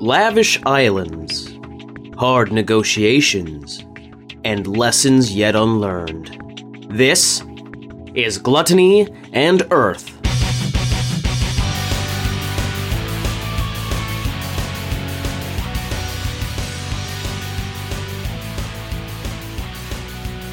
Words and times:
lavish 0.00 0.60
islands, 0.64 1.58
hard 2.16 2.52
negotiations, 2.52 3.84
and 4.44 4.76
lessons 4.76 5.34
yet 5.34 5.56
unlearned. 5.56 6.86
This 6.88 7.42
is 8.14 8.38
Gluttony 8.38 9.08
and 9.32 9.66
Earth. 9.72 10.08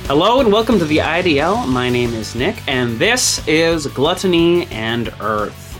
Hello 0.07 0.39
and 0.39 0.51
welcome 0.51 0.79
to 0.79 0.85
the 0.85 0.97
IDL. 0.97 1.67
My 1.67 1.89
name 1.89 2.15
is 2.15 2.33
Nick, 2.33 2.67
and 2.67 2.97
this 2.97 3.47
is 3.47 3.85
Gluttony 3.85 4.65
and 4.67 5.13
Earth. 5.19 5.79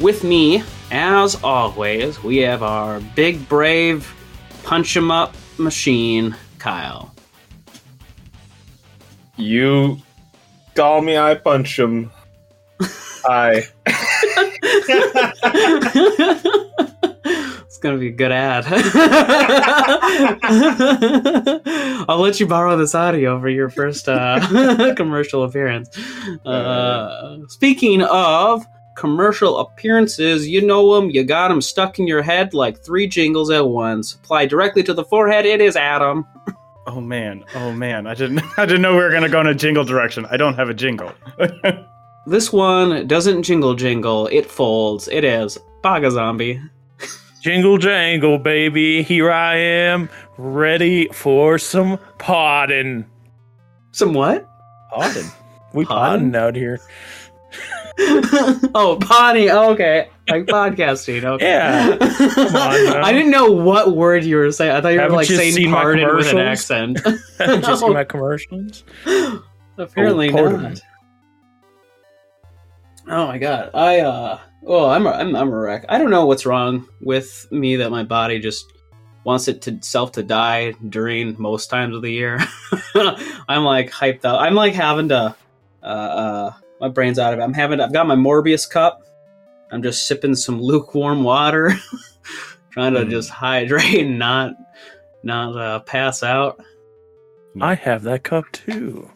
With 0.00 0.24
me, 0.24 0.64
as 0.90 1.42
always, 1.42 2.22
we 2.22 2.38
have 2.38 2.62
our 2.62 3.00
big, 3.14 3.48
brave, 3.48 4.12
punch 4.62 4.96
'em 4.96 5.10
up 5.10 5.34
machine, 5.58 6.36
Kyle. 6.58 7.14
You 9.36 9.98
call 10.74 11.02
me, 11.02 11.16
I 11.16 11.34
punch 11.34 11.78
him. 11.78 12.10
I. 13.26 13.62
it's 17.64 17.78
gonna 17.78 17.98
be 17.98 18.08
a 18.08 18.12
good 18.12 18.32
ad. 18.32 18.64
I'll 22.08 22.18
let 22.18 22.38
you 22.38 22.46
borrow 22.46 22.76
this 22.76 22.94
audio 22.94 23.40
for 23.40 23.48
your 23.48 23.70
first 23.70 24.08
uh, 24.08 24.94
commercial 24.96 25.44
appearance. 25.44 25.96
Uh, 26.44 27.38
speaking 27.48 28.02
of 28.02 28.66
commercial 28.96 29.58
appearances, 29.58 30.46
you 30.48 30.60
know 30.64 30.94
them, 30.94 31.10
you 31.10 31.24
got 31.24 31.48
them 31.48 31.60
stuck 31.60 31.98
in 31.98 32.06
your 32.06 32.22
head 32.22 32.54
like 32.54 32.78
three 32.84 33.06
jingles 33.06 33.50
at 33.50 33.66
once. 33.66 34.14
Apply 34.14 34.46
directly 34.46 34.82
to 34.84 34.94
the 34.94 35.04
forehead. 35.04 35.44
It 35.46 35.60
is 35.60 35.76
Adam. 35.76 36.26
Oh 36.86 37.00
man, 37.00 37.42
oh 37.54 37.72
man! 37.72 38.06
I 38.06 38.12
didn't, 38.12 38.42
I 38.58 38.66
didn't 38.66 38.82
know 38.82 38.92
we 38.92 38.98
were 38.98 39.10
gonna 39.10 39.30
go 39.30 39.40
in 39.40 39.46
a 39.46 39.54
jingle 39.54 39.84
direction. 39.84 40.26
I 40.30 40.36
don't 40.36 40.52
have 40.54 40.68
a 40.68 40.74
jingle. 40.74 41.12
This 42.26 42.52
one 42.52 43.06
doesn't 43.06 43.42
jingle 43.42 43.74
jingle. 43.74 44.26
It 44.26 44.50
folds. 44.50 45.08
It 45.08 45.24
is 45.24 45.58
BakaZombie. 45.82 46.60
jingle 47.42 47.78
jangle, 47.78 48.36
baby! 48.38 49.02
Here 49.02 49.30
I 49.32 49.56
am, 49.56 50.10
ready 50.36 51.08
for 51.08 51.58
some 51.58 51.98
podding. 52.18 53.06
Some 53.92 54.12
what? 54.12 54.46
Podding. 54.90 55.30
We 55.72 55.86
Podding? 55.86 56.36
out 56.36 56.54
here. 56.54 56.80
oh, 58.74 58.98
potty. 59.00 59.50
Oh, 59.50 59.70
okay. 59.72 60.08
Like 60.28 60.46
podcasting. 60.46 61.24
Okay. 61.24 61.46
Yeah. 61.46 61.96
On. 62.00 62.00
I 63.04 63.12
didn't 63.12 63.30
know 63.30 63.52
what 63.52 63.94
word 63.96 64.24
you 64.24 64.36
were 64.36 64.50
saying. 64.50 64.72
I 64.72 64.80
thought 64.80 64.88
you 64.88 64.96
were 64.96 65.02
Haven't 65.02 65.16
like 65.16 65.28
you 65.28 65.36
saying 65.36 65.70
pardon 65.70 66.16
with 66.16 66.28
an 66.32 66.38
accent. 66.38 66.98
Just 67.38 67.82
No. 67.82 67.92
my 67.92 68.04
commercials. 68.04 68.84
Apparently 69.78 70.30
Oh, 70.32 70.48
not. 70.48 70.80
Oh 73.06 73.26
my 73.26 73.38
god. 73.38 73.70
I 73.74 74.00
uh 74.00 74.38
well, 74.62 74.86
I'm 74.90 75.06
a, 75.06 75.10
I'm 75.10 75.36
I'm 75.36 75.48
a 75.48 75.56
wreck. 75.58 75.84
I 75.88 75.98
don't 75.98 76.10
know 76.10 76.26
what's 76.26 76.46
wrong 76.46 76.88
with 77.00 77.46
me 77.50 77.76
that 77.76 77.90
my 77.90 78.02
body 78.02 78.40
just 78.40 78.72
wants 79.24 79.46
it 79.46 79.62
to 79.62 79.78
self 79.82 80.12
to 80.12 80.22
die 80.22 80.72
during 80.88 81.36
most 81.38 81.68
times 81.68 81.94
of 81.94 82.02
the 82.02 82.10
year. 82.10 82.40
I'm 83.48 83.62
like 83.64 83.90
hyped 83.90 84.24
up. 84.24 84.40
I'm 84.40 84.54
like 84.54 84.74
having 84.74 85.10
to 85.10 85.36
uh 85.82 85.86
uh 85.86 86.52
my 86.84 86.90
brain's 86.90 87.18
out 87.18 87.32
of 87.32 87.38
it. 87.38 87.42
I'm 87.42 87.54
having 87.54 87.80
I've 87.80 87.94
got 87.94 88.06
my 88.06 88.14
Morbius 88.14 88.68
cup. 88.68 89.02
I'm 89.72 89.82
just 89.82 90.06
sipping 90.06 90.34
some 90.34 90.60
lukewarm 90.60 91.24
water 91.24 91.72
trying 92.70 92.92
to 92.92 93.00
Mm. 93.00 93.10
just 93.10 93.30
hydrate 93.30 94.00
and 94.00 94.18
not 94.18 94.52
not 95.22 95.56
uh, 95.56 95.78
pass 95.80 96.22
out. 96.22 96.62
I 97.58 97.74
have 97.74 98.02
that 98.02 98.22
cup 98.22 98.44
too. 98.52 99.08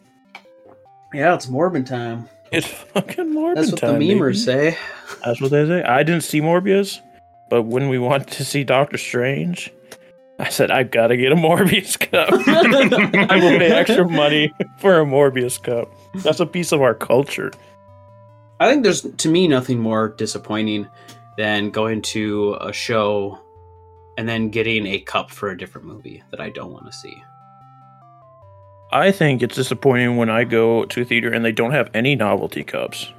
Yeah, 1.13 1.35
it's 1.35 1.45
Morbin 1.45 1.85
time. 1.85 2.27
It's 2.51 2.65
fucking 2.65 3.31
Morbid 3.31 3.57
That's 3.57 3.71
what 3.71 3.81
time, 3.81 3.99
the 3.99 4.09
memers 4.09 4.43
baby. 4.47 4.71
say. 4.71 4.77
That's 5.23 5.39
what 5.39 5.51
they 5.51 5.67
say. 5.67 5.83
I 5.83 6.01
didn't 6.01 6.23
see 6.23 6.41
Morbius, 6.41 6.99
but 7.51 7.63
when 7.63 7.87
we 7.89 7.99
went 7.99 8.27
to 8.29 8.43
see 8.43 8.63
Doctor 8.63 8.97
Strange, 8.97 9.71
I 10.39 10.49
said 10.49 10.71
I've 10.71 10.89
got 10.89 11.07
to 11.07 11.17
get 11.17 11.33
a 11.33 11.35
Morbius 11.35 11.99
cup. 11.99 12.29
I 13.29 13.35
will 13.35 13.59
pay 13.59 13.71
extra 13.71 14.07
money 14.07 14.53
for 14.79 15.01
a 15.01 15.05
Morbius 15.05 15.61
cup. 15.61 15.91
That's 16.15 16.39
a 16.39 16.45
piece 16.45 16.71
of 16.71 16.81
our 16.81 16.93
culture. 16.93 17.51
I 18.61 18.69
think 18.69 18.83
there's 18.83 19.01
to 19.01 19.29
me 19.29 19.47
nothing 19.47 19.79
more 19.79 20.09
disappointing 20.09 20.87
than 21.37 21.69
going 21.71 22.01
to 22.03 22.57
a 22.61 22.71
show 22.71 23.39
and 24.17 24.27
then 24.27 24.49
getting 24.49 24.85
a 24.87 24.99
cup 24.99 25.29
for 25.29 25.49
a 25.49 25.57
different 25.57 25.87
movie 25.87 26.23
that 26.31 26.39
I 26.39 26.49
don't 26.49 26.71
want 26.71 26.85
to 26.85 26.91
see. 26.93 27.21
I 28.91 29.11
think 29.11 29.43
it's 29.43 29.55
disappointing 29.55 30.17
when 30.17 30.29
I 30.29 30.45
go 30.45 30.85
to 30.85 31.01
a 31.01 31.05
theater 31.05 31.31
and 31.31 31.45
they 31.45 31.51
don't 31.51 31.71
have 31.71 31.89
any 31.93 32.15
novelty 32.15 32.63
cups. 32.63 33.11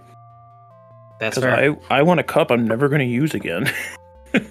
That's 1.20 1.38
Because 1.38 1.54
fair. 1.54 1.76
I, 1.90 1.98
I 1.98 2.02
want 2.02 2.18
a 2.20 2.24
cup 2.24 2.50
I'm 2.50 2.66
never 2.66 2.88
going 2.88 3.00
to 3.00 3.06
use 3.06 3.34
again. 3.34 3.70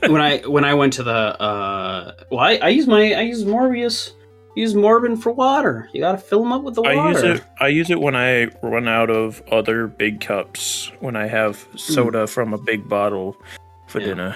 when 0.08 0.22
I 0.22 0.40
when 0.40 0.64
I 0.66 0.74
went 0.74 0.94
to 0.94 1.04
the 1.04 1.12
uh 1.12 2.14
well 2.32 2.40
I, 2.42 2.56
I 2.58 2.70
use 2.70 2.88
my 2.88 3.14
I 3.14 3.22
use 3.22 3.44
Morbius 3.46 4.12
use 4.56 4.74
Morbin 4.74 5.18
for 5.22 5.32
water. 5.32 5.88
You 5.94 6.02
got 6.02 6.14
to 6.14 6.18
fill 6.18 6.40
them 6.44 6.52
up 6.52 6.64
with 6.64 6.76
the 6.76 6.82
water. 6.82 7.00
I 7.00 7.12
use 7.12 7.24
it. 7.24 7.44
I 7.62 7.68
use 7.70 7.90
it 7.90 8.00
when 8.02 8.16
I 8.16 8.46
run 8.62 8.88
out 8.90 9.10
of 9.10 9.42
other 9.52 9.88
big 9.88 10.20
cups. 10.22 10.92
When 11.00 11.16
I 11.16 11.28
have 11.28 11.66
soda 11.76 12.28
from 12.28 12.54
a 12.54 12.58
big 12.58 12.90
bottle 12.90 13.38
for 13.88 14.00
Hmm. 14.00 14.06
Yeah. 14.08 14.08
dinner. 14.16 14.36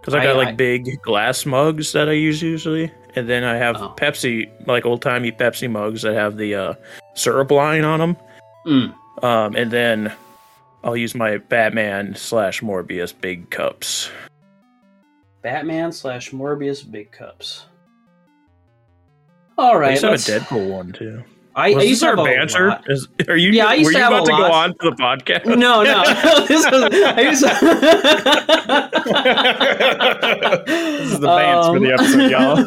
Because 0.00 0.14
I 0.14 0.20
I- 0.20 0.24
got 0.24 0.36
like 0.36 0.48
I- 0.48 0.52
big 0.52 1.00
glass 1.02 1.46
mugs 1.46 1.92
that 1.92 2.08
I 2.08 2.12
use 2.12 2.42
usually, 2.42 2.92
and 3.14 3.28
then 3.28 3.44
I 3.44 3.56
have 3.56 3.76
Oh. 3.76 3.94
Pepsi, 3.96 4.50
like 4.66 4.84
old 4.84 5.00
timey 5.00 5.32
Pepsi 5.32 5.70
mugs 5.70 6.02
that 6.02 6.14
have 6.14 6.36
the 6.36 6.54
uh, 6.54 6.74
syrup 7.14 7.50
line 7.50 7.84
on 7.84 8.00
them. 8.00 8.16
Mm. 8.66 8.94
Um, 9.24 9.56
and 9.56 9.70
then 9.70 10.12
I'll 10.86 10.96
use 10.96 11.16
my 11.16 11.38
Batman 11.38 12.14
slash 12.14 12.60
Morbius 12.60 13.12
big 13.20 13.50
cups. 13.50 14.08
Batman 15.42 15.90
slash 15.90 16.30
Morbius 16.30 16.88
big 16.88 17.10
cups. 17.10 17.66
All 19.58 19.80
right, 19.80 19.98
I 20.04 20.10
have 20.10 20.14
a 20.14 20.22
Deadpool 20.22 20.70
one 20.70 20.92
too. 20.92 21.24
I, 21.56 21.70
Was 21.70 21.84
I 21.84 21.86
used 21.86 21.92
this 21.94 22.00
to 22.00 22.06
have 22.08 22.18
a 22.18 22.24
banter? 22.24 22.78
Is, 22.86 23.08
are 23.28 23.36
you? 23.36 23.50
Yeah, 23.50 23.68
I 23.68 23.74
used 23.76 23.86
were 23.86 23.92
to 23.92 23.98
you 23.98 24.04
have 24.04 24.12
about 24.12 24.26
to 24.26 24.32
go 24.32 24.52
on 24.52 24.74
to 24.74 24.90
the 24.90 24.90
podcast? 24.90 25.46
No, 25.46 25.82
no. 25.82 26.04
this 26.46 26.66
was, 26.70 26.92
I 26.92 27.20
used 27.22 27.42
to... 27.42 27.48
This 30.66 31.12
is 31.12 31.20
the 31.20 31.26
Vance 31.26 31.66
for 31.66 31.78
the 31.80 31.92
episode, 31.92 32.30
y'all. 32.30 32.64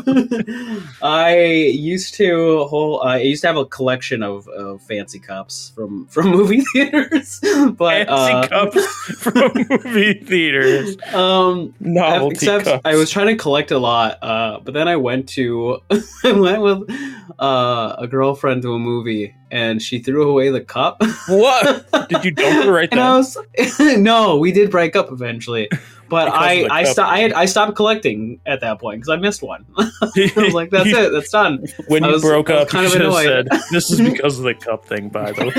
I 1.03 1.35
used 1.35 2.15
to 2.15 2.65
whole. 2.65 3.01
I 3.03 3.17
used 3.17 3.41
to 3.41 3.47
have 3.47 3.57
a 3.57 3.65
collection 3.65 4.23
of, 4.23 4.47
of 4.47 4.81
fancy 4.81 5.19
cups 5.19 5.71
from 5.75 6.07
from 6.07 6.29
movie 6.29 6.61
theaters, 6.73 7.39
but 7.77 8.07
Fancy 8.07 8.33
uh, 8.33 8.47
cups 8.47 8.85
from 9.17 9.51
movie 9.69 10.13
theaters. 10.13 10.97
um, 11.13 11.73
Novelty 11.79 12.35
except 12.35 12.65
cups. 12.65 12.81
I 12.85 12.95
was 12.95 13.09
trying 13.09 13.27
to 13.27 13.35
collect 13.35 13.71
a 13.71 13.77
lot, 13.77 14.17
uh, 14.23 14.59
but 14.63 14.73
then 14.73 14.87
I 14.87 14.95
went 14.95 15.27
to 15.29 15.81
I 16.23 16.31
went 16.31 16.61
with 16.61 16.89
uh, 17.39 17.95
a 17.97 18.07
girlfriend 18.07 18.61
to 18.63 18.78
a 18.79 18.83
movie, 18.83 19.35
and 19.51 19.81
she 19.81 19.99
threw 19.99 20.29
away 20.29 20.49
the 20.49 20.61
cup. 20.61 21.01
What? 21.27 21.85
Did 22.09 22.25
you 22.25 22.31
dump 22.31 22.67
right 22.69 22.89
and 22.91 22.99
then? 22.99 23.07
I 23.07 23.17
was 23.17 23.37
no, 23.97 24.37
we 24.37 24.51
did 24.51 24.71
break 24.71 24.95
up 24.95 25.11
eventually, 25.11 25.69
but 26.07 26.29
I 26.29 26.67
I, 26.69 26.83
sto- 26.83 27.03
I 27.03 27.19
had 27.19 27.33
I 27.33 27.45
stopped 27.45 27.75
collecting 27.75 28.39
at 28.45 28.61
that 28.61 28.79
point 28.79 29.01
because 29.01 29.09
I 29.09 29.17
missed 29.17 29.43
one. 29.43 29.65
I 29.77 30.31
was 30.35 30.53
like, 30.53 30.69
that's 30.71 30.89
it, 30.89 31.11
that's 31.11 31.29
done. 31.29 31.65
when 31.87 32.03
I 32.03 32.09
you 32.09 32.21
broke 32.21 32.49
up, 32.49 32.69
kind 32.69 32.85
of 32.85 32.93
have 32.93 33.13
said, 33.13 33.47
annoyed. 33.47 33.61
"This 33.71 33.91
is 33.91 34.01
because 34.01 34.39
of 34.39 34.45
the 34.45 34.55
cup 34.55 34.85
thing." 34.85 35.09
By 35.09 35.31
the 35.31 35.45
way. 35.45 35.53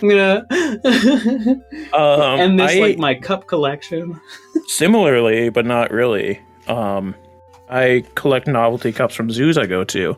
I'm 0.00 0.08
gonna 0.08 0.46
um, 1.92 2.40
end 2.40 2.60
this 2.60 2.72
I, 2.72 2.78
like 2.80 2.98
my 2.98 3.14
cup 3.14 3.46
collection. 3.46 4.20
similarly, 4.66 5.48
but 5.48 5.66
not 5.66 5.90
really. 5.90 6.40
Um, 6.68 7.14
I 7.70 8.04
collect 8.14 8.46
novelty 8.46 8.92
cups 8.92 9.14
from 9.14 9.30
zoos 9.30 9.58
I 9.58 9.66
go 9.66 9.84
to, 9.84 10.16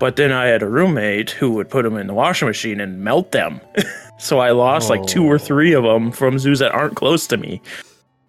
but 0.00 0.16
then 0.16 0.32
I 0.32 0.46
had 0.46 0.62
a 0.62 0.68
roommate 0.68 1.30
who 1.30 1.52
would 1.52 1.68
put 1.70 1.82
them 1.84 1.96
in 1.96 2.06
the 2.06 2.14
washing 2.14 2.48
machine 2.48 2.80
and 2.80 3.00
melt 3.00 3.32
them. 3.32 3.60
so 4.18 4.38
I 4.40 4.50
lost 4.50 4.90
like 4.90 5.04
two 5.06 5.24
or 5.24 5.36
Oh. 5.36 5.38
three 5.38 5.72
of 5.72 5.84
them 5.84 6.10
from 6.12 6.38
zoos 6.38 6.58
that 6.58 6.72
aren't 6.72 6.96
close 6.96 7.26
to 7.28 7.36
me. 7.36 7.60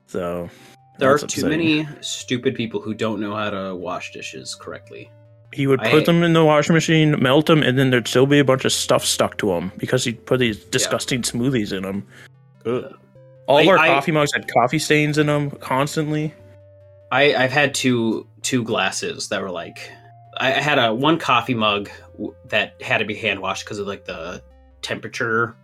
So 0.07 0.50
There 1.00 1.12
are 1.13 1.17
that's 1.17 1.33
too 1.33 1.47
many 1.50 1.88
stupid 2.01 2.56
people 2.56 2.81
who 2.81 2.94
don't 2.94 3.19
know 3.19 3.35
how 3.35 3.50
to 3.50 3.75
wash 3.75 4.12
dishes 4.13 4.56
correctly. 4.56 5.09
He 5.53 5.67
would 5.67 5.79
I- 5.81 5.89
put 5.91 6.06
them 6.06 6.21
in 6.23 6.33
the 6.33 6.44
washing 6.44 6.73
machine, 6.73 7.15
melt 7.21 7.45
them, 7.47 7.63
and 7.63 7.77
then 7.79 7.89
there'd 7.89 8.07
still 8.07 8.25
be 8.25 8.39
a 8.39 8.44
bunch 8.45 8.65
of 8.65 8.71
stuff 8.73 9.06
stuck 9.06 9.38
to 9.38 9.47
them 9.47 9.71
because 9.77 10.03
he'd 10.03 10.25
put 10.25 10.39
these 10.39 10.57
disgusting 10.65 11.21
smoothies 11.21 11.71
in 11.71 11.83
them. 11.83 12.06
All 13.47 13.59
of 13.59 13.67
our 13.67 13.77
I- 13.77 13.88
coffee 13.88 14.12
mugs 14.12 14.33
had 14.33 14.51
coffee 14.51 14.79
stains 14.79 15.17
in 15.17 15.27
them 15.27 15.51
constantly. 15.51 16.33
I, 17.12 17.35
I've 17.35 17.51
had 17.51 17.73
two 17.73 18.27
two 18.41 18.63
glasses 18.63 19.29
that 19.29 19.41
were 19.41 19.51
like 19.51 19.91
I 20.38 20.52
had 20.52 20.80
a 20.80 20.94
one 20.94 21.18
coffee 21.20 21.54
mug 21.54 21.90
that 22.50 22.82
had 22.82 22.98
to 23.00 23.06
be 23.06 23.16
hand 23.16 23.40
washed 23.40 23.66
because 23.66 23.80
of 23.80 23.88
like 23.88 24.06
the 24.06 24.42
temperature 24.82 25.56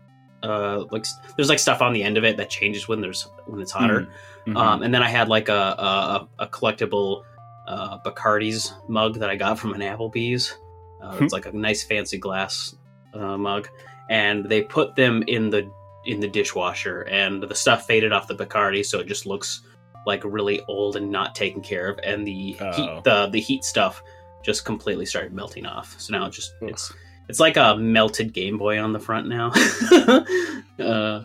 Uh, 0.44 0.86
like 0.90 1.06
there's 1.36 1.50
like 1.50 1.60
stuff 1.60 1.82
on 1.84 1.94
the 1.94 2.02
end 2.02 2.18
of 2.18 2.24
it 2.24 2.36
that 2.38 2.50
changes 2.50 2.88
when 2.88 3.00
there's 3.00 3.28
when 3.46 3.62
it's 3.62 3.72
hotter. 3.72 4.08
Mhm. 4.48 4.58
Um, 4.58 4.82
and 4.82 4.92
then 4.94 5.04
I 5.04 5.08
had 5.08 5.28
like 5.30 5.50
a 5.50 5.54
a, 5.54 6.28
a 6.40 6.48
collectible 6.48 7.24
uh, 7.68 8.00
Bacardi's 8.00 8.74
mug 8.88 9.20
that 9.20 9.30
I 9.30 9.36
got 9.36 9.60
from 9.60 9.74
an 9.74 9.82
Applebee's. 9.82 10.58
Uh, 11.02 11.18
it's 11.22 11.32
like 11.34 11.46
a 11.46 11.52
nice 11.52 11.84
fancy 11.84 12.18
glass 12.18 12.76
uh, 13.14 13.38
mug, 13.38 13.68
and 14.10 14.46
they 14.46 14.62
put 14.64 14.96
them 14.96 15.24
in 15.28 15.52
the 15.52 15.70
in 16.06 16.20
the 16.20 16.28
dishwasher, 16.28 17.02
and 17.04 17.44
the 17.44 17.54
stuff 17.54 17.86
faded 17.86 18.12
off 18.12 18.28
the 18.28 18.36
Bacardi, 18.36 18.84
so 18.84 19.00
it 19.00 19.06
just 19.08 19.28
looks 19.28 19.62
like 20.08 20.24
really 20.26 20.62
old 20.68 20.96
and 20.96 21.12
not 21.12 21.36
taken 21.36 21.62
care 21.62 21.88
of, 21.90 22.00
and 22.04 22.26
the 22.26 22.58
Oh. 22.60 22.72
heat 22.72 23.04
the 23.04 23.28
the 23.28 23.40
heat 23.40 23.64
stuff 23.64 24.02
just 24.44 24.66
completely 24.66 25.06
started 25.06 25.34
melting 25.34 25.66
off. 25.66 25.96
So 26.00 26.18
now 26.18 26.26
it 26.26 26.32
just 26.32 26.54
Ugh. 26.62 26.70
it's 26.70 26.92
it's 27.30 27.40
like 27.40 27.58
a 27.58 27.76
melted 27.78 28.34
Game 28.34 28.58
Boy 28.58 28.80
on 28.80 28.94
the 28.94 29.00
front 29.00 29.28
now. 29.28 29.52
uh, 30.80 31.24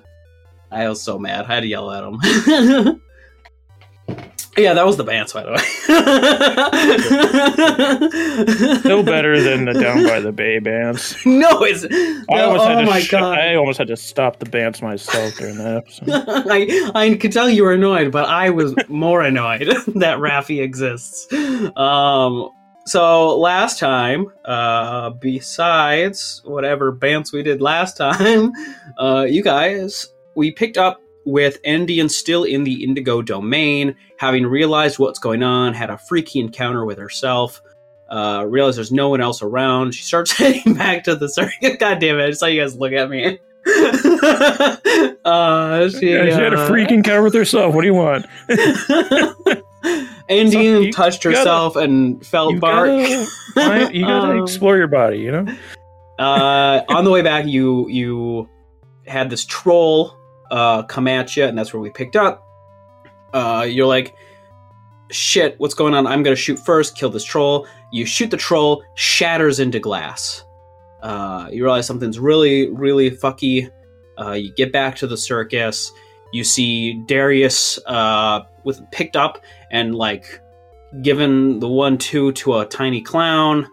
I 0.71 0.89
was 0.89 1.03
so 1.03 1.19
mad. 1.19 1.47
I 1.47 1.55
had 1.55 1.61
to 1.61 1.67
yell 1.67 1.91
at 1.91 2.05
him. 2.05 2.21
yeah, 4.57 4.75
that 4.75 4.87
was 4.87 4.97
the 4.97 5.05
Bants, 5.05 5.35
by 5.35 5.43
the 5.43 5.53
way. 5.53 5.59
No 8.89 9.03
better 9.03 9.43
than 9.43 9.65
the 9.65 9.73
Down 9.73 10.05
by 10.05 10.21
the 10.21 10.33
Bay 10.33 10.59
bands. 10.59 11.17
No, 11.27 11.63
it's. 11.63 11.85
I 12.31 12.43
almost 12.43 12.65
oh 12.65 12.69
had 12.69 12.81
to 12.81 12.87
my 12.87 13.01
sh- 13.01 13.11
god! 13.11 13.39
I 13.39 13.55
almost 13.55 13.79
had 13.79 13.89
to 13.89 13.97
stop 13.97 14.39
the 14.39 14.47
bands 14.47 14.83
myself 14.83 15.35
during 15.37 15.59
that 15.59 15.77
episode. 15.77 16.09
I 16.09 16.91
I 16.95 17.15
could 17.17 17.33
tell 17.33 17.49
you 17.51 17.65
were 17.65 17.73
annoyed, 17.73 18.13
but 18.13 18.29
I 18.29 18.51
was 18.51 18.75
more 18.89 19.23
annoyed 19.23 19.67
that 19.97 20.19
Raffi 20.19 20.63
exists. 20.63 21.27
Um. 21.77 22.51
So 22.87 23.37
last 23.37 23.81
time, 23.81 24.33
uh, 24.45 25.11
besides 25.11 26.41
whatever 26.45 26.93
bants 26.93 27.33
we 27.33 27.43
did 27.43 27.61
last 27.61 27.97
time, 27.97 28.53
uh, 28.99 29.27
you 29.29 29.43
guys, 29.43 30.07
we 30.37 30.53
picked 30.53 30.79
up 30.79 31.01
with 31.25 31.61
Endien 31.65 32.09
still 32.09 32.45
in 32.45 32.63
the 32.63 32.85
Indigo 32.85 33.23
domain, 33.23 33.97
having 34.19 34.47
realized 34.47 35.01
what's 35.01 35.19
going 35.19 35.43
on, 35.43 35.75
had 35.75 35.91
a 35.91 35.99
freaky 35.99 36.39
encounter 36.39 36.85
with 36.85 36.97
herself. 36.97 37.61
Uh, 38.09 38.47
realized 38.49 38.79
there's 38.79 38.93
no 38.93 39.09
one 39.09 39.21
else 39.21 39.43
around. 39.43 39.93
She 39.93 40.05
starts 40.05 40.31
heading 40.39 40.75
back 40.75 41.03
to 41.05 41.17
the 41.17 41.29
circuit. 41.29 41.79
God 41.81 41.99
damn 41.99 42.21
it! 42.21 42.29
I 42.29 42.31
saw 42.31 42.47
you 42.47 42.61
guys 42.61 42.77
look 42.77 42.93
at 42.93 43.11
me. 43.11 43.41
uh, 45.25 45.89
she, 45.89 46.13
Yeah, 46.13 46.25
she 46.25 46.31
had 46.31 46.55
a 46.55 46.61
uh, 46.61 46.69
freak 46.69 46.93
encounter 46.93 47.25
with 47.25 47.35
herself. 47.35 47.75
What 47.75 47.81
do 47.81 47.89
you 47.89 47.95
want? 47.95 48.27
Endien 50.29 50.85
you 50.87 50.93
touched 50.93 51.23
gotta- 51.23 51.37
herself 51.39 51.77
and 51.77 52.25
felt 52.27 52.59
bark. 52.61 52.89
gotta, 53.55 53.95
you 53.97 54.05
gotta 54.05 54.33
Um, 54.33 54.43
explore 54.43 54.77
your 54.77 54.89
body, 54.89 55.19
you 55.19 55.31
know? 55.33 55.47
uh, 56.19 56.83
on 56.89 57.05
the 57.05 57.11
way 57.11 57.23
back, 57.23 57.47
you 57.47 57.89
you 57.89 58.49
had 59.07 59.31
this 59.31 59.45
troll 59.45 60.17
uh, 60.51 60.83
come 60.85 61.07
at 61.09 61.37
you, 61.37 61.45
and 61.45 61.57
that's 61.57 61.73
where 61.73 61.81
we 61.81 61.91
picked 61.91 62.17
up. 62.17 62.43
Uh, 63.33 63.67
you're 63.69 63.87
like, 63.87 64.15
shit, 65.11 65.55
what's 65.59 65.75
going 65.75 65.95
on? 65.95 66.07
I'm 66.07 66.23
gonna 66.23 66.35
shoot 66.37 66.59
first, 66.59 66.97
kill 66.97 67.11
this 67.11 67.25
troll. 67.25 67.67
You 67.93 68.05
shoot 68.07 68.31
the 68.31 68.37
troll, 68.37 68.83
shatters 68.95 69.61
into 69.61 69.79
glass. 69.79 70.43
Uh, 71.03 71.49
you 71.53 71.63
realize 71.63 71.87
something's 71.87 72.19
really, 72.19 72.69
really 72.71 73.11
fucky. 73.13 73.71
Uh, 74.19 74.33
you 74.33 74.53
get 74.55 74.73
back 74.73 74.97
to 74.97 75.07
the 75.07 75.17
circus. 75.17 75.93
You 76.33 76.43
see 76.43 76.95
Darius 77.07 77.79
uh, 77.87 78.41
with 78.67 78.83
picked 78.91 79.17
up 79.17 79.43
and 79.71 79.95
like 79.95 80.41
given 81.01 81.61
the 81.61 81.69
one 81.69 81.97
two 81.97 82.33
to 82.33 82.59
a 82.59 82.67
tiny 82.67 83.01
clown. 83.01 83.67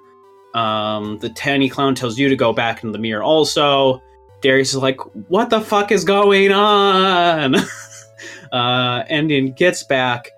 Um, 0.53 1.17
the 1.19 1.29
tiny 1.29 1.67
clown 1.67 1.95
tells 1.95 2.17
you 2.17 2.29
to 2.29 2.35
go 2.35 2.53
back 2.53 2.83
in 2.83 2.91
the 2.91 2.99
mirror. 2.99 3.23
Also, 3.23 4.01
Darius 4.41 4.69
is 4.69 4.77
like, 4.77 4.99
"What 5.27 5.49
the 5.49 5.59
fuck 5.59 5.91
is 5.91 6.05
going 6.05 6.51
on?" 6.51 7.55
uh, 8.51 9.03
Endien 9.05 9.57
gets 9.57 9.83
back. 9.83 10.29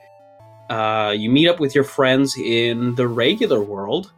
Uh, 0.69 1.13
you 1.15 1.29
meet 1.29 1.47
up 1.47 1.59
with 1.59 1.75
your 1.75 1.83
friends 1.83 2.35
in 2.37 2.95
the 2.95 3.07
regular 3.07 3.61
world. 3.61 4.11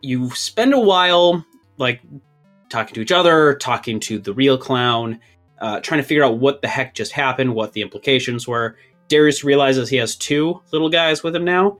You 0.00 0.30
spend 0.30 0.72
a 0.72 0.80
while 0.80 1.44
like 1.76 2.00
talking 2.70 2.94
to 2.94 3.00
each 3.00 3.12
other, 3.12 3.56
talking 3.56 4.00
to 4.00 4.18
the 4.18 4.32
real 4.32 4.56
clown, 4.56 5.20
uh, 5.60 5.80
trying 5.80 6.00
to 6.00 6.06
figure 6.06 6.24
out 6.24 6.38
what 6.38 6.62
the 6.62 6.68
heck 6.68 6.94
just 6.94 7.12
happened, 7.12 7.54
what 7.54 7.72
the 7.72 7.82
implications 7.82 8.46
were. 8.48 8.76
Darius 9.10 9.44
realizes 9.44 9.90
he 9.90 9.96
has 9.96 10.16
two 10.16 10.62
little 10.72 10.88
guys 10.88 11.22
with 11.22 11.36
him 11.36 11.44
now. 11.44 11.76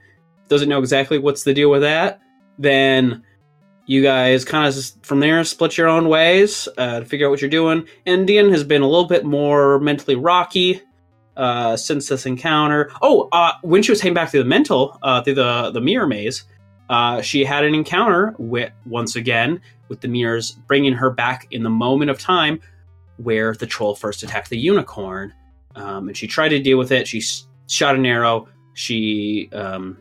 Doesn't 0.48 0.68
know 0.68 0.80
exactly 0.80 1.18
what's 1.18 1.44
the 1.44 1.54
deal 1.54 1.70
with 1.70 1.80
that. 1.80 2.20
Then 2.58 3.24
you 3.86 4.02
guys 4.02 4.44
kind 4.44 4.66
of 4.66 4.76
from 5.02 5.20
there 5.20 5.42
split 5.44 5.78
your 5.78 5.88
own 5.88 6.08
ways 6.08 6.68
uh, 6.76 7.00
to 7.00 7.06
figure 7.06 7.26
out 7.26 7.30
what 7.30 7.40
you're 7.40 7.48
doing. 7.48 7.86
Endien 8.06 8.50
has 8.50 8.64
been 8.64 8.82
a 8.82 8.86
little 8.86 9.06
bit 9.06 9.24
more 9.24 9.78
mentally 9.78 10.16
rocky 10.16 10.82
uh, 11.36 11.76
since 11.76 12.08
this 12.08 12.26
encounter. 12.26 12.90
Oh, 13.00 13.28
uh, 13.32 13.52
when 13.62 13.82
she 13.82 13.92
was 13.92 14.00
heading 14.00 14.14
back 14.14 14.30
through 14.30 14.42
the 14.42 14.48
mental, 14.48 14.98
uh, 15.02 15.22
through 15.22 15.34
the 15.34 15.70
the 15.70 15.80
mirror 15.80 16.06
maze, 16.06 16.44
uh, 16.90 17.22
she 17.22 17.44
had 17.44 17.64
an 17.64 17.74
encounter 17.74 18.34
with 18.38 18.72
once 18.86 19.16
again 19.16 19.60
with 19.88 20.00
the 20.00 20.08
mirrors, 20.08 20.52
bringing 20.66 20.92
her 20.92 21.10
back 21.10 21.46
in 21.52 21.62
the 21.62 21.70
moment 21.70 22.10
of 22.10 22.18
time 22.18 22.60
where 23.18 23.54
the 23.54 23.66
troll 23.66 23.94
first 23.94 24.22
attacked 24.22 24.50
the 24.50 24.58
unicorn. 24.58 25.32
Um, 25.74 26.08
and 26.08 26.16
she 26.16 26.26
tried 26.26 26.50
to 26.50 26.58
deal 26.58 26.78
with 26.78 26.92
it. 26.92 27.06
She 27.06 27.22
shot 27.68 27.94
an 27.94 28.06
arrow. 28.06 28.48
She 28.74 29.48
um, 29.52 29.98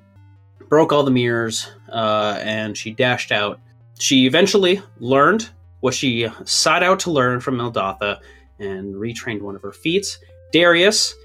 broke 0.68 0.94
all 0.94 1.04
the 1.04 1.12
mirrors, 1.12 1.70
uh, 1.92 2.40
and 2.42 2.78
she 2.78 2.92
dashed 2.92 3.32
out. 3.32 3.60
She 4.00 4.26
eventually 4.26 4.82
learned 5.00 5.50
what 5.82 5.94
she 5.94 6.28
sought 6.46 6.84
out 6.84 7.00
to 7.02 7.12
learn 7.12 7.40
from 7.40 7.58
Mildatha 7.58 8.20
and 8.60 8.96
retrained 8.96 9.42
one 9.42 9.56
of 9.56 9.62
her 9.62 9.72
feats. 9.72 10.20
Darius 10.52 11.16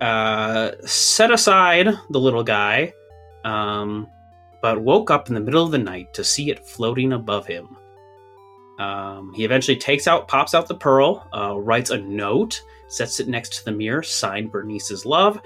uh, 0.00 0.72
set 0.84 1.30
aside 1.30 1.88
the 2.10 2.20
little 2.20 2.44
guy, 2.44 2.92
um, 3.44 4.06
but 4.62 4.80
woke 4.80 5.10
up 5.10 5.28
in 5.28 5.34
the 5.34 5.40
middle 5.40 5.64
of 5.64 5.70
the 5.70 5.78
night 5.78 6.12
to 6.14 6.24
see 6.24 6.50
it 6.50 6.66
floating 6.66 7.12
above 7.12 7.46
him. 7.46 7.76
Um, 8.78 9.32
he 9.34 9.44
eventually 9.44 9.76
takes 9.76 10.08
out, 10.08 10.26
pops 10.26 10.54
out 10.54 10.66
the 10.66 10.74
pearl, 10.74 11.28
uh, 11.32 11.56
writes 11.56 11.90
a 11.90 11.98
note, 11.98 12.60
sets 12.94 13.20
it 13.20 13.28
next 13.28 13.54
to 13.54 13.64
the 13.64 13.72
mirror, 13.72 14.02
signed 14.02 14.52
Bernice's 14.52 15.04
love. 15.04 15.40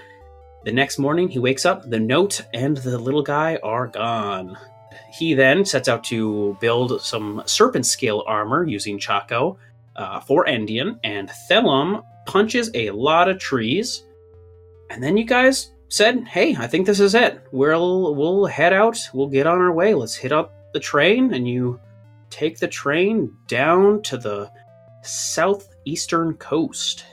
The 0.65 0.73
next 0.73 0.99
morning, 0.99 1.29
he 1.29 1.39
wakes 1.39 1.65
up, 1.65 1.89
the 1.89 2.01
note 2.01 2.43
and 2.53 2.77
the 2.77 2.99
little 2.99 3.23
guy 3.23 3.59
are 3.63 3.87
gone. 3.87 4.59
He 5.13 5.35
then 5.35 5.65
sets 5.65 5.89
out 5.89 6.05
to 6.05 6.57
build 6.61 7.01
some 7.01 7.43
serpent 7.47 7.87
scale 7.87 8.25
armor 8.27 8.65
using 8.65 8.99
Chaco 8.99 9.59
uh, 9.97 10.21
for 10.21 10.47
Endien, 10.47 10.99
and 11.03 11.31
Thellum 11.49 12.03
punches 12.27 12.71
a 12.75 12.91
lot 12.91 13.29
of 13.29 13.39
trees. 13.39 14.05
And 14.91 15.03
then 15.03 15.17
you 15.17 15.25
guys 15.25 15.73
said, 15.89 16.27
"Hey, 16.27 16.55
I 16.57 16.67
think 16.67 16.87
this 16.87 17.01
is 17.01 17.15
it. 17.15 17.43
We'll 17.53 18.15
we'll 18.15 18.47
head 18.47 18.73
out. 18.73 18.99
We'll 19.13 19.29
get 19.29 19.47
on 19.47 19.61
our 19.61 19.73
way. 19.73 19.95
Let's 19.95 20.15
hit 20.15 20.33
up 20.33 20.55
the 20.73 20.81
train." 20.81 21.35
And 21.35 21.49
you 21.49 21.81
take 22.31 22.59
the 22.59 22.69
train 22.69 23.35
down 23.47 24.03
to 24.03 24.17
the 24.17 24.51
southeastern 25.03 26.35
coast. 26.35 27.05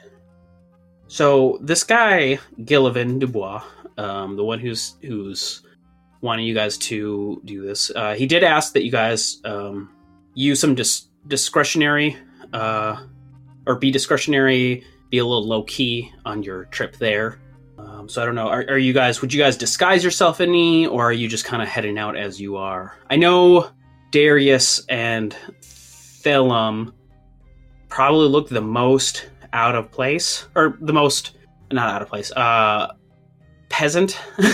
So 1.08 1.60
this 1.62 1.84
guy, 1.84 2.40
Gillivan 2.62 3.20
Dubois, 3.20 3.64
um, 3.98 4.36
the 4.36 4.44
one 4.44 4.60
who's 4.60 4.96
who's 5.02 5.62
wanting 6.22 6.46
you 6.46 6.56
guys 6.56 6.78
to 6.78 7.42
do 7.46 7.66
this, 7.66 7.92
uh, 7.96 8.14
he 8.14 8.26
did 8.26 8.44
ask 8.44 8.74
that 8.74 8.84
you 8.84 8.92
guys 8.92 9.40
um, 9.46 9.92
use 10.34 10.60
some 10.60 10.76
dis- 10.76 11.08
discretionary 11.28 12.18
uh, 12.54 12.98
or 13.68 13.76
be 13.76 13.92
discretionary, 13.92 14.84
be 15.10 15.20
a 15.20 15.26
little 15.26 15.48
low 15.48 15.64
key 15.64 16.12
on 16.26 16.44
your 16.44 16.66
trip 16.66 16.98
there. 16.98 17.40
Um, 17.78 18.10
so 18.10 18.22
I 18.22 18.26
don't 18.26 18.36
know. 18.36 18.48
Are, 18.48 18.66
are 18.70 18.78
you 18.78 18.94
guys? 18.94 19.22
Would 19.22 19.34
you 19.34 19.42
guys 19.42 19.58
disguise 19.58 20.04
yourself 20.04 20.42
any, 20.42 20.88
or 20.88 21.04
are 21.04 21.14
you 21.14 21.28
just 21.28 21.46
kind 21.46 21.62
of 21.62 21.68
heading 21.68 21.98
out 21.98 22.18
as 22.18 22.42
you 22.42 22.58
are? 22.58 22.98
I 23.10 23.16
know 23.16 23.70
Darius 24.12 24.86
and 24.88 25.36
Thellum 25.62 26.94
probably 27.90 28.28
look 28.28 28.50
the 28.50 28.62
most 28.62 29.30
out 29.56 29.74
of 29.74 29.90
place, 29.90 30.46
or 30.54 30.78
the 30.82 30.94
most 30.94 31.38
not 31.72 31.90
out 31.90 32.02
of 32.02 32.10
place. 32.10 32.32
Uh, 32.34 32.92
peasant. 33.70 34.20
uh, 34.40 34.44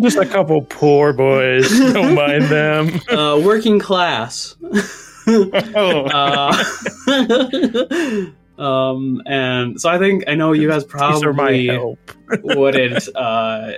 Just 0.00 0.16
a 0.16 0.26
couple 0.26 0.62
poor 0.62 1.12
boys. 1.12 1.68
Don't 1.92 2.14
mind 2.14 2.44
them. 2.44 2.98
uh, 3.10 3.38
working 3.44 3.78
class. 3.78 4.56
Oh, 5.28 6.06
uh, 6.06 6.54
um, 8.62 9.20
and 9.26 9.78
so 9.80 9.90
I 9.90 9.98
think 9.98 10.24
I 10.26 10.34
know 10.36 10.52
you 10.52 10.68
guys 10.68 10.84
probably 10.84 11.68
wouldn't 12.42 13.08
uh, 13.14 13.72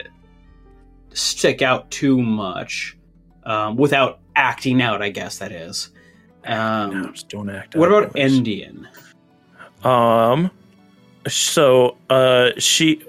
stick 1.12 1.60
out 1.62 1.90
too 1.90 2.22
much 2.22 2.96
um, 3.44 3.76
without 3.76 4.20
acting 4.36 4.80
out. 4.80 5.02
I 5.02 5.08
guess 5.08 5.38
that 5.38 5.50
is. 5.52 5.90
Um, 6.48 7.02
No, 7.02 7.10
just 7.12 7.28
don't 7.28 7.50
act. 7.50 7.76
what 7.76 7.88
about 7.88 8.12
boys. 8.12 8.38
Endian? 8.40 8.86
Um, 9.84 10.50
so 11.28 11.96
uh, 12.10 12.50
she 12.58 13.02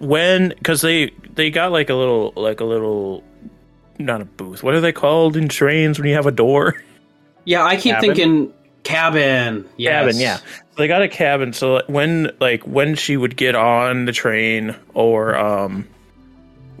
when 0.00 0.48
because 0.50 0.80
they 0.80 1.10
they 1.34 1.50
got 1.50 1.70
like 1.72 1.90
a 1.90 1.94
little 1.94 2.32
like 2.36 2.60
a 2.60 2.64
little 2.64 3.22
not 3.98 4.20
a 4.20 4.24
booth. 4.24 4.62
What 4.62 4.74
are 4.74 4.80
they 4.80 4.92
called 4.92 5.36
in 5.36 5.48
trains 5.48 5.98
when 5.98 6.08
you 6.08 6.14
have 6.14 6.26
a 6.26 6.32
door? 6.32 6.82
Yeah, 7.44 7.64
I 7.64 7.76
keep 7.76 7.94
Cabin? 7.94 8.00
thinking 8.14 8.52
cabin. 8.82 9.66
Yes. 9.78 9.90
cabin 10.04 10.20
yeah 10.20 10.38
they 10.76 10.86
got 10.86 11.00
a 11.00 11.08
cabin 11.08 11.54
so 11.54 11.80
when 11.86 12.30
like 12.40 12.62
when 12.66 12.94
she 12.94 13.16
would 13.16 13.38
get 13.38 13.54
on 13.54 14.04
the 14.04 14.12
train 14.12 14.76
or 14.92 15.34
um 15.34 15.88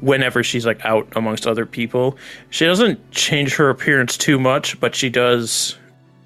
whenever 0.00 0.42
she's 0.42 0.66
like 0.66 0.84
out 0.84 1.08
amongst 1.16 1.46
other 1.46 1.64
people 1.64 2.18
she 2.50 2.66
doesn't 2.66 3.10
change 3.12 3.54
her 3.56 3.70
appearance 3.70 4.18
too 4.18 4.38
much 4.38 4.78
but 4.78 4.94
she 4.94 5.08
does 5.08 5.77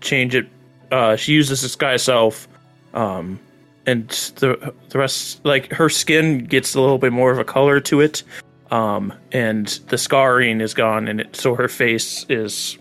change 0.03 0.35
it. 0.35 0.47
Uh 0.91 1.17
she 1.17 1.33
uses 1.33 1.61
disguise 1.61 2.03
self 2.03 2.49
um 2.95 3.41
and 3.87 4.09
the 4.37 4.75
the 4.91 4.99
rest 4.99 5.45
like 5.45 5.73
her 5.73 5.89
skin 5.89 6.45
gets 6.45 6.75
a 6.75 6.81
little 6.81 6.99
bit 6.99 7.13
more 7.13 7.33
of 7.33 7.39
a 7.39 7.45
color 7.45 7.81
to 7.81 8.01
it 8.01 8.23
um 8.71 9.13
and 9.33 9.81
the 9.89 9.99
scarring 9.99 10.61
is 10.61 10.75
gone 10.75 11.09
and 11.09 11.21
it 11.21 11.35
so 11.35 11.55
her 11.55 11.69
face 11.69 12.27
is 12.29 12.79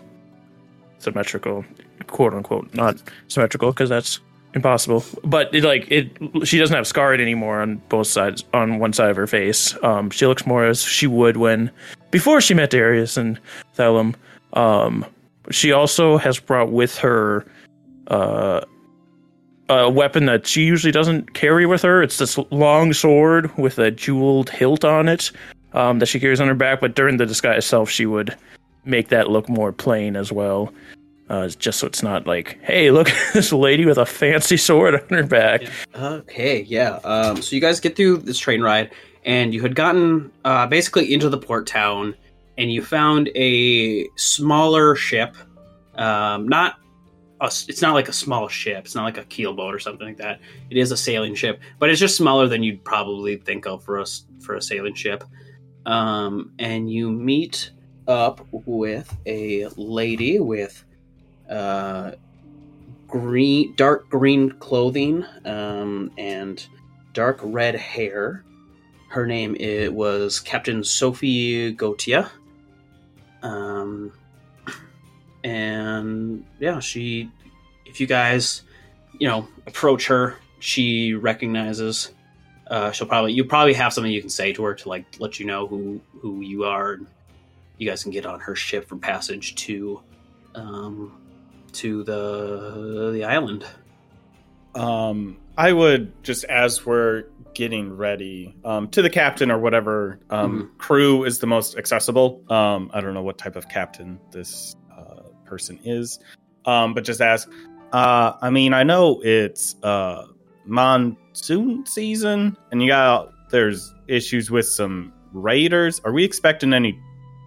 symmetrical 0.98 1.64
quote 2.06 2.34
unquote 2.34 2.72
not 2.74 2.96
symmetrical 3.28 3.70
because 3.72 3.88
that's 3.88 4.20
impossible. 4.54 5.02
But 5.24 5.54
it, 5.54 5.64
like 5.64 5.90
it 5.90 6.10
she 6.46 6.58
doesn't 6.58 6.76
have 6.76 6.86
scarred 6.86 7.20
anymore 7.20 7.62
on 7.62 7.76
both 7.88 8.06
sides 8.06 8.44
on 8.52 8.78
one 8.78 8.92
side 8.92 9.10
of 9.10 9.16
her 9.16 9.26
face. 9.26 9.74
Um 9.82 10.10
she 10.10 10.26
looks 10.26 10.46
more 10.46 10.66
as 10.66 10.82
she 10.82 11.06
would 11.06 11.36
when 11.38 11.70
before 12.10 12.40
she 12.40 12.54
met 12.54 12.70
darius 12.70 13.16
and 13.16 13.40
thellum 13.74 14.14
um 14.52 15.06
she 15.54 15.72
also 15.72 16.16
has 16.16 16.38
brought 16.38 16.70
with 16.70 16.96
her 16.96 17.46
uh 18.08 18.60
a 19.68 19.88
weapon 19.88 20.26
that 20.26 20.46
she 20.46 20.64
usually 20.64 20.92
doesn't 20.92 21.34
carry 21.34 21.66
with 21.66 21.82
her 21.82 22.02
it's 22.02 22.18
this 22.18 22.38
long 22.50 22.92
sword 22.92 23.56
with 23.56 23.78
a 23.78 23.90
jeweled 23.90 24.50
hilt 24.50 24.84
on 24.84 25.08
it 25.08 25.30
um 25.72 25.98
that 25.98 26.06
she 26.06 26.20
carries 26.20 26.40
on 26.40 26.48
her 26.48 26.54
back 26.54 26.80
but 26.80 26.94
during 26.94 27.16
the 27.16 27.26
disguise 27.26 27.58
itself, 27.58 27.88
she 27.88 28.04
would 28.04 28.36
make 28.84 29.08
that 29.08 29.30
look 29.30 29.48
more 29.48 29.72
plain 29.72 30.16
as 30.16 30.32
well 30.32 30.72
uh, 31.32 31.48
just 31.48 31.78
so 31.78 31.86
it's 31.86 32.02
not 32.02 32.26
like, 32.26 32.58
hey, 32.62 32.90
look, 32.90 33.08
at 33.08 33.16
this 33.32 33.52
lady 33.54 33.86
with 33.86 33.96
a 33.96 34.04
fancy 34.04 34.58
sword 34.58 34.94
on 34.94 35.08
her 35.08 35.22
back. 35.22 35.62
Okay, 35.94 36.60
yeah. 36.62 36.96
Um, 37.04 37.40
so 37.40 37.56
you 37.56 37.62
guys 37.62 37.80
get 37.80 37.96
through 37.96 38.18
this 38.18 38.38
train 38.38 38.60
ride, 38.60 38.90
and 39.24 39.54
you 39.54 39.62
had 39.62 39.74
gotten 39.74 40.30
uh, 40.44 40.66
basically 40.66 41.12
into 41.12 41.30
the 41.30 41.38
port 41.38 41.66
town, 41.66 42.14
and 42.58 42.72
you 42.72 42.82
found 42.82 43.28
a 43.34 44.08
smaller 44.16 44.94
ship. 44.94 45.36
Um, 45.94 46.48
not 46.48 46.76
a, 47.40 47.46
it's 47.46 47.82
not 47.82 47.94
like 47.94 48.08
a 48.08 48.12
small 48.12 48.48
ship. 48.48 48.84
It's 48.84 48.94
not 48.94 49.04
like 49.04 49.18
a 49.18 49.24
keelboat 49.24 49.74
or 49.74 49.78
something 49.78 50.06
like 50.06 50.16
that. 50.18 50.40
It 50.70 50.76
is 50.76 50.92
a 50.92 50.96
sailing 50.96 51.34
ship, 51.34 51.60
but 51.78 51.90
it's 51.90 52.00
just 52.00 52.16
smaller 52.16 52.46
than 52.48 52.62
you'd 52.62 52.84
probably 52.84 53.36
think 53.36 53.66
of 53.66 53.84
for 53.84 53.98
us 53.98 54.24
for 54.40 54.54
a 54.54 54.62
sailing 54.62 54.94
ship. 54.94 55.24
Um, 55.86 56.52
and 56.58 56.90
you 56.90 57.10
meet 57.10 57.70
up 58.06 58.46
with 58.50 59.16
a 59.26 59.66
lady 59.76 60.38
with 60.38 60.84
uh, 61.50 62.12
green, 63.06 63.74
dark 63.76 64.08
green 64.08 64.52
clothing, 64.52 65.24
um, 65.44 66.10
and 66.16 66.64
dark 67.12 67.40
red 67.42 67.74
hair. 67.74 68.44
Her 69.08 69.26
name 69.26 69.56
it 69.56 69.92
was 69.92 70.40
Captain 70.40 70.82
Sophie 70.82 71.72
Gautier. 71.72 72.30
Um, 73.42 74.12
and 75.44 76.44
yeah, 76.58 76.78
she, 76.80 77.30
if 77.86 78.00
you 78.00 78.06
guys, 78.06 78.62
you 79.18 79.28
know, 79.28 79.48
approach 79.66 80.06
her, 80.06 80.36
she 80.60 81.14
recognizes. 81.14 82.12
Uh, 82.68 82.90
she'll 82.92 83.08
probably 83.08 83.32
you 83.32 83.44
probably 83.44 83.74
have 83.74 83.92
something 83.92 84.12
you 84.12 84.20
can 84.20 84.30
say 84.30 84.52
to 84.52 84.62
her 84.62 84.74
to 84.74 84.88
like 84.88 85.04
let 85.18 85.40
you 85.40 85.46
know 85.46 85.66
who 85.66 86.00
who 86.20 86.40
you 86.40 86.64
are. 86.64 87.00
You 87.78 87.88
guys 87.88 88.02
can 88.02 88.12
get 88.12 88.24
on 88.24 88.40
her 88.40 88.54
ship 88.54 88.88
for 88.88 88.96
passage 88.96 89.56
to 89.56 90.00
um, 90.54 91.20
to 91.72 92.04
the 92.04 93.10
the 93.12 93.24
island. 93.24 93.66
Um, 94.74 95.38
I 95.56 95.72
would 95.72 96.22
just 96.22 96.44
as 96.44 96.86
we're 96.86 97.24
getting 97.54 97.92
ready 97.96 98.56
um, 98.64 98.88
to 98.88 99.02
the 99.02 99.10
captain 99.10 99.50
or 99.50 99.58
whatever 99.58 100.20
um, 100.30 100.70
crew 100.78 101.24
is 101.24 101.38
the 101.38 101.46
most 101.46 101.76
accessible. 101.76 102.42
Um, 102.50 102.90
I 102.92 103.00
don't 103.00 103.14
know 103.14 103.22
what 103.22 103.38
type 103.38 103.56
of 103.56 103.68
captain 103.68 104.20
this 104.30 104.76
uh, 104.96 105.22
person 105.44 105.78
is, 105.84 106.18
um, 106.64 106.94
but 106.94 107.04
just 107.04 107.20
ask. 107.20 107.48
Uh, 107.92 108.32
I 108.40 108.50
mean, 108.50 108.72
I 108.72 108.84
know 108.84 109.20
it's 109.22 109.76
uh, 109.82 110.26
monsoon 110.64 111.84
season, 111.86 112.56
and 112.70 112.82
you 112.82 112.88
got 112.88 113.30
there's 113.50 113.94
issues 114.08 114.50
with 114.50 114.66
some 114.66 115.12
raiders. 115.32 116.00
Are 116.04 116.12
we 116.12 116.24
expecting 116.24 116.72
any 116.72 116.98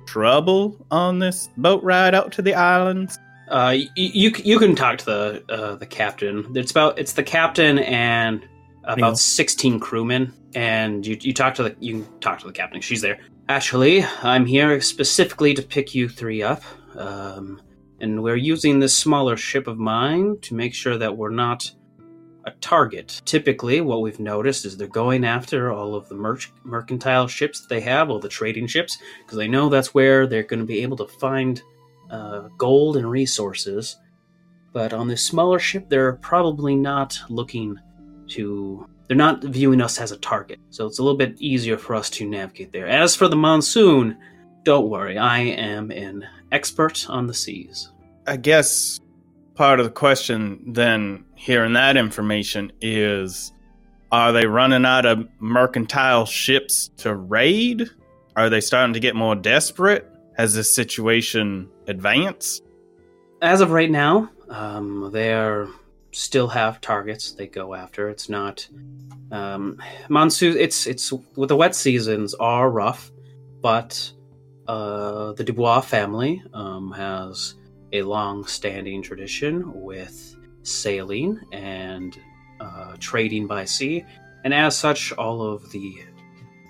trouble 0.05 0.85
on 0.91 1.19
this 1.19 1.49
boat 1.57 1.83
ride 1.83 2.13
out 2.13 2.31
to 2.33 2.41
the 2.41 2.53
islands? 2.53 3.17
Uh, 3.49 3.77
y- 3.77 3.89
you 3.95 4.31
you 4.43 4.57
can 4.59 4.75
talk 4.75 4.97
to 4.99 5.05
the 5.05 5.43
uh, 5.49 5.75
the 5.75 5.85
captain. 5.85 6.51
It's 6.55 6.71
about 6.71 6.97
it's 6.97 7.13
the 7.13 7.23
captain 7.23 7.79
and 7.79 8.47
about 8.85 8.97
Neil. 8.97 9.15
sixteen 9.15 9.79
crewmen, 9.79 10.33
and 10.53 11.05
you 11.05 11.17
you 11.19 11.33
talk 11.33 11.55
to 11.55 11.63
the 11.63 11.75
you 11.79 12.03
can 12.03 12.19
talk 12.19 12.39
to 12.39 12.47
the 12.47 12.53
captain. 12.53 12.81
She's 12.81 13.01
there. 13.01 13.19
Actually, 13.49 14.03
I'm 14.23 14.45
here 14.45 14.81
specifically 14.81 15.53
to 15.53 15.61
pick 15.61 15.93
you 15.93 16.09
three 16.09 16.41
up. 16.41 16.63
Um, 16.95 17.61
and 17.99 18.23
we're 18.23 18.35
using 18.35 18.79
this 18.79 18.97
smaller 18.97 19.37
ship 19.37 19.67
of 19.67 19.77
mine 19.77 20.37
to 20.41 20.55
make 20.55 20.73
sure 20.73 20.97
that 20.97 21.15
we're 21.15 21.29
not 21.29 21.71
a 22.45 22.51
target. 22.61 23.21
Typically, 23.25 23.81
what 23.81 24.01
we've 24.01 24.19
noticed 24.19 24.65
is 24.65 24.77
they're 24.77 24.87
going 24.87 25.25
after 25.25 25.71
all 25.71 25.95
of 25.95 26.07
the 26.09 26.15
merch- 26.15 26.51
mercantile 26.63 27.27
ships 27.27 27.61
that 27.61 27.69
they 27.69 27.81
have, 27.81 28.09
all 28.09 28.19
the 28.19 28.29
trading 28.29 28.67
ships, 28.67 28.97
because 29.19 29.37
they 29.37 29.47
know 29.47 29.67
that's 29.67 29.93
where 29.93 30.27
they're 30.27 30.43
going 30.43 30.59
to 30.59 30.65
be 30.65 30.81
able 30.81 30.97
to 30.97 31.07
find 31.19 31.61
uh, 32.11 32.49
gold 32.57 32.97
and 32.97 33.09
resources. 33.09 33.97
But 34.73 34.93
on 34.93 35.07
this 35.07 35.25
smaller 35.25 35.59
ship, 35.59 35.89
they're 35.89 36.13
probably 36.13 36.75
not 36.75 37.19
looking 37.29 37.79
to. 38.29 38.87
They're 39.07 39.15
not 39.15 39.43
viewing 39.43 39.81
us 39.81 39.99
as 39.99 40.11
a 40.11 40.17
target, 40.17 40.59
so 40.71 40.87
it's 40.87 40.97
a 40.97 41.03
little 41.03 41.17
bit 41.17 41.39
easier 41.39 41.77
for 41.77 41.95
us 41.95 42.09
to 42.11 42.27
navigate 42.27 42.71
there. 42.71 42.87
As 42.87 43.15
for 43.15 43.27
the 43.27 43.35
monsoon, 43.35 44.17
don't 44.63 44.89
worry, 44.89 45.17
I 45.17 45.39
am 45.39 45.91
an 45.91 46.25
expert 46.51 47.07
on 47.07 47.27
the 47.27 47.33
seas. 47.33 47.91
I 48.25 48.37
guess 48.37 48.99
part 49.53 49.79
of 49.79 49.85
the 49.85 49.91
question 49.91 50.73
then 50.73 51.23
hearing 51.35 51.73
that 51.73 51.97
information 51.97 52.71
is 52.81 53.51
are 54.11 54.31
they 54.31 54.45
running 54.45 54.85
out 54.85 55.05
of 55.05 55.27
mercantile 55.39 56.25
ships 56.25 56.89
to 56.97 57.15
raid? 57.15 57.89
Are 58.35 58.49
they 58.49 58.61
starting 58.61 58.93
to 58.93 58.99
get 58.99 59.15
more 59.15 59.35
desperate? 59.35 60.09
Has 60.37 60.53
this 60.53 60.73
situation 60.73 61.69
advanced? 61.87 62.63
As 63.41 63.61
of 63.61 63.71
right 63.71 63.91
now, 63.91 64.29
um, 64.49 65.09
they 65.11 65.33
still 66.15 66.47
have 66.47 66.79
targets 66.79 67.33
they 67.33 67.47
go 67.47 67.73
after. 67.73 68.09
It's 68.09 68.29
not 68.29 68.67
um, 69.31 69.81
monsoon. 70.09 70.57
It's 70.57 70.87
it's 70.87 71.11
with 71.35 71.49
the 71.49 71.55
wet 71.55 71.75
seasons 71.75 72.33
are 72.35 72.69
rough, 72.69 73.11
but 73.61 74.11
uh, 74.67 75.33
the 75.33 75.43
Dubois 75.43 75.81
family 75.81 76.41
um, 76.53 76.91
has 76.91 77.55
a 77.91 78.01
long-standing 78.01 79.01
tradition 79.01 79.71
with 79.83 80.35
sailing 80.63 81.39
and 81.51 82.17
uh, 82.59 82.95
trading 82.99 83.45
by 83.45 83.65
sea, 83.65 84.03
and 84.43 84.53
as 84.53 84.77
such, 84.77 85.11
all 85.13 85.41
of 85.41 85.69
the 85.71 85.97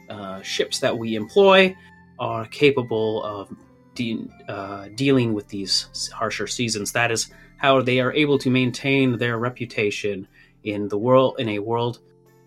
uh, 0.09 0.41
ships 0.41 0.79
that 0.79 0.97
we 0.97 1.15
employ 1.15 1.75
are 2.17 2.45
capable 2.47 3.23
of 3.23 3.55
de- 3.93 4.27
uh, 4.47 4.87
dealing 4.95 5.33
with 5.33 5.47
these 5.49 6.09
harsher 6.13 6.47
seasons. 6.47 6.91
That 6.91 7.11
is 7.11 7.31
how 7.57 7.81
they 7.81 7.99
are 7.99 8.13
able 8.13 8.37
to 8.39 8.49
maintain 8.49 9.17
their 9.17 9.37
reputation 9.37 10.27
in 10.63 10.87
the 10.87 10.97
world 10.97 11.35
in 11.39 11.49
a 11.49 11.59
world 11.59 11.99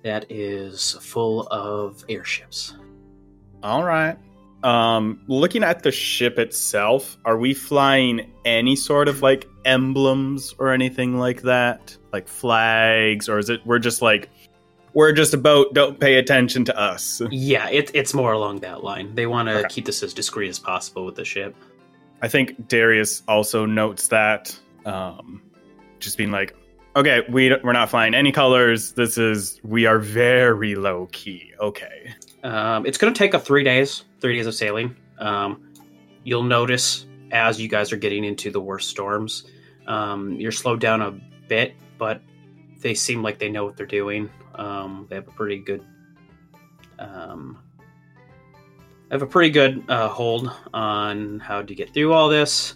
that 0.02 0.26
is 0.30 0.92
full 1.00 1.46
of 1.48 2.04
airships. 2.08 2.74
All 3.62 3.84
right. 3.84 4.16
Um, 4.62 5.20
looking 5.28 5.62
at 5.62 5.82
the 5.84 5.92
ship 5.92 6.38
itself, 6.38 7.16
are 7.24 7.36
we 7.38 7.54
flying 7.54 8.32
any 8.44 8.74
sort 8.74 9.06
of 9.08 9.22
like 9.22 9.46
emblems 9.64 10.54
or 10.58 10.72
anything 10.72 11.16
like 11.18 11.42
that? 11.42 11.96
Like 12.12 12.26
flags, 12.26 13.28
or 13.28 13.38
is 13.38 13.50
it 13.50 13.64
we're 13.64 13.78
just 13.78 14.02
like 14.02 14.30
we're 14.94 15.12
just 15.12 15.32
a 15.34 15.38
boat, 15.38 15.74
don't 15.74 16.00
pay 16.00 16.16
attention 16.16 16.64
to 16.64 16.76
us? 16.76 17.22
Yeah, 17.30 17.68
it, 17.68 17.90
it's 17.94 18.14
more 18.14 18.32
along 18.32 18.60
that 18.60 18.82
line. 18.82 19.14
They 19.14 19.26
want 19.26 19.48
to 19.48 19.58
Okay. 19.58 19.68
keep 19.68 19.84
this 19.84 20.02
as 20.02 20.12
discreet 20.12 20.48
as 20.48 20.58
possible 20.58 21.04
with 21.04 21.14
the 21.14 21.24
ship. 21.24 21.54
I 22.20 22.26
think 22.26 22.66
Darius 22.68 23.22
also 23.28 23.64
notes 23.64 24.08
that, 24.08 24.58
um, 24.88 25.42
just 26.00 26.16
being 26.16 26.30
like, 26.30 26.57
okay, 26.97 27.23
we 27.28 27.54
we're 27.62 27.73
not 27.73 27.90
flying 27.90 28.14
any 28.14 28.33
colors. 28.33 28.92
This 28.92 29.18
is 29.18 29.61
we 29.62 29.87
are 29.87 29.99
very 29.99 30.75
low 30.75 31.09
key. 31.12 31.52
Okay, 31.61 32.14
Um, 32.42 32.87
it's 32.87 32.99
going 32.99 33.12
to 33.12 33.18
take 33.18 33.35
up 33.35 33.42
three 33.45 33.64
days, 33.64 34.04
three 34.21 34.37
days 34.37 34.47
of 34.47 34.54
sailing. 34.54 34.97
Um, 35.18 35.73
you'll 36.25 36.42
notice 36.42 37.07
as 37.30 37.61
you 37.61 37.68
guys 37.68 37.92
are 37.92 37.97
getting 37.97 38.25
into 38.25 38.50
the 38.50 38.61
worst 38.61 38.88
storms, 38.88 39.45
um, 39.87 40.33
you're 40.35 40.52
slowed 40.52 40.80
down 40.80 41.02
a 41.02 41.11
bit, 41.49 41.75
but 41.99 42.23
they 42.80 42.95
seem 42.95 43.23
like 43.23 43.38
they 43.38 43.50
know 43.50 43.64
what 43.64 43.76
they're 43.76 43.87
doing. 43.87 44.30
Um, 44.54 45.07
they 45.09 45.16
have 45.16 45.28
a 45.28 45.33
pretty 45.33 45.59
good, 45.59 45.85
um, 46.99 47.59
have 49.11 49.23
a 49.23 49.26
pretty 49.26 49.50
good 49.50 49.85
uh, 49.88 50.09
hold 50.09 50.50
on 50.73 51.40
how 51.40 51.62
to 51.62 51.75
get 51.75 51.92
through 51.92 52.12
all 52.12 52.28
this. 52.28 52.75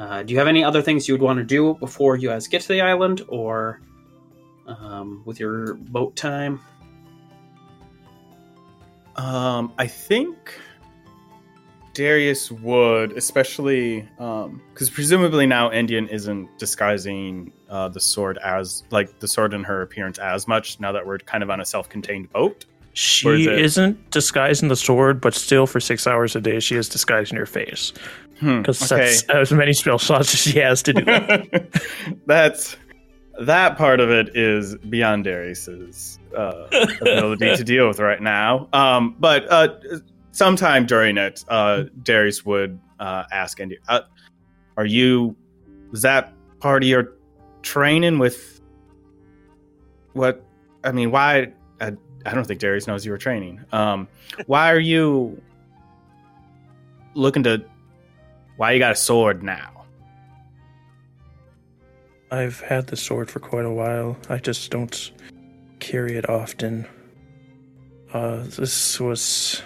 Uh, 0.00 0.22
do 0.22 0.32
you 0.32 0.38
have 0.38 0.48
any 0.48 0.64
other 0.64 0.80
things 0.80 1.06
you 1.06 1.12
would 1.12 1.20
want 1.20 1.36
to 1.36 1.44
do 1.44 1.74
before 1.74 2.16
you 2.16 2.28
guys 2.30 2.48
get 2.48 2.62
to 2.62 2.68
the 2.68 2.80
island, 2.80 3.20
or 3.28 3.82
um, 4.66 5.20
with 5.26 5.38
your 5.38 5.74
boat 5.74 6.16
time? 6.16 6.58
Um, 9.16 9.74
I 9.76 9.86
think 9.86 10.58
Darius 11.92 12.50
would, 12.50 13.12
especially 13.12 14.08
because 14.16 14.88
presumably 14.90 15.46
now 15.46 15.68
Endien 15.68 16.08
isn't 16.08 16.48
disguising 16.58 17.52
uh, 17.68 17.88
the 17.90 18.00
sword 18.00 18.38
as 18.38 18.84
like 18.90 19.18
the 19.18 19.28
sword 19.28 19.52
in 19.52 19.64
her 19.64 19.82
appearance 19.82 20.18
as 20.18 20.48
much. 20.48 20.80
Now 20.80 20.92
that 20.92 21.06
we're 21.06 21.18
kind 21.18 21.42
of 21.42 21.50
on 21.50 21.60
a 21.60 21.64
self-contained 21.66 22.32
boat, 22.32 22.64
She 22.94 23.28
Or 23.28 23.34
is 23.34 23.46
it- 23.46 23.58
isn't 23.58 24.10
disguising 24.10 24.68
the 24.68 24.76
sword, 24.76 25.20
but 25.20 25.34
still 25.34 25.66
for 25.66 25.78
six 25.78 26.06
hours 26.06 26.34
a 26.34 26.40
day 26.40 26.58
she 26.58 26.76
is 26.76 26.88
disguising 26.88 27.36
her 27.36 27.46
face 27.46 27.92
Hmm, 28.40 28.62
because 28.62 28.78
that's 28.88 29.22
as 29.24 29.52
many 29.52 29.72
spell 29.74 29.98
slots 29.98 30.32
as 30.32 30.40
she 30.52 30.58
has 30.58 30.82
to 30.84 30.94
do 30.94 31.04
that. 31.04 31.82
that's 32.26 32.76
that 33.40 33.76
part 33.76 34.00
of 34.00 34.10
it 34.10 34.36
is 34.36 34.76
beyond 34.76 35.24
Darius's 35.24 36.18
uh, 36.36 36.66
ability 37.00 37.56
to 37.56 37.64
deal 37.64 37.88
with 37.88 37.98
right 37.98 38.20
now. 38.20 38.68
Um, 38.72 39.14
but 39.18 39.50
uh, 39.50 39.68
sometime 40.32 40.86
during 40.86 41.18
it, 41.18 41.44
uh, 41.48 41.84
Darius 42.02 42.44
would 42.44 42.78
uh, 42.98 43.24
ask 43.30 43.60
Andy, 43.60 43.78
uh, 43.88 44.00
"Are 44.76 44.86
you? 44.86 45.36
Was 45.90 46.02
that 46.02 46.32
part 46.60 46.82
of 46.82 46.88
your 46.88 47.12
training 47.62 48.18
with 48.18 48.60
what? 50.12 50.44
I 50.84 50.92
mean, 50.92 51.10
why? 51.10 51.52
I, 51.80 51.92
I 52.26 52.34
don't 52.34 52.46
think 52.46 52.60
Darius 52.60 52.86
knows 52.86 53.04
you 53.04 53.12
were 53.12 53.18
training. 53.18 53.60
Um, 53.72 54.08
why 54.46 54.72
are 54.72 54.80
you 54.80 55.40
looking 57.14 57.42
to? 57.44 57.64
Why 58.60 58.72
you 58.72 58.78
got 58.78 58.92
a 58.92 58.94
sword 58.94 59.42
now?" 59.42 59.86
I've 62.30 62.60
had 62.60 62.88
the 62.88 62.96
sword 62.96 63.30
for 63.30 63.40
quite 63.40 63.64
a 63.64 63.72
while. 63.72 64.18
I 64.28 64.36
just 64.36 64.70
don't 64.70 65.12
carry 65.78 66.18
it 66.18 66.28
often. 66.28 66.86
Uh, 68.12 68.42
this 68.42 69.00
was 69.00 69.62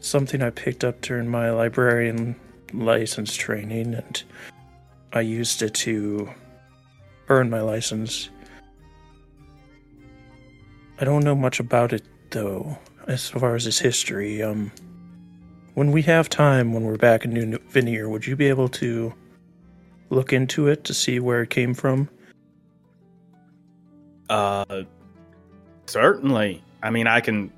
something 0.00 0.42
I 0.42 0.50
picked 0.50 0.82
up 0.82 1.02
during 1.02 1.28
my 1.28 1.52
librarian 1.52 2.34
license 2.72 3.36
training, 3.36 3.94
and 3.94 4.20
I 5.12 5.20
used 5.20 5.62
it 5.62 5.74
to 5.86 6.28
earn 7.28 7.48
my 7.48 7.60
license. 7.60 8.28
I 10.98 11.04
don't 11.04 11.22
know 11.22 11.36
much 11.36 11.60
about 11.60 11.92
it, 11.92 12.02
though, 12.30 12.76
as 13.06 13.30
far 13.30 13.54
as 13.54 13.68
its 13.68 13.78
history. 13.78 14.42
Um, 14.42 14.72
when 15.74 15.92
we 15.92 16.02
have 16.02 16.28
time, 16.28 16.72
when 16.72 16.84
we're 16.84 16.96
back 16.96 17.24
in 17.24 17.32
New 17.32 17.58
Veneer, 17.68 18.08
would 18.08 18.26
you 18.26 18.36
be 18.36 18.48
able 18.48 18.68
to 18.68 19.12
look 20.10 20.32
into 20.32 20.68
it 20.68 20.84
to 20.84 20.94
see 20.94 21.18
where 21.18 21.42
it 21.42 21.50
came 21.50 21.74
from? 21.74 22.08
Uh, 24.28 24.82
certainly. 25.86 26.62
I 26.82 26.90
mean, 26.90 27.06
I 27.06 27.20
can 27.20 27.52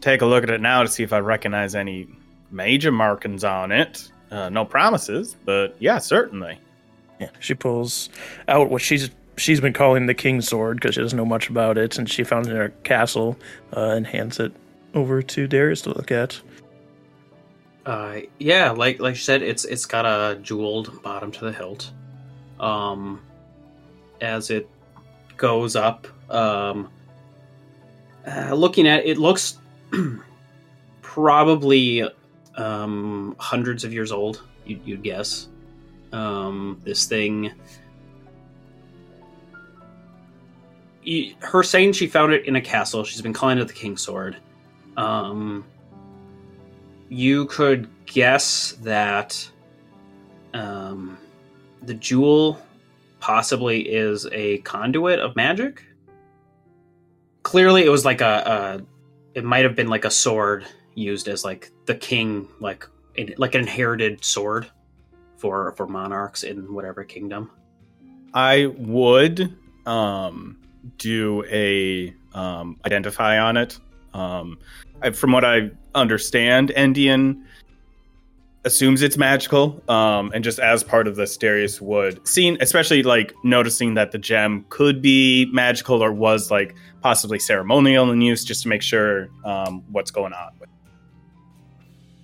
take 0.00 0.22
a 0.22 0.26
look 0.26 0.42
at 0.42 0.50
it 0.50 0.60
now 0.60 0.82
to 0.82 0.88
see 0.88 1.02
if 1.02 1.12
I 1.12 1.18
recognize 1.18 1.74
any 1.74 2.08
major 2.50 2.92
markings 2.92 3.44
on 3.44 3.72
it. 3.72 4.10
Uh, 4.30 4.48
no 4.48 4.64
promises, 4.64 5.36
but 5.44 5.76
yeah, 5.78 5.98
certainly. 5.98 6.58
Yeah, 7.20 7.28
she 7.38 7.54
pulls 7.54 8.08
out 8.48 8.70
what 8.70 8.80
she's 8.80 9.10
she's 9.36 9.60
been 9.60 9.72
calling 9.72 10.06
the 10.06 10.14
king's 10.14 10.48
sword 10.48 10.78
because 10.78 10.94
she 10.94 11.00
doesn't 11.00 11.16
know 11.16 11.26
much 11.26 11.48
about 11.50 11.76
it, 11.76 11.98
and 11.98 12.08
she 12.08 12.24
found 12.24 12.46
it 12.46 12.50
in 12.50 12.56
her 12.56 12.70
castle 12.84 13.36
uh, 13.76 13.90
and 13.90 14.06
hands 14.06 14.40
it 14.40 14.52
over 14.94 15.22
to 15.22 15.46
Darius 15.46 15.82
to 15.82 15.90
look 15.90 16.10
at. 16.10 16.40
Uh, 17.84 18.20
yeah, 18.38 18.70
like 18.70 19.00
like 19.00 19.14
you 19.14 19.20
said, 19.20 19.42
it's 19.42 19.64
it's 19.64 19.86
got 19.86 20.04
a 20.04 20.38
jeweled 20.40 21.02
bottom 21.02 21.32
to 21.32 21.44
the 21.44 21.52
hilt. 21.52 21.90
Um, 22.60 23.20
as 24.20 24.50
it 24.50 24.68
goes 25.36 25.74
up, 25.74 26.06
um, 26.30 26.88
uh, 28.26 28.54
looking 28.54 28.86
at 28.86 29.04
it, 29.04 29.18
looks 29.18 29.58
probably 31.02 32.04
um, 32.56 33.34
hundreds 33.38 33.82
of 33.82 33.92
years 33.92 34.12
old. 34.12 34.42
You'd, 34.64 34.86
you'd 34.86 35.02
guess. 35.02 35.48
Um, 36.12 36.80
this 36.84 37.06
thing. 37.06 37.52
Her 41.40 41.64
saying 41.64 41.94
she 41.94 42.06
found 42.06 42.32
it 42.32 42.46
in 42.46 42.54
a 42.54 42.60
castle. 42.60 43.02
She's 43.02 43.20
been 43.20 43.32
calling 43.32 43.58
it 43.58 43.66
the 43.66 43.74
king's 43.74 44.02
sword. 44.02 44.36
Um, 44.96 45.64
you 47.12 47.44
could 47.44 47.90
guess 48.06 48.72
that 48.80 49.46
um, 50.54 51.18
the 51.82 51.92
jewel 51.92 52.58
possibly 53.20 53.82
is 53.82 54.26
a 54.32 54.58
conduit 54.58 55.18
of 55.18 55.36
magic. 55.36 55.84
Clearly, 57.42 57.84
it 57.84 57.90
was 57.90 58.06
like 58.06 58.22
a, 58.22 58.80
a 59.34 59.38
it 59.38 59.44
might 59.44 59.62
have 59.62 59.76
been 59.76 59.88
like 59.88 60.06
a 60.06 60.10
sword 60.10 60.64
used 60.94 61.28
as 61.28 61.44
like 61.44 61.70
the 61.84 61.94
king, 61.94 62.48
like 62.60 62.88
in, 63.14 63.34
like 63.36 63.54
an 63.54 63.60
inherited 63.60 64.24
sword 64.24 64.70
for 65.36 65.72
for 65.72 65.86
monarchs 65.86 66.44
in 66.44 66.72
whatever 66.72 67.04
kingdom. 67.04 67.50
I 68.32 68.72
would 68.78 69.54
um, 69.84 70.56
do 70.96 71.44
a 71.44 72.14
um, 72.32 72.80
identify 72.86 73.38
on 73.38 73.58
it. 73.58 73.78
Um, 74.14 74.58
I, 75.02 75.10
from 75.10 75.32
what 75.32 75.44
I 75.44 75.72
understand, 75.94 76.72
Endien 76.76 77.42
assumes 78.64 79.02
it's 79.02 79.16
magical, 79.16 79.82
um, 79.88 80.30
and 80.32 80.44
just 80.44 80.58
as 80.58 80.84
part 80.84 81.08
of 81.08 81.16
this, 81.16 81.36
Darius 81.36 81.80
would 81.80 82.26
seeing, 82.26 82.56
especially 82.60 83.02
like 83.02 83.34
noticing 83.42 83.94
that 83.94 84.12
the 84.12 84.18
gem 84.18 84.64
could 84.68 85.02
be 85.02 85.46
magical 85.52 86.02
or 86.02 86.12
was 86.12 86.50
like 86.50 86.74
possibly 87.00 87.38
ceremonial 87.38 88.10
in 88.10 88.20
use, 88.20 88.44
just 88.44 88.62
to 88.62 88.68
make 88.68 88.82
sure 88.82 89.28
um, 89.44 89.82
what's 89.90 90.10
going 90.10 90.32
on. 90.32 90.52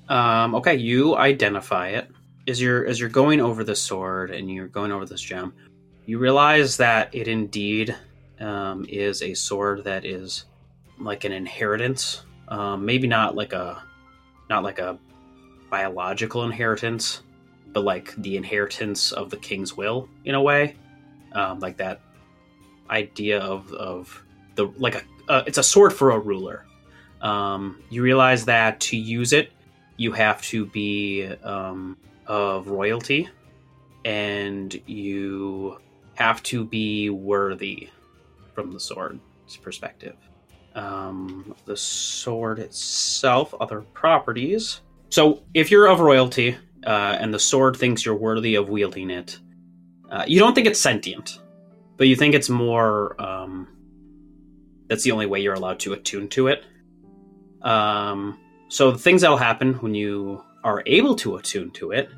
Um, 0.08 0.54
okay, 0.54 0.74
you 0.76 1.16
identify 1.16 1.88
it 1.88 2.10
as 2.46 2.60
you're 2.60 2.86
as 2.86 2.98
you're 2.98 3.10
going 3.10 3.40
over 3.40 3.62
the 3.62 3.76
sword 3.76 4.30
and 4.30 4.50
you're 4.50 4.68
going 4.68 4.90
over 4.90 5.04
this 5.04 5.20
gem. 5.20 5.52
You 6.06 6.18
realize 6.18 6.78
that 6.78 7.14
it 7.14 7.28
indeed 7.28 7.94
um, 8.40 8.86
is 8.88 9.22
a 9.22 9.34
sword 9.34 9.84
that 9.84 10.04
is 10.06 10.46
like 10.98 11.24
an 11.24 11.32
inheritance. 11.32 12.22
Um, 12.48 12.84
maybe 12.84 13.06
not 13.06 13.36
like 13.36 13.52
a 13.52 13.82
not 14.48 14.62
like 14.64 14.78
a 14.78 14.98
biological 15.70 16.44
inheritance, 16.44 17.22
but 17.72 17.84
like 17.84 18.14
the 18.16 18.36
inheritance 18.36 19.12
of 19.12 19.30
the 19.30 19.36
king's 19.36 19.76
will 19.76 20.08
in 20.24 20.34
a 20.34 20.42
way, 20.42 20.76
um, 21.32 21.60
like 21.60 21.76
that 21.76 22.00
idea 22.90 23.38
of 23.40 23.72
of 23.72 24.24
the 24.54 24.66
like 24.78 24.94
a 24.94 25.02
uh, 25.28 25.44
it's 25.46 25.58
a 25.58 25.62
sword 25.62 25.92
for 25.92 26.12
a 26.12 26.18
ruler. 26.18 26.64
Um, 27.20 27.82
you 27.90 28.02
realize 28.02 28.44
that 28.46 28.80
to 28.80 28.96
use 28.96 29.32
it, 29.32 29.52
you 29.96 30.12
have 30.12 30.40
to 30.42 30.66
be 30.66 31.26
um, 31.42 31.96
of 32.26 32.68
royalty, 32.68 33.28
and 34.04 34.80
you 34.86 35.78
have 36.14 36.42
to 36.44 36.64
be 36.64 37.10
worthy 37.10 37.90
from 38.54 38.72
the 38.72 38.80
sword's 38.80 39.56
perspective. 39.60 40.16
Um, 40.78 41.56
the 41.64 41.76
sword 41.76 42.60
itself, 42.60 43.52
other 43.60 43.80
properties. 43.94 44.80
So, 45.10 45.42
if 45.52 45.72
you're 45.72 45.88
of 45.88 45.98
royalty 45.98 46.56
uh, 46.86 47.16
and 47.18 47.34
the 47.34 47.38
sword 47.40 47.76
thinks 47.76 48.06
you're 48.06 48.14
worthy 48.14 48.54
of 48.54 48.68
wielding 48.68 49.10
it, 49.10 49.40
uh, 50.08 50.22
you 50.28 50.38
don't 50.38 50.54
think 50.54 50.68
it's 50.68 50.80
sentient, 50.80 51.40
but 51.96 52.06
you 52.06 52.14
think 52.14 52.36
it's 52.36 52.48
more. 52.48 53.20
Um, 53.20 53.66
that's 54.86 55.02
the 55.02 55.10
only 55.10 55.26
way 55.26 55.40
you're 55.40 55.54
allowed 55.54 55.80
to 55.80 55.94
attune 55.94 56.28
to 56.28 56.46
it. 56.46 56.64
Um, 57.62 58.38
so 58.68 58.92
the 58.92 58.98
things 58.98 59.22
that'll 59.22 59.36
happen 59.36 59.74
when 59.74 59.94
you 59.94 60.44
are 60.62 60.84
able 60.86 61.16
to 61.16 61.36
attune 61.36 61.72
to 61.72 61.90
it, 61.90 62.08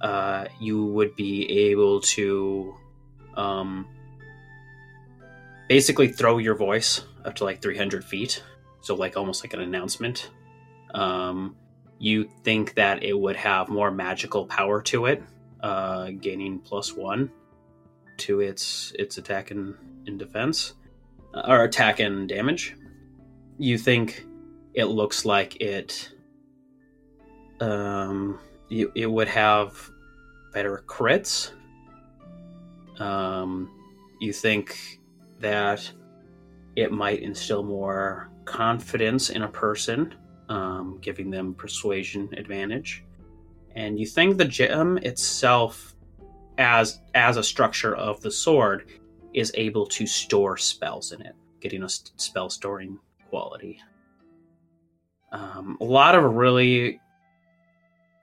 uh, 0.00 0.46
you 0.58 0.84
would 0.86 1.14
be 1.14 1.70
able 1.70 2.00
to 2.00 2.74
um, 3.36 3.86
basically 5.68 6.08
throw 6.08 6.38
your 6.38 6.56
voice 6.56 7.02
up 7.24 7.34
to 7.36 7.44
like 7.44 7.62
300 7.62 8.04
feet. 8.04 8.42
So 8.80 8.94
like 8.94 9.16
almost 9.16 9.44
like 9.44 9.54
an 9.54 9.60
announcement. 9.60 10.30
Um, 10.94 11.56
you 11.98 12.28
think 12.42 12.74
that 12.74 13.02
it 13.02 13.18
would 13.18 13.36
have 13.36 13.68
more 13.68 13.90
magical 13.90 14.46
power 14.46 14.82
to 14.82 15.06
it, 15.06 15.22
uh, 15.60 16.10
gaining 16.20 16.58
plus 16.58 16.92
one 16.92 17.30
to 18.18 18.40
its 18.40 18.92
its 18.98 19.18
attack 19.18 19.50
and 19.50 19.74
in 20.06 20.18
defense, 20.18 20.74
uh, 21.32 21.42
or 21.48 21.64
attack 21.64 22.00
and 22.00 22.28
damage. 22.28 22.76
You 23.58 23.78
think 23.78 24.26
it 24.74 24.86
looks 24.86 25.24
like 25.24 25.60
it 25.60 26.10
um 27.60 28.38
you, 28.68 28.90
it 28.94 29.06
would 29.06 29.28
have 29.28 29.90
better 30.52 30.82
crits 30.86 31.52
um 32.98 33.70
you 34.20 34.32
think 34.32 35.00
that 35.38 35.90
it 36.76 36.92
might 36.92 37.22
instill 37.22 37.62
more 37.62 38.30
confidence 38.44 39.30
in 39.30 39.42
a 39.42 39.48
person 39.48 40.14
um, 40.48 40.98
giving 41.00 41.30
them 41.30 41.54
persuasion 41.54 42.28
advantage 42.36 43.04
and 43.74 43.98
you 43.98 44.06
think 44.06 44.38
the 44.38 44.44
gem 44.44 44.98
itself, 44.98 45.94
as 46.58 47.00
as 47.14 47.36
a 47.36 47.42
structure 47.42 47.94
of 47.94 48.20
the 48.20 48.30
sword, 48.30 48.88
is 49.32 49.50
able 49.54 49.86
to 49.86 50.06
store 50.06 50.56
spells 50.56 51.12
in 51.12 51.20
it, 51.22 51.34
getting 51.60 51.82
a 51.82 51.86
s- 51.86 52.12
spell 52.16 52.48
storing 52.48 52.98
quality. 53.28 53.80
Um, 55.32 55.76
a 55.80 55.84
lot 55.84 56.14
of 56.14 56.36
really 56.36 57.00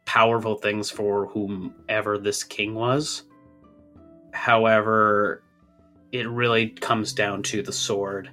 powerful 0.06 0.56
things 0.56 0.90
for 0.90 1.28
whomever 1.28 2.18
this 2.18 2.44
king 2.44 2.74
was. 2.74 3.24
However, 4.32 5.44
it 6.14 6.30
really 6.30 6.70
comes 6.70 7.12
down 7.12 7.44
to 7.44 7.62
the 7.62 7.74
sword 7.74 8.30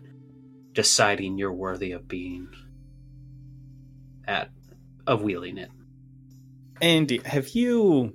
deciding 0.73 1.39
you're 1.39 1.53
worthy 1.53 1.93
of 1.93 2.09
being 2.09 2.49
at 4.27 4.51
of 5.07 5.23
wielding 5.23 5.59
it. 5.59 5.71
Andy, 6.81 7.21
have 7.25 7.49
you 7.51 8.15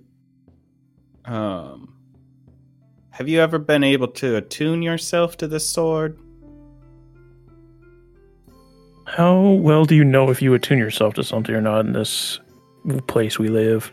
um 1.26 1.96
have 3.12 3.28
you 3.28 3.42
ever 3.42 3.60
been 3.60 3.84
able 3.84 4.08
to 4.08 4.36
attune 4.38 4.82
yourself 4.82 5.38
to 5.38 5.48
the 5.48 5.60
sword? 5.60 6.18
How 9.06 9.39
well 9.39 9.86
do 9.86 9.96
you 9.96 10.04
know 10.04 10.30
if 10.30 10.42
you 10.42 10.54
attune 10.54 10.80
yourself 10.80 11.13
to 11.16 11.24
something 11.24 11.54
or 11.54 11.62
not 11.62 11.86
in 11.86 11.94
this 11.94 12.39
place 13.08 13.38
we 13.38 13.50
live? 13.50 13.92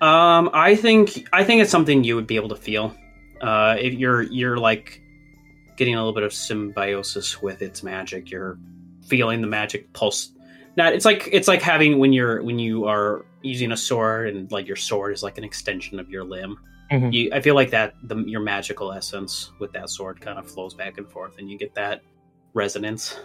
Um, 0.00 0.50
I 0.52 0.74
think 0.74 1.28
I 1.32 1.44
think 1.44 1.62
it's 1.62 1.70
something 1.70 2.04
you 2.04 2.16
would 2.16 2.26
be 2.26 2.36
able 2.36 2.48
to 2.48 2.56
feel. 2.56 2.94
Uh, 3.40 3.76
if 3.78 3.94
you're 3.94 4.22
you're 4.22 4.56
like 4.56 5.01
getting 5.76 5.94
a 5.94 5.98
little 5.98 6.12
bit 6.12 6.22
of 6.22 6.32
symbiosis 6.32 7.40
with 7.42 7.62
its 7.62 7.82
magic, 7.82 8.30
you're 8.30 8.58
feeling 9.06 9.40
the 9.40 9.46
magic 9.46 9.92
pulse. 9.92 10.30
Not 10.76 10.92
it's 10.94 11.04
like 11.04 11.28
it's 11.32 11.48
like 11.48 11.60
having 11.62 11.98
when 11.98 12.12
you're 12.12 12.42
when 12.42 12.58
you 12.58 12.86
are 12.86 13.24
using 13.42 13.72
a 13.72 13.76
sword 13.76 14.28
and 14.34 14.50
like 14.52 14.66
your 14.66 14.76
sword 14.76 15.12
is 15.12 15.22
like 15.22 15.36
an 15.38 15.44
extension 15.44 15.98
of 16.00 16.08
your 16.08 16.24
limb. 16.24 16.56
Mhm. 16.90 17.12
You, 17.12 17.30
I 17.32 17.40
feel 17.40 17.54
like 17.54 17.70
that 17.70 17.94
the 18.04 18.16
your 18.26 18.40
magical 18.40 18.92
essence 18.92 19.50
with 19.58 19.72
that 19.72 19.90
sword 19.90 20.20
kind 20.20 20.38
of 20.38 20.50
flows 20.50 20.74
back 20.74 20.98
and 20.98 21.08
forth, 21.10 21.38
and 21.38 21.50
you 21.50 21.58
get 21.58 21.74
that 21.74 22.02
resonance. 22.54 23.18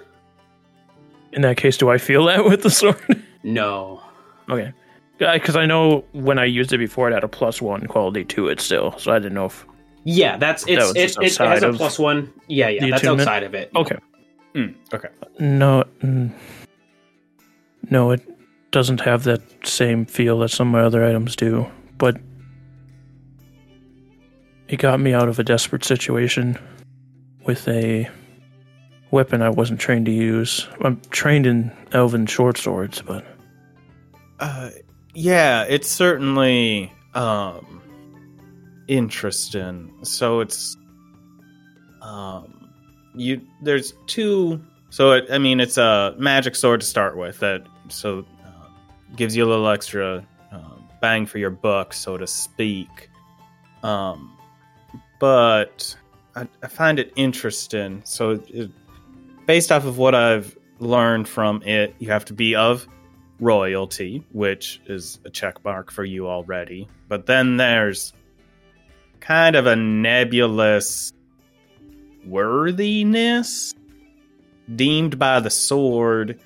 In 1.33 1.41
that 1.41 1.57
case, 1.57 1.77
do 1.77 1.89
I 1.89 1.97
feel 1.97 2.25
that 2.25 2.45
with 2.45 2.63
the 2.63 2.69
sword? 2.71 2.97
No, 3.43 4.01
okay. 4.49 4.73
Because 5.19 5.55
I 5.55 5.65
know 5.65 6.03
when 6.11 6.37
I 6.37 6.43
used 6.45 6.73
it 6.73 6.79
before, 6.79 7.09
it 7.09 7.13
had 7.13 7.23
a 7.23 7.29
plus 7.29 7.61
one 7.61 7.85
quality 7.87 8.25
to 8.25 8.49
it 8.49 8.59
still. 8.59 8.97
So 8.99 9.11
I 9.13 9.19
didn't 9.19 9.35
know 9.35 9.45
if. 9.45 9.65
Yeah, 10.09 10.37
that's 10.37 10.63
it's 10.67 10.77
was 10.79 10.95
it, 10.95 11.17
it, 11.17 11.33
it 11.33 11.37
has 11.37 11.63
a 11.63 11.73
plus 11.73 11.99
one. 11.99 12.31
Yeah, 12.47 12.69
yeah, 12.69 12.89
that's 12.89 13.01
attunement? 13.01 13.27
outside 13.27 13.43
of 13.43 13.53
it. 13.53 13.71
Okay. 13.75 13.97
Mm, 14.55 14.73
okay. 14.93 15.09
No. 15.39 15.83
mm, 16.01 16.31
No, 17.89 18.11
it 18.11 18.21
doesn't 18.71 19.01
have 19.01 19.23
that 19.25 19.41
same 19.67 20.05
feel 20.05 20.39
that 20.39 20.49
some 20.49 20.69
of 20.69 20.71
my 20.71 20.81
other 20.81 21.03
items 21.03 21.35
do. 21.35 21.69
But 21.97 22.17
it 24.69 24.77
got 24.77 24.99
me 25.01 25.13
out 25.13 25.27
of 25.27 25.39
a 25.39 25.43
desperate 25.43 25.83
situation 25.83 26.57
with 27.45 27.67
a 27.67 28.09
weapon 29.11 29.41
I 29.41 29.49
wasn't 29.49 29.79
trained 29.81 30.05
to 30.05 30.11
use. 30.11 30.67
I'm 30.81 31.01
trained 31.09 31.45
in 31.45 31.71
elven 31.91 32.25
short 32.27 32.57
swords, 32.57 33.01
but 33.01 33.25
Uh 34.39 34.69
yeah, 35.13 35.63
it's 35.63 35.89
certainly 35.89 36.93
um 37.13 37.81
interesting. 38.87 39.93
So 40.03 40.39
it's 40.39 40.77
um 42.01 42.69
you 43.15 43.41
there's 43.61 43.93
two 44.05 44.61
so 44.89 45.11
it, 45.11 45.25
I 45.31 45.37
mean 45.37 45.59
it's 45.59 45.77
a 45.77 46.15
magic 46.17 46.55
sword 46.55 46.81
to 46.81 46.85
start 46.85 47.17
with 47.17 47.39
that 47.39 47.65
so 47.89 48.25
uh, 48.45 48.67
gives 49.15 49.35
you 49.35 49.43
a 49.43 49.49
little 49.49 49.67
extra 49.67 50.25
uh, 50.51 50.75
bang 51.01 51.25
for 51.25 51.39
your 51.39 51.49
buck 51.49 51.93
so 51.93 52.17
to 52.17 52.27
speak. 52.27 53.09
Um 53.83 54.37
but 55.19 55.95
I, 56.35 56.47
I 56.61 56.67
find 56.67 56.99
it 56.99 57.11
interesting. 57.15 58.01
So 58.05 58.39
it, 58.47 58.69
based 59.47 59.71
off 59.71 59.85
of 59.85 59.97
what 59.97 60.13
I've 60.13 60.55
learned 60.79 61.27
from 61.27 61.63
it, 61.63 61.95
you 61.97 62.09
have 62.11 62.25
to 62.25 62.33
be 62.33 62.55
of 62.55 62.87
royalty, 63.39 64.23
which 64.31 64.79
is 64.85 65.19
a 65.25 65.29
check 65.29 65.63
mark 65.63 65.91
for 65.91 66.03
you 66.03 66.27
already. 66.27 66.87
But 67.07 67.25
then 67.25 67.57
there's 67.57 68.13
kind 69.19 69.55
of 69.55 69.65
a 69.65 69.75
nebulous 69.75 71.13
worthiness 72.25 73.73
deemed 74.75 75.17
by 75.17 75.39
the 75.39 75.49
sword 75.49 76.39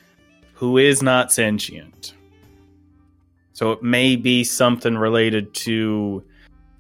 who 0.53 0.77
is 0.77 1.01
not 1.01 1.31
sentient. 1.31 2.13
So 3.53 3.71
it 3.71 3.83
may 3.83 4.15
be 4.15 4.43
something 4.43 4.97
related 4.97 5.53
to 5.55 6.23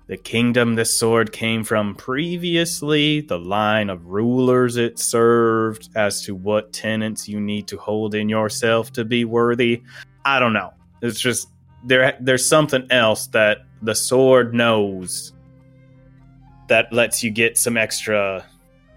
the 0.07 0.17
kingdom 0.17 0.75
this 0.75 0.97
sword 0.97 1.31
came 1.31 1.63
from 1.63 1.95
previously, 1.95 3.21
the 3.21 3.39
line 3.39 3.89
of 3.89 4.07
rulers 4.07 4.75
it 4.75 4.99
served, 4.99 5.89
as 5.95 6.21
to 6.23 6.35
what 6.35 6.73
tenets 6.73 7.29
you 7.29 7.39
need 7.39 7.67
to 7.67 7.77
hold 7.77 8.13
in 8.13 8.27
yourself 8.27 8.91
to 8.93 9.05
be 9.05 9.25
worthy. 9.25 9.81
I 10.25 10.39
don't 10.39 10.53
know. 10.53 10.73
It's 11.01 11.19
just 11.19 11.47
there. 11.85 12.17
There's 12.19 12.45
something 12.45 12.85
else 12.89 13.27
that 13.27 13.59
the 13.81 13.95
sword 13.95 14.53
knows 14.53 15.33
that 16.71 16.93
lets 16.93 17.21
you 17.21 17.29
get 17.29 17.57
some 17.57 17.75
extra 17.75 18.45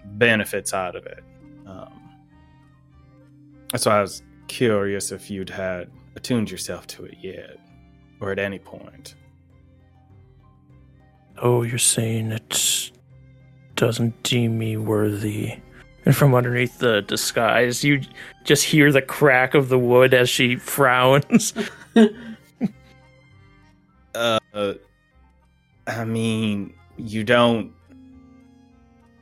benefits 0.05 0.73
out 0.73 0.95
of 0.95 1.07
it. 1.07 1.25
Um, 1.67 2.09
that's 3.73 3.85
why 3.85 3.99
I 3.99 4.01
was 4.01 4.23
curious 4.47 5.11
if 5.11 5.29
you'd 5.29 5.51
had 5.51 5.91
attuned 6.15 6.53
yourself 6.53 6.87
to 6.87 7.05
it 7.05 7.17
yet, 7.21 7.57
or 8.21 8.31
at 8.31 8.39
any 8.39 8.61
point. 8.61 9.17
oh, 11.39 11.63
you're 11.63 11.79
saying 11.79 12.31
it 12.31 12.93
doesn't 13.75 14.23
deem 14.23 14.57
me 14.57 14.77
worthy. 14.77 15.59
And 16.07 16.15
from 16.15 16.33
underneath 16.33 16.79
the 16.79 17.03
disguise, 17.03 17.83
you 17.83 18.03
just 18.45 18.63
hear 18.63 18.93
the 18.93 19.03
crack 19.03 19.55
of 19.55 19.69
the 19.69 19.81
wood 19.81 20.15
as 20.15 20.31
she 20.31 20.55
frowns. 20.75 21.53
Uh, 24.17 24.75
I 25.89 26.05
mean, 26.05 26.73
you 26.97 27.25
don't. 27.25 27.73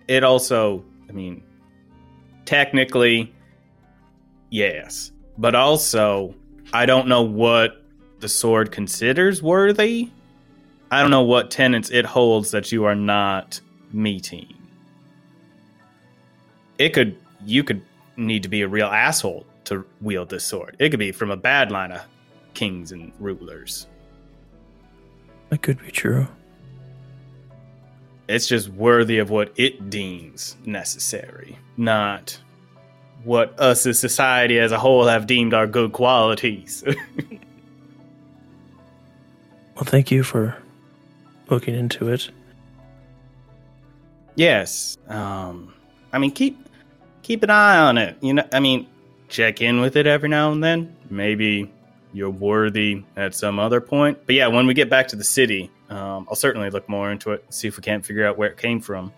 It 0.09 0.25
also, 0.25 0.85
I 1.09 1.13
mean, 1.13 1.43
technically, 2.45 3.33
yes, 4.51 5.13
but 5.39 5.55
also, 5.55 6.35
I 6.73 6.87
don't 6.87 7.09
know 7.09 7.23
what 7.23 7.83
the 8.21 8.29
sword 8.29 8.73
considers 8.73 9.43
worthy. 9.43 10.11
I 10.91 11.01
don't 11.01 11.11
know 11.11 11.23
what 11.23 11.51
tenets 11.51 11.91
it 11.91 12.05
holds 12.05 12.51
that 12.51 12.71
you 12.71 12.85
are 12.85 12.95
not 12.95 13.61
meeting. 13.93 14.55
It 16.79 16.91
could, 16.91 17.17
you 17.45 17.65
could 17.65 17.83
need 18.17 18.43
to 18.43 18.49
be 18.49 18.63
a 18.63 18.69
real 18.69 18.89
asshole 18.89 19.47
to 19.65 19.87
wield 20.01 20.29
this 20.29 20.45
sword. 20.45 20.77
It 20.79 20.91
could 20.91 20.99
be 20.99 21.13
from 21.13 21.31
a 21.31 21.37
bad 21.37 21.71
line 21.71 21.93
of 21.93 22.03
kings 22.55 22.93
and 22.93 23.13
rulers. 23.19 23.87
That 25.49 25.63
could 25.63 25.81
be 25.81 25.91
true. 25.91 26.27
It's 28.33 28.47
just 28.47 28.69
worthy 28.71 29.19
of 29.19 29.31
what 29.31 29.53
it 29.57 29.91
deems 29.91 30.57
necessary, 30.65 31.59
not 31.77 32.39
what 33.25 33.59
us 33.61 33.87
as 33.87 33.99
society 34.01 34.59
as 34.59 34.73
a 34.73 34.79
whole 34.79 35.07
have 35.07 35.27
deemed 35.27 35.55
our 35.55 35.67
good 35.67 35.93
qualities. 35.93 36.83
Well, 39.75 39.85
thank 39.85 40.11
you 40.11 40.23
for 40.23 40.57
looking 41.49 41.75
into 41.75 42.09
it. 42.09 42.31
yes. 44.37 44.97
Um 45.09 45.75
I 46.13 46.19
mean 46.19 46.31
keep 46.31 46.59
keep 47.23 47.43
an 47.43 47.51
eye 47.51 47.79
on 47.79 47.99
it. 47.99 48.17
You 48.21 48.35
know 48.35 48.47
I 48.53 48.61
mean 48.61 48.87
check 49.29 49.61
in 49.61 49.81
with 49.81 49.97
it 49.97 50.07
every 50.07 50.29
now 50.29 50.53
and 50.53 50.63
then. 50.63 50.95
Maybe 51.11 51.73
you're 52.13 52.31
worthy 52.31 53.03
at 53.17 53.35
some 53.35 53.59
other 53.59 53.81
point. 53.81 54.19
But 54.27 54.35
yeah, 54.35 54.49
when 54.49 54.67
we 54.67 54.75
get 54.75 54.91
back 54.91 55.09
to 55.09 55.17
the 55.17 55.25
city, 55.25 55.71
um, 56.23 56.29
I'll 56.31 56.37
certainly 56.37 56.71
look 56.71 56.89
more 56.89 57.11
into 57.11 57.33
it, 57.33 57.45
see 57.51 57.69
if 57.69 57.77
we 57.77 57.83
can't 57.83 58.05
figure 58.05 58.25
out 58.27 58.39
where 58.39 58.49
it 58.51 58.57
came 58.57 58.81
from. 58.81 59.13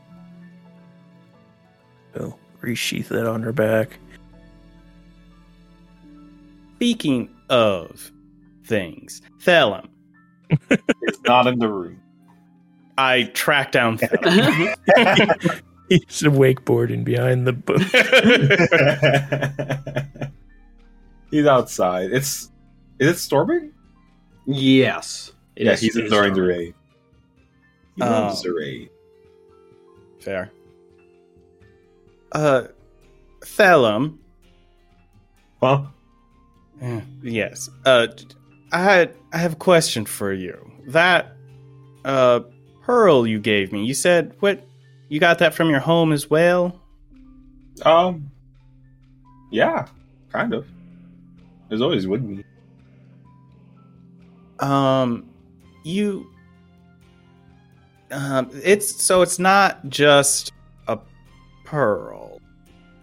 So 2.14 2.38
resheath 2.62 3.08
that 3.08 3.26
on 3.26 3.42
her 3.42 3.52
back. 3.52 3.98
Speaking 6.76 7.28
of 7.50 8.10
things, 8.64 9.22
Thellum, 9.40 9.88
It's 10.70 11.20
not 11.26 11.46
in 11.46 11.58
the 11.58 11.68
room. 11.68 12.00
I 12.96 13.24
track 13.34 13.72
down 13.72 13.98
Thellum. 13.98 14.74
He's 15.88 16.22
a 16.22 16.30
wakeboarding 16.30 17.04
behind 17.04 17.46
the 17.46 17.52
boat. 17.52 17.82
he's 21.30 21.44
outside. 21.46 22.10
It's 22.10 22.50
is 22.98 23.08
it 23.08 23.18
storming? 23.18 23.72
Yes. 24.46 25.32
It 25.56 25.66
yeah, 25.66 25.72
is- 25.72 25.80
he's 25.80 25.96
it 25.96 26.00
is 26.00 26.04
ignoring 26.06 26.32
the 26.32 26.36
storming. 26.40 26.74
Raid. 27.96 28.06
He 28.06 28.14
Um, 28.14 28.24
loves 28.24 28.42
the 28.42 28.52
raid. 28.52 28.90
Fair. 30.20 30.50
Uh, 32.32 32.64
Thellum. 33.44 34.18
Huh? 35.62 35.82
eh, 36.80 37.00
Yes. 37.22 37.68
Uh, 37.84 38.06
I 38.72 38.78
had 38.82 39.14
I 39.32 39.38
have 39.38 39.52
a 39.52 39.56
question 39.56 40.04
for 40.04 40.32
you. 40.32 40.58
That 40.88 41.36
uh 42.04 42.40
pearl 42.82 43.26
you 43.26 43.38
gave 43.38 43.72
me, 43.72 43.84
you 43.84 43.94
said 43.94 44.34
what 44.40 44.66
you 45.08 45.20
got 45.20 45.38
that 45.38 45.54
from 45.54 45.70
your 45.70 45.80
home 45.80 46.12
as 46.12 46.28
well? 46.28 46.80
Um, 47.84 48.30
yeah, 49.50 49.86
kind 50.32 50.52
of. 50.54 50.66
There's 51.68 51.80
always 51.80 52.06
with 52.06 52.22
me. 52.22 52.44
Um, 54.60 55.28
you. 55.84 56.30
Um, 58.10 58.50
it's 58.62 59.02
so 59.02 59.22
it's 59.22 59.38
not 59.38 59.88
just 59.88 60.52
a 60.88 60.98
pearl. 61.64 62.40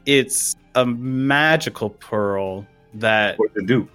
It's 0.06 0.56
a 0.76 0.86
magical 0.86 1.90
pearl 1.90 2.66
that 2.96 3.38
to 3.56 3.62
do? 3.62 3.88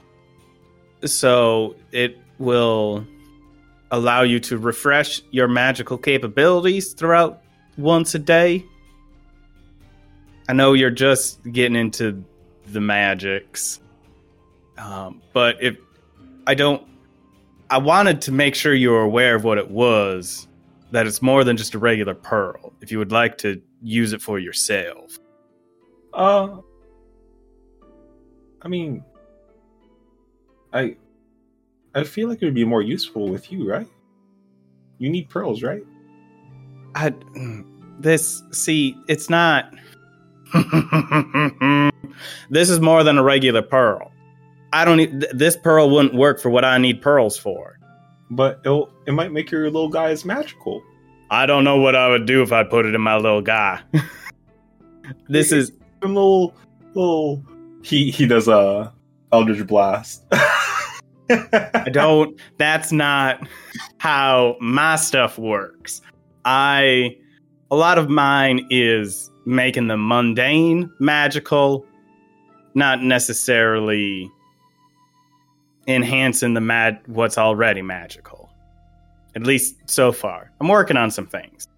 so 1.04 1.76
it 1.92 2.18
will 2.38 3.06
allow 3.90 4.22
you 4.22 4.40
to 4.40 4.58
refresh 4.58 5.22
your 5.30 5.48
magical 5.48 5.98
capabilities 5.98 6.92
throughout 6.92 7.42
once 7.76 8.14
a 8.14 8.18
day. 8.18 8.64
I 10.48 10.52
know 10.52 10.72
you're 10.72 10.90
just 10.90 11.42
getting 11.52 11.76
into 11.76 12.24
the 12.68 12.80
magics, 12.80 13.80
um, 14.78 15.22
but 15.32 15.62
if 15.62 15.76
I 16.46 16.54
don't, 16.54 16.86
I 17.70 17.78
wanted 17.78 18.20
to 18.22 18.32
make 18.32 18.54
sure 18.54 18.72
you 18.72 18.90
were 18.90 19.02
aware 19.02 19.34
of 19.34 19.44
what 19.44 19.58
it 19.58 19.70
was. 19.70 20.45
That 20.92 21.06
it's 21.06 21.20
more 21.20 21.42
than 21.44 21.56
just 21.56 21.74
a 21.74 21.78
regular 21.78 22.14
pearl. 22.14 22.72
If 22.80 22.92
you 22.92 22.98
would 22.98 23.12
like 23.12 23.38
to 23.38 23.60
use 23.82 24.12
it 24.12 24.22
for 24.22 24.38
yourself, 24.38 25.18
Uh, 26.14 26.58
I 28.62 28.68
mean, 28.68 29.04
I, 30.72 30.96
I 31.94 32.04
feel 32.04 32.28
like 32.28 32.40
it 32.40 32.44
would 32.46 32.54
be 32.54 32.64
more 32.64 32.82
useful 32.82 33.28
with 33.28 33.52
you, 33.52 33.68
right? 33.68 33.86
You 34.98 35.10
need 35.10 35.28
pearls, 35.28 35.62
right? 35.62 35.82
I 36.94 37.12
this 38.00 38.42
see 38.52 38.96
it's 39.08 39.28
not 39.30 39.72
this 42.50 42.70
is 42.70 42.80
more 42.80 43.02
than 43.02 43.18
a 43.18 43.22
regular 43.22 43.62
pearl. 43.62 44.10
I 44.72 44.84
don't 44.84 44.96
need 44.96 45.26
this 45.32 45.56
pearl 45.56 45.90
wouldn't 45.90 46.14
work 46.14 46.40
for 46.40 46.50
what 46.50 46.64
I 46.64 46.78
need 46.78 47.02
pearls 47.02 47.36
for. 47.36 47.75
But 48.30 48.60
it'll, 48.64 48.90
it 49.06 49.12
might 49.12 49.32
make 49.32 49.50
your 49.50 49.64
little 49.64 49.88
guy 49.88 50.10
as 50.10 50.24
magical. 50.24 50.82
I 51.30 51.46
don't 51.46 51.64
know 51.64 51.78
what 51.78 51.96
I 51.96 52.08
would 52.08 52.26
do 52.26 52.42
if 52.42 52.52
I 52.52 52.62
put 52.64 52.86
it 52.86 52.94
in 52.94 53.00
my 53.00 53.16
little 53.16 53.42
guy. 53.42 53.80
this 55.28 55.52
is 55.52 55.72
A 56.02 56.06
little, 56.06 56.54
little. 56.94 57.44
He 57.82 58.10
he 58.10 58.26
does 58.26 58.48
a 58.48 58.92
Eldritch 59.32 59.66
Blast. 59.66 60.24
I 61.30 61.88
don't 61.92 62.38
that's 62.58 62.92
not 62.92 63.46
how 63.98 64.56
my 64.60 64.96
stuff 64.96 65.38
works. 65.38 66.00
I 66.44 67.16
a 67.70 67.76
lot 67.76 67.98
of 67.98 68.08
mine 68.08 68.66
is 68.70 69.30
making 69.44 69.88
the 69.88 69.96
mundane 69.96 70.90
magical, 71.00 71.84
not 72.74 73.02
necessarily 73.02 74.30
enhancing 75.86 76.54
the 76.54 76.60
mad 76.60 77.00
what's 77.06 77.38
already 77.38 77.82
magical. 77.82 78.50
At 79.34 79.42
least 79.42 79.76
so 79.86 80.12
far. 80.12 80.50
I'm 80.60 80.68
working 80.68 80.96
on 80.96 81.10
some 81.10 81.26
things. 81.26 81.68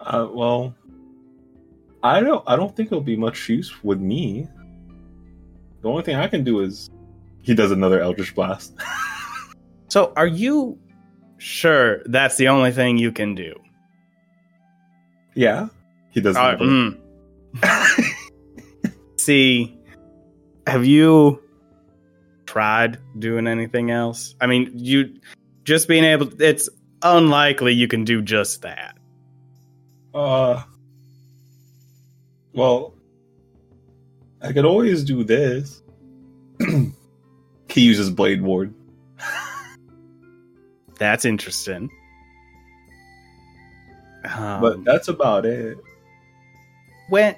Uh, 0.00 0.28
well, 0.30 0.74
I 2.02 2.20
don't. 2.20 2.44
I 2.46 2.56
don't 2.56 2.76
think 2.76 2.88
it'll 2.88 3.00
be 3.00 3.16
much 3.16 3.48
use 3.48 3.82
with 3.82 3.98
me. 3.98 4.46
The 5.80 5.88
only 5.88 6.02
thing 6.02 6.16
I 6.16 6.28
can 6.28 6.44
do 6.44 6.60
is 6.60 6.90
he 7.42 7.54
does 7.54 7.70
another 7.70 8.00
Eldritch 8.00 8.34
Blast. 8.34 8.74
So 9.88 10.12
are 10.16 10.26
you 10.26 10.76
sure 11.38 12.02
that's 12.06 12.36
the 12.36 12.48
only 12.48 12.72
thing 12.72 12.98
you 12.98 13.12
can 13.12 13.36
do? 13.36 13.54
yeah, 15.36 15.68
he 16.10 16.20
does. 16.20 16.36
Uh, 16.36 16.56
mm. 16.56 16.98
See, 19.16 19.78
have 20.66 20.84
you 20.84 21.40
tried 22.46 22.98
doing 23.18 23.46
anything 23.46 23.90
else? 23.90 24.34
I 24.40 24.46
mean, 24.46 24.70
you 24.74 25.14
just 25.64 25.88
being 25.88 26.04
able 26.04 26.30
it's 26.40 26.68
unlikely 27.02 27.72
you 27.72 27.88
can 27.88 28.04
do 28.04 28.22
just 28.22 28.62
that. 28.62 28.96
Uh, 30.14 30.62
well, 32.52 32.94
I 34.40 34.52
could 34.52 34.64
always 34.64 35.04
do 35.04 35.24
this. 35.24 35.82
he 37.68 37.80
uses 37.80 38.10
Blade 38.10 38.42
Ward. 38.42 38.72
That's 40.98 41.24
interesting. 41.24 41.90
Um, 44.24 44.60
but 44.60 44.84
that's 44.84 45.08
about 45.08 45.44
it. 45.44 45.76
when 47.10 47.36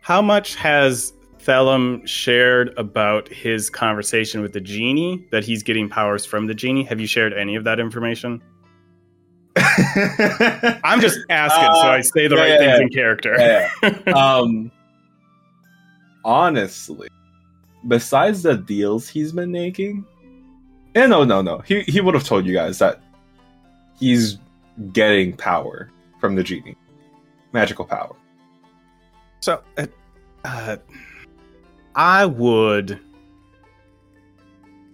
how 0.00 0.22
much 0.22 0.54
has 0.54 1.12
Thellum 1.42 2.06
shared 2.06 2.72
about 2.78 3.26
his 3.26 3.68
conversation 3.68 4.42
with 4.42 4.52
the 4.52 4.60
genie 4.60 5.26
that 5.32 5.44
he's 5.44 5.64
getting 5.64 5.88
powers 5.88 6.24
from 6.24 6.46
the 6.46 6.54
genie? 6.54 6.84
Have 6.84 7.00
you 7.00 7.06
shared 7.08 7.32
any 7.32 7.56
of 7.56 7.64
that 7.64 7.80
information? 7.80 8.40
I'm 9.56 11.00
just 11.00 11.18
asking 11.30 11.74
so 11.74 11.88
I 11.88 12.00
say 12.00 12.28
the 12.28 12.36
Uh, 12.36 12.38
yeah, 12.38 12.42
right 12.42 12.48
yeah, 12.48 12.58
things 12.58 12.78
yeah. 12.78 12.82
in 12.82 12.88
character. 12.90 13.36
Yeah. 13.38 14.12
um, 14.14 14.70
honestly, 16.24 17.08
besides 17.88 18.44
the 18.44 18.56
deals 18.56 19.08
he's 19.08 19.32
been 19.32 19.50
making, 19.50 20.04
eh, 20.94 21.06
no, 21.06 21.24
no, 21.24 21.42
no. 21.42 21.58
He 21.58 21.82
he 21.82 22.00
would 22.00 22.14
have 22.14 22.24
told 22.24 22.46
you 22.46 22.54
guys 22.54 22.78
that 22.78 23.00
he's 23.98 24.38
getting 24.92 25.36
power 25.36 25.90
from 26.20 26.36
the 26.36 26.44
genie, 26.44 26.76
magical 27.52 27.84
power. 27.84 28.14
So, 29.40 29.60
uh, 29.76 29.86
uh, 30.44 30.76
I 31.94 32.26
would 32.26 32.98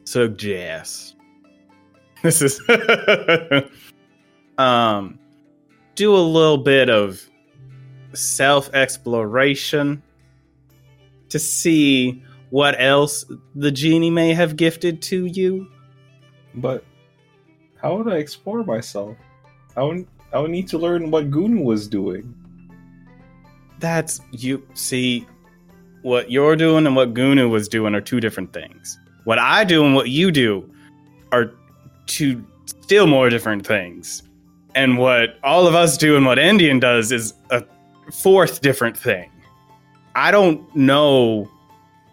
suggest 0.04 1.16
this 2.22 2.40
is 2.40 2.60
um 4.58 5.18
do 5.94 6.14
a 6.14 6.18
little 6.18 6.58
bit 6.58 6.88
of 6.88 7.28
self 8.14 8.72
exploration 8.74 10.02
to 11.28 11.38
see 11.38 12.22
what 12.50 12.80
else 12.80 13.24
the 13.54 13.70
genie 13.70 14.10
may 14.10 14.32
have 14.32 14.56
gifted 14.56 15.02
to 15.02 15.26
you. 15.26 15.68
But 16.54 16.84
how 17.80 17.96
would 17.96 18.12
I 18.12 18.16
explore 18.16 18.64
myself? 18.64 19.16
I 19.76 19.82
would 19.82 20.06
I 20.32 20.40
would 20.40 20.50
need 20.50 20.68
to 20.68 20.78
learn 20.78 21.10
what 21.10 21.30
Goon 21.30 21.64
was 21.64 21.88
doing. 21.88 22.34
That's 23.78 24.20
you 24.32 24.66
see 24.74 25.26
what 26.02 26.30
you're 26.30 26.56
doing 26.56 26.86
and 26.86 26.96
what 26.96 27.14
Gunu 27.14 27.50
was 27.50 27.68
doing 27.68 27.94
are 27.94 28.00
two 28.00 28.20
different 28.20 28.52
things. 28.52 28.98
What 29.24 29.38
I 29.38 29.64
do 29.64 29.84
and 29.84 29.94
what 29.94 30.08
you 30.08 30.30
do 30.30 30.68
are 31.32 31.52
two 32.06 32.44
still 32.66 33.06
more 33.06 33.28
different 33.28 33.66
things. 33.66 34.22
And 34.74 34.98
what 34.98 35.38
all 35.42 35.66
of 35.66 35.74
us 35.74 35.96
do 35.96 36.16
and 36.16 36.24
what 36.24 36.38
Endien 36.38 36.80
does 36.80 37.12
is 37.12 37.34
a 37.50 37.64
fourth 38.12 38.60
different 38.60 38.96
thing. 38.96 39.30
I 40.14 40.30
don't 40.30 40.74
know 40.74 41.50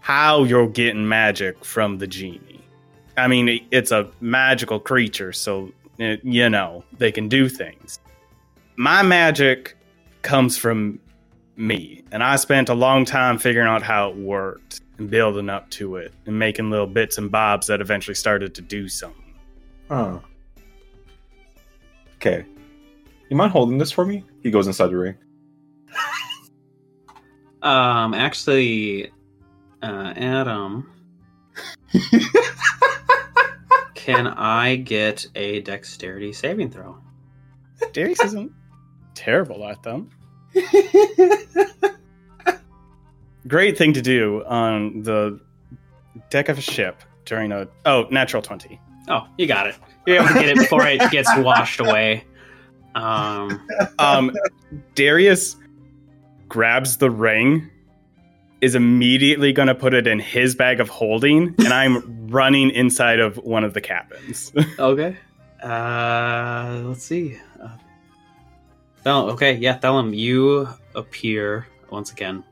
how 0.02 0.44
you're 0.44 0.68
getting 0.68 1.08
magic 1.08 1.64
from 1.66 1.98
the 1.98 2.08
genie. 2.08 2.62
I 3.18 3.28
mean, 3.28 3.66
it's 3.72 3.92
a 3.92 4.10
magical 4.20 4.80
creature, 4.80 5.32
so 5.32 5.72
eh, 6.00 6.18
you 6.22 6.50
know 6.50 6.84
they 6.98 7.12
can 7.12 7.30
do 7.30 7.50
things. 7.50 8.00
My 8.76 9.02
magic 9.02 9.78
comes 10.22 10.58
from 10.58 11.00
me, 11.58 12.04
and 12.12 12.24
I 12.24 12.36
spent 12.36 12.70
a 12.70 12.74
long 12.74 13.06
time 13.06 13.38
figuring 13.38 13.68
out 13.68 13.82
how 13.82 14.10
it 14.10 14.16
worked 14.16 14.82
and 14.98 15.10
building 15.10 15.50
up 15.50 15.70
to 15.72 15.98
it 15.98 16.14
and 16.26 16.38
making 16.38 16.70
little 16.70 16.88
bits 16.88 17.18
and 17.18 17.32
bobs 17.32 17.68
that 17.68 17.82
eventually 17.82 18.16
started 18.16 18.56
to 18.56 18.62
do 18.62 18.88
something. 18.88 19.34
Huh. 19.90 20.20
Okay. 22.16 22.46
You 23.30 23.38
mind 23.38 23.52
holding 23.52 23.78
this 23.78 23.92
for 23.92 24.06
me? 24.06 24.24
He 24.42 24.52
goes 24.52 24.68
inside 24.68 24.88
the 24.88 24.98
ring. 24.98 25.16
Um, 27.62 28.14
actually, 28.14 29.10
uh, 29.82 30.14
Adam, 30.16 30.88
can 33.96 34.28
I 34.28 34.76
get 34.76 35.26
a 35.34 35.62
dexterity 35.62 36.32
saving 36.32 36.70
throw? 36.70 37.00
Darius 37.92 38.24
isn't 38.24 38.52
terrible 39.16 39.68
at 39.68 39.82
them. 39.82 40.12
Great 43.48 43.78
thing 43.78 43.94
to 43.94 44.02
do 44.02 44.44
on 44.46 45.04
the 45.04 45.40
deck 46.30 46.50
of 46.50 46.58
a 46.58 46.62
ship 46.62 47.02
during 47.26 47.52
a 47.52 47.68
oh 47.86 48.08
natural 48.10 48.42
twenty. 48.42 48.80
Oh, 49.08 49.28
you 49.38 49.46
got 49.46 49.68
it. 49.68 49.76
You're 50.08 50.18
able 50.18 50.28
to 50.30 50.34
get 50.34 50.50
it 50.50 50.58
before 50.58 50.86
it 50.88 51.00
gets 51.12 51.30
washed 51.38 51.80
away. 51.80 52.24
Um, 52.96 53.68
Um, 54.00 54.32
Darius 54.96 55.56
grabs 56.48 56.98
the 56.98 57.12
ring 57.12 57.70
is 58.62 58.74
immediately 58.74 59.52
going 59.54 59.68
to 59.68 59.76
put 59.76 59.94
it 59.94 60.08
in 60.08 60.18
his 60.20 60.56
bag 60.56 60.80
of 60.80 60.90
holding, 60.90 61.54
and 61.60 61.68
I'm 61.68 62.28
running 62.32 62.72
inside 62.72 63.20
of 63.20 63.38
one 63.38 63.64
of 63.64 63.74
the 63.76 63.82
cabins. 63.82 64.52
Okay. 64.80 65.18
Uh, 65.62 66.82
let's 66.86 67.04
see. 67.04 67.38
Thel- 69.06 69.30
okay, 69.30 69.54
yeah, 69.54 69.78
Thellum, 69.78 70.16
you 70.16 70.68
appear 70.96 71.68
once 71.92 72.12
again 72.12 72.44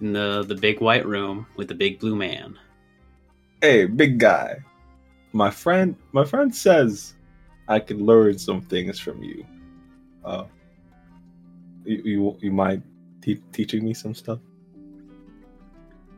in 0.00 0.14
the 0.14 0.42
the 0.48 0.54
big 0.54 0.80
white 0.80 1.04
room 1.04 1.46
with 1.56 1.68
the 1.68 1.74
big 1.74 2.00
blue 2.00 2.16
man. 2.16 2.58
Hey, 3.60 3.84
big 3.84 4.18
guy. 4.18 4.64
My 5.34 5.50
friend, 5.50 5.94
my 6.12 6.24
friend 6.24 6.54
says 6.54 7.12
I 7.68 7.80
can 7.80 8.06
learn 8.06 8.38
some 8.38 8.62
things 8.62 8.98
from 8.98 9.22
you. 9.22 9.44
Uh, 10.24 10.44
you 11.84 12.00
you, 12.04 12.36
you 12.40 12.50
mind 12.50 12.82
te- 13.20 13.44
teaching 13.52 13.84
me 13.84 13.92
some 13.92 14.14
stuff, 14.14 14.38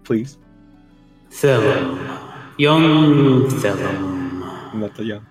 please? 0.05 0.39
Thellum, 1.31 1.99
young 2.57 3.51
Thellum, 3.51 4.79
Not 4.79 4.95
the 4.95 5.05
young. 5.05 5.27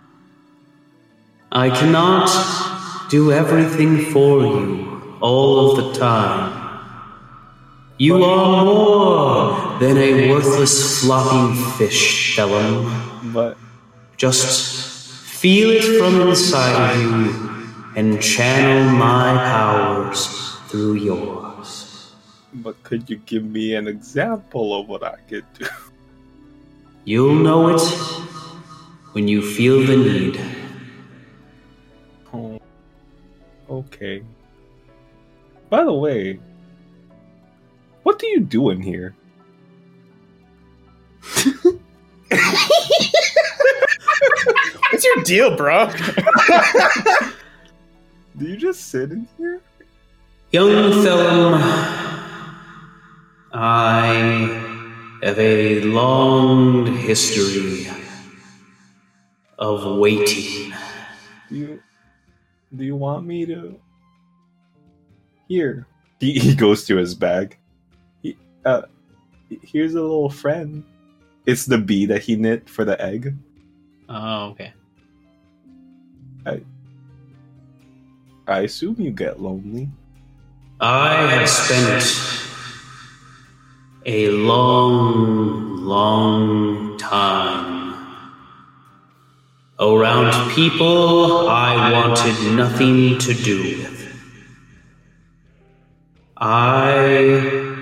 I 1.54 1.70
cannot 1.70 2.28
do 3.10 3.32
everything 3.32 4.06
for 4.12 4.42
you 4.42 5.18
all 5.22 5.72
of 5.72 5.78
the 5.78 6.00
time. 6.00 6.62
You 7.98 8.24
are 8.24 8.66
more 8.66 9.80
than 9.80 9.98
a 9.98 10.30
worthless 10.30 11.02
flopping 11.02 11.56
fish, 11.78 12.36
Thellum. 12.36 13.32
But 13.34 13.58
Just 14.18 15.08
feel 15.42 15.70
it 15.72 15.84
from 16.00 16.22
inside 16.28 16.76
of 16.92 17.02
you 17.02 17.70
and 17.96 18.22
channel 18.22 18.92
my 18.92 19.36
powers 19.52 20.28
through 20.70 20.96
yours. 20.96 22.14
but 22.56 22.82
could 22.84 23.10
you 23.10 23.18
give 23.26 23.44
me 23.44 23.76
an 23.76 23.88
example 23.88 24.74
of 24.80 24.88
what 24.88 25.04
I 25.04 25.18
could 25.30 25.46
do? 25.60 25.66
You'll 27.04 27.36
know 27.36 27.76
it 27.76 27.82
when 29.14 29.28
you 29.28 29.42
feel 29.42 29.86
the 29.86 29.98
need. 29.98 30.55
Okay. 33.70 34.24
By 35.70 35.84
the 35.84 35.94
way, 35.94 36.40
what 38.04 38.20
do 38.20 38.28
you 38.28 38.40
do 38.40 38.70
in 38.70 38.82
here? 38.82 39.16
What's 44.92 45.04
your 45.04 45.24
deal, 45.24 45.56
bro? 45.58 45.92
Do 48.38 48.46
you 48.46 48.58
just 48.58 48.90
sit 48.90 49.12
in 49.12 49.28
here? 49.38 49.62
Young 50.52 51.04
Thellum, 51.04 51.60
I 53.54 54.08
have 55.24 55.40
a 55.40 55.82
long 55.82 56.86
history 56.96 57.88
of 59.58 59.98
waiting. 59.98 60.74
You 61.50 61.82
do 62.76 62.84
you 62.84 62.96
want 62.96 63.26
me 63.26 63.46
to 63.46 63.80
here? 65.48 65.88
He, 66.20 66.40
he 66.40 66.56
goes 66.56 66.86
to 66.86 66.98
his 66.98 67.16
bag. 67.16 67.58
He, 68.22 68.38
uh, 68.66 68.84
here's 69.62 69.96
a 69.96 70.02
little 70.02 70.30
friend. 70.30 70.84
It's 71.46 71.66
the 71.66 71.78
bee 71.78 72.06
that 72.08 72.22
he 72.22 72.36
knit 72.36 72.70
for 72.70 72.86
the 72.86 73.00
egg. 73.02 73.36
Oh, 74.10 74.50
okay. 74.50 74.74
I 76.46 76.62
I 78.48 78.60
assume 78.62 78.96
you 79.00 79.12
get 79.12 79.42
lonely. 79.42 79.90
I 80.80 81.26
have 81.32 81.50
spent 81.50 82.04
a 84.06 84.30
long, 84.30 85.78
long 85.84 86.98
time 86.98 87.65
around 89.80 90.52
people 90.52 91.50
I 91.50 91.92
wanted 91.92 92.56
nothing 92.56 93.18
to 93.20 93.34
do 93.34 93.62
with. 93.80 93.96
I 96.38 97.76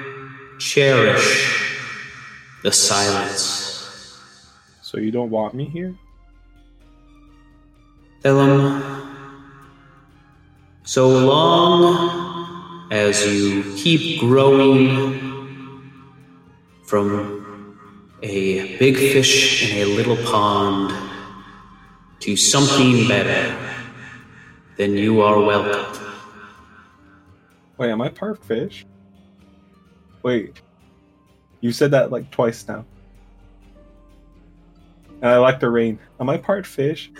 cherish 0.59 1.69
the 2.63 2.71
silence. 2.71 4.19
So 4.81 4.97
you 4.97 5.11
don't 5.11 5.29
want 5.29 5.53
me 5.53 5.65
here? 5.65 5.95
Thellum, 8.21 8.81
so 10.83 11.09
long 11.09 12.87
as 12.91 13.25
you 13.27 13.63
keep 13.75 14.19
growing 14.19 15.91
from 16.85 18.15
a 18.21 18.77
big 18.77 18.95
fish 18.95 19.69
in 19.69 19.77
a 19.79 19.85
little 19.85 20.15
pond 20.17 21.12
to 22.23 22.37
something 22.37 23.05
better, 23.05 23.53
then 24.77 24.95
you 24.95 25.19
are 25.19 25.41
welcome. 25.41 26.01
Wait, 27.77 27.91
am 27.91 28.01
I 28.01 28.07
part 28.07 28.41
fish? 28.45 28.85
Wait, 30.23 30.61
you 31.59 31.73
said 31.73 31.91
that 31.91 32.11
like 32.11 32.31
twice 32.31 32.65
now. 32.65 32.85
And 35.21 35.31
I 35.31 35.37
like 35.37 35.59
the 35.59 35.69
rain. 35.69 35.99
Am 36.17 36.29
I 36.29 36.37
part 36.37 36.65
fish? 36.65 37.11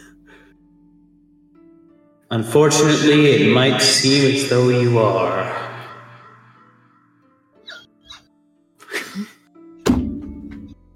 Unfortunately, 2.32 3.26
it 3.32 3.54
might 3.54 3.82
seem 3.82 4.34
as 4.34 4.50
though 4.50 4.70
you 4.70 5.00
are. 5.00 5.84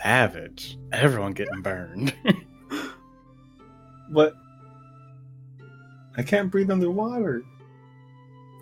Savage. 0.01 0.77
Everyone 0.93 1.33
getting 1.33 1.61
burned. 1.61 2.15
But 4.09 4.35
I 6.15 6.23
can't 6.23 6.49
breathe 6.49 6.71
underwater. 6.71 7.43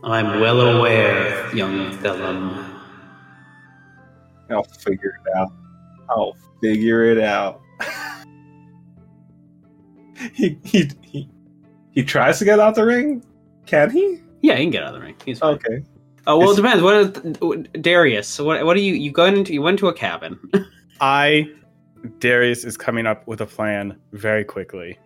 I'm 0.03 0.39
well 0.39 0.62
aware, 0.62 1.55
young 1.55 1.97
Thellum. 1.97 2.73
I'll 4.51 4.63
figure 4.63 5.19
it 5.25 5.36
out. 5.36 5.51
I'll 6.10 6.36
figure 6.62 7.05
it 7.05 7.19
out. 7.19 7.62
he, 10.34 10.60
he 10.63 10.91
he 11.01 11.29
he 11.91 12.03
tries 12.03 12.39
to 12.39 12.45
get 12.45 12.60
out 12.60 12.75
the 12.75 12.86
ring. 12.86 13.23
Can 13.65 13.89
he? 13.89 14.21
Yeah, 14.41 14.55
he 14.55 14.65
can 14.65 14.71
get 14.71 14.84
out 14.84 14.93
of 14.93 14.99
the 14.99 15.05
ring. 15.05 15.15
He's 15.25 15.39
fine. 15.39 15.55
Okay. 15.55 15.84
Oh 16.27 16.38
well, 16.38 16.51
it 16.51 16.55
depends. 16.55 16.84
What 17.39 17.81
Darius? 17.81 18.39
What 18.39 18.65
what 18.65 18.75
do 18.75 18.81
you 18.81 18.93
you 18.93 19.12
go 19.12 19.25
into? 19.25 19.53
You 19.53 19.62
went 19.62 19.79
to 19.79 19.88
a 19.88 19.93
cabin. 19.93 20.39
I, 21.01 21.49
Darius, 22.19 22.63
is 22.63 22.77
coming 22.77 23.05
up 23.05 23.27
with 23.27 23.41
a 23.41 23.45
plan 23.45 23.99
very 24.12 24.43
quickly. 24.43 24.97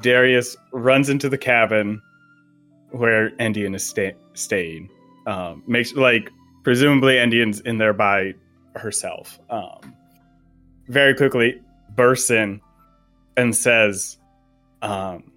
Darius 0.00 0.56
runs 0.72 1.08
into 1.08 1.28
the 1.28 1.38
cabin 1.38 2.00
where 2.90 3.30
Endien 3.32 3.74
is 3.74 3.84
sta- 3.84 4.16
staying. 4.34 4.88
Um, 5.26 5.62
makes 5.66 5.94
like 5.94 6.30
presumably 6.62 7.14
Endien's 7.14 7.60
in 7.60 7.78
there 7.78 7.92
by 7.92 8.34
herself. 8.74 9.38
Um, 9.50 9.94
very 10.88 11.14
quickly 11.14 11.60
bursts 11.94 12.30
in 12.30 12.60
and 13.36 13.54
says, 13.54 14.18
um, 14.82 15.32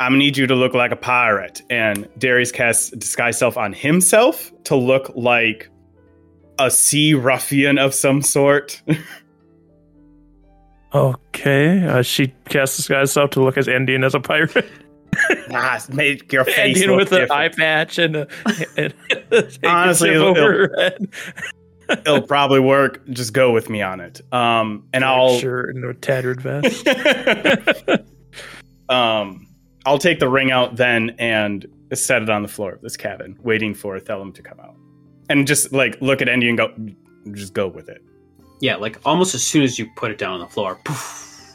"I'm 0.00 0.12
gonna 0.12 0.18
need 0.18 0.36
you 0.36 0.46
to 0.46 0.54
look 0.54 0.74
like 0.74 0.92
a 0.92 0.96
pirate." 0.96 1.62
And 1.70 2.08
Darius 2.18 2.52
casts 2.52 2.90
disguise 2.90 3.38
self 3.38 3.56
on 3.56 3.72
himself 3.72 4.52
to 4.64 4.76
look 4.76 5.12
like 5.16 5.68
a 6.58 6.70
sea 6.70 7.14
ruffian 7.14 7.78
of 7.78 7.94
some 7.94 8.22
sort. 8.22 8.82
Okay. 10.94 11.84
Uh, 11.84 12.02
she 12.02 12.28
casts 12.48 12.76
disguise 12.76 13.10
herself 13.10 13.30
to 13.30 13.42
look 13.42 13.56
as 13.56 13.66
Endien 13.66 14.04
as 14.04 14.14
a 14.14 14.20
pirate. 14.20 14.70
ah, 15.50 15.80
make 15.90 16.32
your 16.32 16.44
face 16.46 16.80
Indian 16.80 16.96
with 16.96 17.12
an 17.12 17.30
eye 17.30 17.48
patch 17.48 17.98
and 17.98 18.16
a, 18.16 18.28
and 18.76 18.94
Honestly, 19.64 20.10
it'll- 20.10 20.28
over 20.28 20.68
her 20.68 20.74
head. 20.78 21.08
It'll 21.90 22.20
probably 22.20 22.60
work. 22.60 23.06
Just 23.08 23.32
go 23.32 23.50
with 23.50 23.70
me 23.70 23.80
on 23.80 24.00
it. 24.00 24.20
Um, 24.30 24.84
and 24.92 25.02
I'll 25.04 25.38
shirt 25.38 25.74
and 25.74 25.82
a 25.86 25.94
tattered 25.94 26.38
vest. 26.38 26.86
um, 28.90 29.46
I'll 29.86 29.98
take 29.98 30.18
the 30.18 30.28
ring 30.28 30.50
out 30.50 30.76
then 30.76 31.16
and 31.18 31.66
set 31.94 32.20
it 32.22 32.28
on 32.28 32.42
the 32.42 32.48
floor 32.48 32.72
of 32.72 32.82
this 32.82 32.98
cabin, 32.98 33.38
waiting 33.42 33.72
for 33.72 33.98
Thellum 33.98 34.34
to 34.34 34.42
come 34.42 34.60
out, 34.60 34.76
and 35.30 35.46
just 35.46 35.72
like 35.72 35.96
look 36.02 36.20
at 36.20 36.28
Andy 36.28 36.50
and 36.50 36.58
go, 36.58 36.74
just 37.32 37.54
go 37.54 37.66
with 37.68 37.88
it. 37.88 38.02
Yeah, 38.60 38.76
like 38.76 38.98
almost 39.04 39.34
as 39.34 39.42
soon 39.44 39.62
as 39.62 39.78
you 39.78 39.86
put 39.96 40.10
it 40.10 40.18
down 40.18 40.32
on 40.34 40.40
the 40.40 40.46
floor. 40.46 40.78
Poof, 40.84 41.52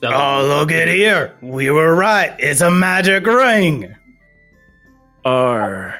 Thellum- 0.00 0.16
Oh, 0.20 0.44
look 0.46 0.70
at 0.72 0.88
here! 0.88 1.34
We 1.40 1.70
were 1.70 1.94
right. 1.94 2.34
It's 2.38 2.60
a 2.60 2.70
magic 2.70 3.26
ring. 3.26 3.94
R. 5.24 5.98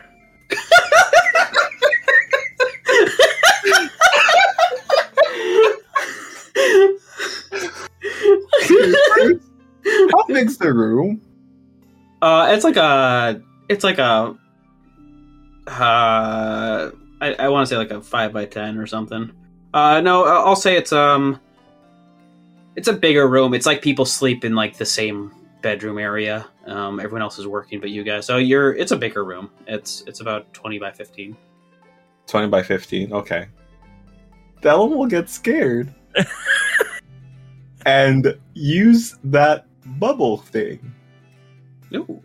How 10.10 10.24
big's 10.28 10.56
the 10.58 10.72
room? 10.72 11.20
Uh, 12.22 12.48
it's 12.50 12.64
like 12.64 12.76
a, 12.76 13.40
it's 13.68 13.84
like 13.84 13.98
a, 13.98 14.36
uh, 15.66 15.70
I 15.70 16.90
I, 17.20 17.32
I 17.34 17.48
want 17.48 17.66
to 17.68 17.74
say 17.74 17.76
like 17.78 17.90
a 17.90 18.00
five 18.00 18.32
by 18.32 18.46
ten 18.46 18.78
or 18.78 18.86
something. 18.86 19.30
Uh, 19.74 20.00
no, 20.00 20.24
I- 20.24 20.42
I'll 20.44 20.56
say 20.56 20.76
it's 20.76 20.92
um, 20.92 21.38
it's 22.76 22.88
a 22.88 22.92
bigger 22.92 23.28
room. 23.28 23.52
It's 23.52 23.66
like 23.66 23.82
people 23.82 24.04
sleep 24.06 24.44
in 24.44 24.54
like 24.54 24.78
the 24.78 24.86
same 24.86 25.34
bedroom 25.62 25.98
area. 25.98 26.46
Um, 26.66 26.98
everyone 27.00 27.22
else 27.22 27.38
is 27.38 27.46
working, 27.46 27.80
but 27.80 27.90
you 27.90 28.04
guys. 28.04 28.24
So 28.24 28.38
you're. 28.38 28.72
It's 28.74 28.92
a 28.92 28.96
bigger 28.96 29.24
room. 29.24 29.50
It's 29.66 30.02
it's 30.06 30.20
about 30.20 30.52
twenty 30.54 30.78
by 30.78 30.92
fifteen. 30.92 31.36
20 32.26 32.48
by 32.48 32.62
15. 32.62 33.12
Okay. 33.12 33.48
Thellum 34.62 34.96
will 34.96 35.04
get 35.04 35.28
scared 35.28 35.94
and 37.86 38.34
use 38.54 39.18
that 39.24 39.66
bubble 39.98 40.38
thing. 40.38 40.94
Ooh. 41.94 42.22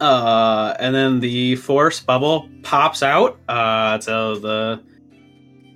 Uh, 0.00 0.74
and 0.80 0.94
then 0.94 1.20
the 1.20 1.56
force 1.56 2.00
bubble 2.00 2.48
pops 2.62 3.02
out. 3.02 3.38
Uh, 3.46 4.00
so 4.00 4.36
the 4.36 4.82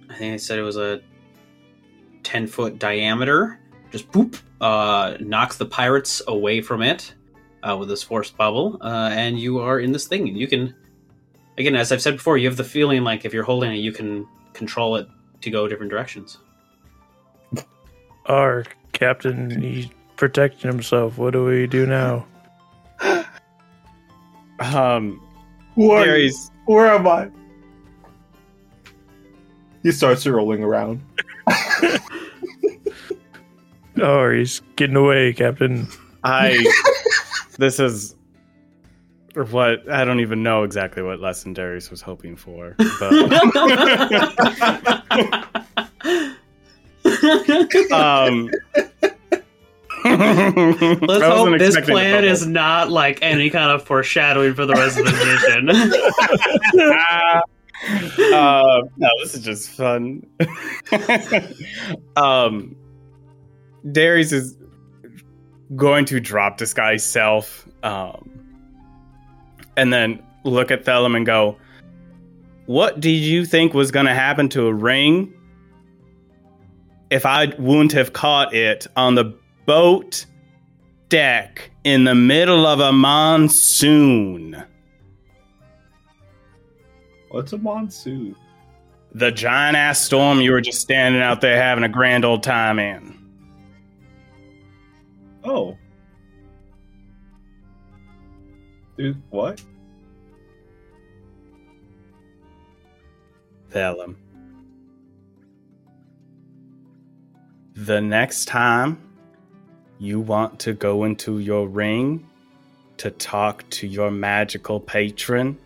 I 0.08 0.14
think 0.16 0.32
I 0.32 0.36
said 0.38 0.58
it 0.58 0.62
was 0.62 0.78
a 0.78 1.02
ten 2.26 2.48
foot 2.48 2.78
diameter. 2.80 3.58
Just 3.92 4.10
boop. 4.10 4.40
Uh, 4.60 5.16
knocks 5.20 5.58
the 5.58 5.64
pirates 5.64 6.20
away 6.26 6.60
from 6.60 6.82
it 6.82 7.14
uh, 7.62 7.76
with 7.78 7.88
this 7.88 8.02
force 8.02 8.30
bubble, 8.30 8.78
uh, 8.80 9.10
and 9.12 9.38
you 9.38 9.60
are 9.60 9.78
in 9.78 9.92
this 9.92 10.08
thing. 10.08 10.26
And 10.28 10.36
you 10.36 10.48
can, 10.48 10.74
again, 11.56 11.76
as 11.76 11.92
I've 11.92 12.02
said 12.02 12.14
before, 12.14 12.36
you 12.36 12.48
have 12.48 12.56
the 12.56 12.64
feeling 12.64 13.04
like 13.04 13.24
if 13.24 13.32
you're 13.32 13.44
holding 13.44 13.72
it, 13.72 13.76
you 13.76 13.92
can 13.92 14.26
control 14.54 14.96
it 14.96 15.06
to 15.42 15.50
go 15.50 15.68
different 15.68 15.90
directions. 15.90 16.38
Our 18.26 18.64
captain, 18.92 19.60
he's 19.60 19.86
protecting 20.16 20.68
himself. 20.68 21.18
What 21.18 21.32
do 21.32 21.44
we 21.44 21.66
do 21.66 21.86
now? 21.86 22.26
Um, 24.58 25.20
Where, 25.74 26.02
Gary's 26.06 26.50
where 26.64 26.86
am 26.86 27.06
I? 27.06 27.28
He 29.82 29.92
starts 29.92 30.26
rolling 30.26 30.64
around. 30.64 31.02
Oh, 34.02 34.30
he's 34.30 34.60
getting 34.76 34.96
away, 34.96 35.32
Captain. 35.32 35.88
I. 36.22 36.62
this 37.58 37.80
is 37.80 38.14
what 39.34 39.90
I 39.90 40.04
don't 40.04 40.20
even 40.20 40.42
know 40.42 40.64
exactly 40.64 41.02
what 41.02 41.20
lesson 41.20 41.54
Darius 41.54 41.90
was 41.90 42.02
hoping 42.02 42.36
for, 42.36 42.76
but 43.00 43.12
um. 47.92 48.50
Let's 50.04 51.24
hope 51.24 51.58
this 51.58 51.80
plan 51.80 52.24
is 52.24 52.46
not 52.46 52.90
like 52.90 53.18
any 53.22 53.48
kind 53.50 53.70
of 53.70 53.84
foreshadowing 53.84 54.54
for 54.54 54.66
the 54.66 54.74
rest 54.74 54.98
of 54.98 55.06
the 55.06 55.12
mission. 55.12 55.70
uh, 58.34 58.82
no, 58.96 59.08
this 59.22 59.34
is 59.34 59.42
just 59.42 59.70
fun. 59.70 60.26
um, 62.16 62.76
Darius 63.90 64.32
is 64.32 64.56
going 65.74 66.04
to 66.06 66.20
drop 66.20 66.58
disguise 66.58 67.04
self, 67.04 67.66
um, 67.82 68.30
and 69.76 69.92
then 69.92 70.22
look 70.44 70.70
at 70.70 70.84
Thellum 70.84 71.14
and 71.14 71.26
go, 71.26 71.56
"What 72.66 73.00
did 73.00 73.10
you 73.10 73.44
think 73.44 73.74
was 73.74 73.90
going 73.90 74.06
to 74.06 74.14
happen 74.14 74.48
to 74.50 74.66
a 74.66 74.72
ring 74.72 75.32
if 77.10 77.26
I 77.26 77.46
wouldn't 77.58 77.92
have 77.92 78.12
caught 78.12 78.54
it 78.54 78.86
on 78.96 79.14
the 79.14 79.34
boat 79.66 80.26
deck 81.08 81.70
in 81.84 82.04
the 82.04 82.14
middle 82.14 82.66
of 82.66 82.80
a 82.80 82.92
monsoon?" 82.92 84.62
What's 87.28 87.52
a 87.52 87.58
monsoon? 87.58 88.36
the 89.16 89.32
giant 89.32 89.78
ass 89.78 89.98
storm 89.98 90.42
you 90.42 90.52
were 90.52 90.60
just 90.60 90.82
standing 90.82 91.22
out 91.22 91.40
there 91.40 91.56
having 91.56 91.84
a 91.84 91.88
grand 91.88 92.22
old 92.22 92.42
time 92.42 92.78
in. 92.78 93.15
Oh. 95.46 95.78
Dude, 98.98 99.22
what? 99.30 99.62
Thellum. 103.70 104.16
The 107.74 108.00
next 108.00 108.46
time 108.46 108.98
you 109.98 110.18
want 110.18 110.58
to 110.60 110.72
go 110.72 111.04
into 111.04 111.38
your 111.38 111.68
ring 111.68 112.26
to 112.96 113.10
talk 113.10 113.68
to 113.70 113.86
your 113.86 114.10
magical 114.10 114.80
patron, 114.80 115.58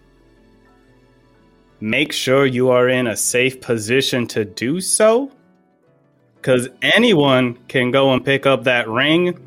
make 1.81 2.13
sure 2.13 2.45
you 2.45 2.71
are 2.71 2.89
in 2.89 3.07
a 3.07 3.17
safe 3.17 3.61
position 3.61 4.27
to 4.29 4.45
do 4.45 4.81
so. 4.81 5.31
Because 6.37 6.69
anyone 6.83 7.59
can 7.69 7.91
go 7.93 8.13
and 8.13 8.25
pick 8.25 8.45
up 8.45 8.65
that 8.65 8.89
ring, 8.89 9.39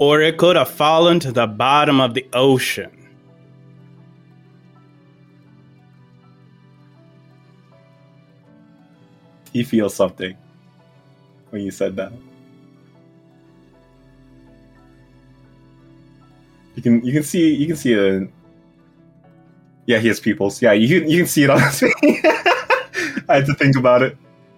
or 0.00 0.22
it 0.22 0.38
could 0.38 0.56
have 0.56 0.70
fallen 0.70 1.20
to 1.20 1.30
the 1.30 1.46
bottom 1.46 2.00
of 2.00 2.14
the 2.14 2.26
ocean. 2.32 2.90
He 9.52 9.62
feels 9.62 9.94
something 9.94 10.34
when 11.50 11.62
you 11.62 11.70
said 11.70 11.96
that. 11.96 12.12
You 16.76 16.82
can 16.82 17.04
you 17.04 17.12
can 17.12 17.22
see 17.22 17.54
you 17.54 17.66
can 17.66 17.76
see 17.76 17.92
it. 17.92 18.30
Yeah, 19.84 19.98
he 19.98 20.08
has 20.08 20.18
pupils. 20.18 20.62
Yeah, 20.62 20.72
you 20.72 20.88
can 20.88 21.10
you 21.10 21.18
can 21.18 21.26
see 21.26 21.44
it 21.44 21.50
on 21.50 21.60
his 21.60 21.80
face. 21.80 21.92
I 23.28 23.36
had 23.36 23.46
to 23.46 23.54
think 23.54 23.76
about 23.76 24.02
it. 24.02 24.16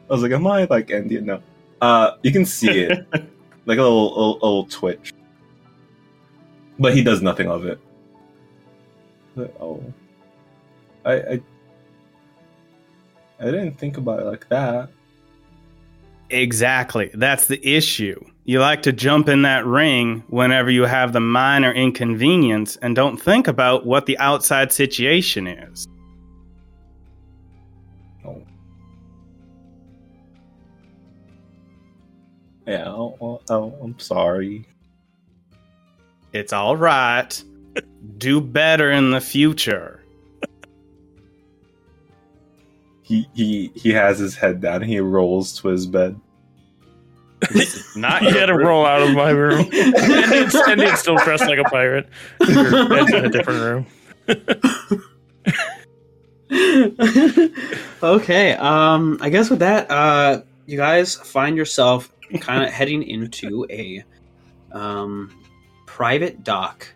I 0.09 0.13
was 0.13 0.23
like, 0.23 0.31
am 0.31 0.47
I 0.47 0.65
like 0.71 0.91
Indian? 0.91 1.27
No. 1.27 1.43
Uh, 1.81 2.13
you 2.23 2.31
can 2.31 2.45
see 2.45 2.83
it, 2.83 3.09
like 3.67 3.79
a 3.79 3.83
little, 3.83 4.11
little 4.11 4.35
little 4.35 4.67
twitch, 4.67 5.13
but 6.79 6.95
he 6.95 7.03
does 7.03 7.23
nothing 7.23 7.49
of 7.49 7.65
it. 7.67 7.79
But, 9.35 9.55
oh, 9.61 9.83
I, 11.05 11.13
I 11.15 11.43
I 13.41 13.47
didn't 13.47 13.79
think 13.79 13.97
about 13.97 14.21
it 14.21 14.27
like 14.27 14.49
that. 14.51 14.91
Exactly. 16.31 17.11
That's 17.13 17.47
the 17.47 17.65
issue. 17.67 18.25
You 18.45 18.61
like 18.61 18.83
to 18.83 18.93
jump 18.93 19.29
in 19.29 19.43
that 19.43 19.67
ring 19.67 20.25
whenever 20.29 20.71
you 20.71 20.85
have 20.85 21.13
the 21.13 21.21
minor 21.21 21.73
inconvenience 21.73 22.77
and 22.77 22.97
don't 22.97 23.17
think 23.17 23.49
about 23.49 23.85
what 23.85 24.07
the 24.07 24.17
outside 24.19 24.73
situation 24.73 25.47
is. 25.47 25.87
Oh. 28.25 28.43
Yeah, 32.67 32.89
oh, 32.89 33.17
oh, 33.21 33.41
oh, 33.51 33.79
I'm 33.83 33.99
sorry. 33.99 34.67
It's 36.33 36.53
all 36.53 36.77
right. 36.77 37.43
Do 38.19 38.41
better 38.41 38.91
in 38.91 39.11
the 39.11 39.21
future. 39.21 40.03
He 43.03 43.29
he 43.35 43.71
he 43.75 43.91
has 43.93 44.19
his 44.19 44.35
head 44.35 44.61
down 44.61 44.83
he 44.83 44.99
rolls 45.01 45.61
to 45.61 45.69
his 45.69 45.87
bed. 45.87 46.19
Not 47.97 48.23
yet. 48.23 48.35
gotta 48.35 48.55
roll 48.55 48.87
out 48.87 49.03
of 49.03 49.15
my 49.15 49.31
room. 49.31 49.69
Endien's, 49.73 50.55
Endien's 50.55 51.01
still 51.01 51.17
dressed 51.17 51.45
like 51.45 51.59
a 51.59 51.65
pirate. 51.65 52.09
Your 52.49 52.89
bed's 52.89 53.13
in 53.13 53.25
a 53.25 53.29
different 53.29 53.61
room. 53.61 53.87
okay, 58.03 58.53
um, 58.55 59.19
I 59.21 59.29
guess 59.29 59.51
with 59.51 59.59
that, 59.59 59.91
uh, 59.91 60.43
you 60.67 60.77
guys 60.77 61.17
find 61.17 61.57
yourself 61.57 62.13
kind 62.41 62.63
of 62.63 62.71
heading 62.71 63.03
into 63.03 63.67
a 63.69 64.05
um, 64.71 65.42
private 66.03 66.43
dock 66.43 66.93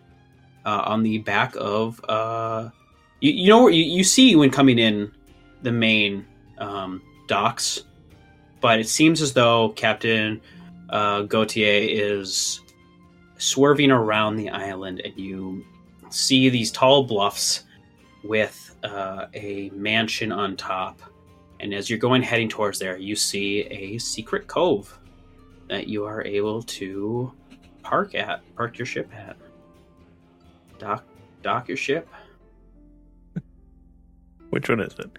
uh, 0.65 0.81
on 0.83 1.01
the 1.01 1.17
back 1.19 1.55
of 1.57 2.03
uh, 2.09 2.69
you, 3.21 3.31
you 3.31 3.47
know 3.47 3.69
you, 3.69 3.81
you 3.81 4.03
see 4.03 4.35
when 4.35 4.49
coming 4.49 4.77
in 4.77 5.09
the 5.61 5.71
main 5.71 6.25
um, 6.57 7.01
docks, 7.25 7.85
but 8.59 8.81
it 8.81 8.89
seems 8.89 9.21
as 9.21 9.31
though 9.31 9.69
Captain 9.77 10.41
uh, 10.89 11.21
Gautier 11.21 11.87
is 11.89 12.59
swerving 13.37 13.91
around 13.91 14.35
the 14.35 14.49
island, 14.49 14.99
and 15.05 15.17
you 15.17 15.65
see 16.09 16.49
these 16.49 16.69
tall 16.69 17.05
bluffs 17.05 17.63
with 18.25 18.75
uh, 18.83 19.27
a 19.35 19.69
mansion 19.69 20.33
on 20.33 20.57
top. 20.57 21.01
And 21.61 21.73
as 21.73 21.89
you're 21.89 21.97
going 21.97 22.23
heading 22.23 22.49
towards 22.49 22.77
there, 22.77 22.97
you 22.97 23.15
see 23.15 23.61
a 23.61 23.99
secret 23.99 24.47
cove 24.47 24.99
that 25.69 25.87
you 25.87 26.03
are 26.03 26.25
able 26.25 26.61
to 26.63 27.31
park 27.87 28.13
at, 28.15 28.41
park 28.57 28.77
your 28.77 28.85
ship 28.85 29.09
at. 29.15 29.37
Dock, 30.77 31.05
dock 31.41 31.69
your 31.69 31.77
ship. 31.77 32.05
Which 34.49 34.67
one 34.67 34.81
is 34.81 34.93
it? 34.99 35.09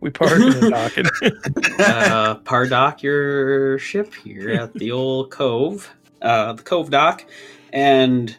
We 0.00 0.10
park 0.10 0.32
in 0.32 0.60
the 0.60 0.68
dock. 0.68 0.96
And 0.98 1.06
uh, 1.80 2.38
pardock 2.40 3.02
your 3.02 3.78
ship 3.78 4.12
here 4.14 4.50
at 4.50 4.74
the 4.74 4.92
old 4.92 5.30
cove, 5.30 5.90
uh, 6.20 6.52
the 6.52 6.62
cove 6.62 6.90
dock, 6.90 7.24
and 7.72 8.36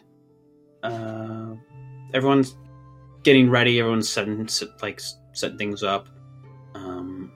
uh, 0.84 1.54
everyone's 2.14 2.56
getting 3.24 3.50
ready. 3.50 3.80
Everyone's 3.80 4.08
setting 4.08 4.46
set, 4.46 4.68
like 4.82 5.00
setting 5.32 5.58
things 5.58 5.82
up. 5.82 6.08
Um, 6.76 7.32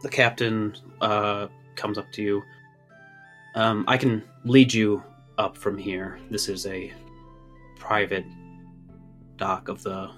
the 0.00 0.08
captain 0.08 0.74
uh, 1.02 1.48
comes 1.74 1.98
up 1.98 2.10
to 2.12 2.22
you. 2.22 2.42
Um, 3.54 3.84
I 3.86 3.98
can 3.98 4.22
lead 4.44 4.72
you 4.72 5.02
up 5.38 5.56
from 5.56 5.76
here. 5.78 6.18
This 6.30 6.48
is 6.48 6.66
a 6.66 6.92
private 7.78 8.24
dock 9.36 9.68
of 9.68 9.82
the 9.82 10.10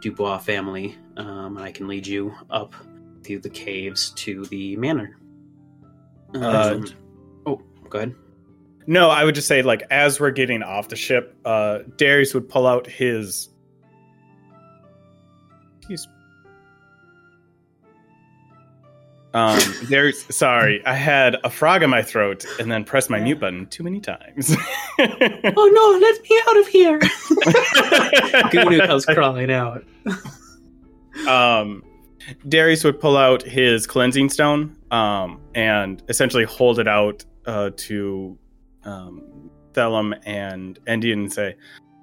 Dubois 0.00 0.38
family, 0.38 0.96
um, 1.16 1.56
and 1.56 1.64
I 1.64 1.72
can 1.72 1.88
lead 1.88 2.06
you 2.06 2.34
up 2.50 2.74
through 3.22 3.40
the 3.40 3.50
caves 3.50 4.10
to 4.12 4.44
the 4.46 4.76
manor. 4.76 5.16
Uh, 6.34 6.74
Um, 6.76 6.86
oh, 7.46 7.60
go 7.88 7.98
ahead. 7.98 8.14
No, 8.86 9.10
I 9.10 9.24
would 9.24 9.34
just 9.34 9.46
say 9.48 9.62
like 9.62 9.82
as 9.90 10.18
we're 10.18 10.30
getting 10.30 10.62
off 10.62 10.88
the 10.88 10.96
ship, 10.96 11.36
uh 11.44 11.80
Darius 11.96 12.32
would 12.34 12.48
pull 12.48 12.66
out 12.66 12.86
his 12.86 13.48
Excuse 15.78 16.08
Um 19.32 19.60
Darius 19.88 20.24
sorry, 20.30 20.84
I 20.84 20.94
had 20.94 21.36
a 21.44 21.50
frog 21.50 21.82
in 21.82 21.90
my 21.90 22.02
throat 22.02 22.44
and 22.58 22.70
then 22.70 22.84
pressed 22.84 23.10
my 23.10 23.20
mute 23.20 23.38
button 23.40 23.66
too 23.66 23.82
many 23.82 24.00
times. 24.00 24.54
Oh 25.02 25.70
no, 25.72 25.98
let 25.98 26.22
me 26.22 26.42
out 26.48 26.58
of 26.58 26.66
here! 26.66 26.98
Gunu 28.50 28.86
comes 28.86 29.06
crawling 29.06 29.50
out. 29.50 29.82
um 31.26 31.82
Darius 32.48 32.84
would 32.84 33.00
pull 33.00 33.16
out 33.16 33.42
his 33.42 33.86
cleansing 33.86 34.28
stone 34.28 34.76
um 34.90 35.40
and 35.54 36.02
essentially 36.10 36.44
hold 36.44 36.78
it 36.78 36.86
out 36.88 37.24
uh 37.46 37.70
to 37.76 38.36
um 38.84 39.22
Thellum 39.72 40.14
and 40.26 40.78
Endien 40.86 41.12
and 41.14 41.32
say 41.32 41.54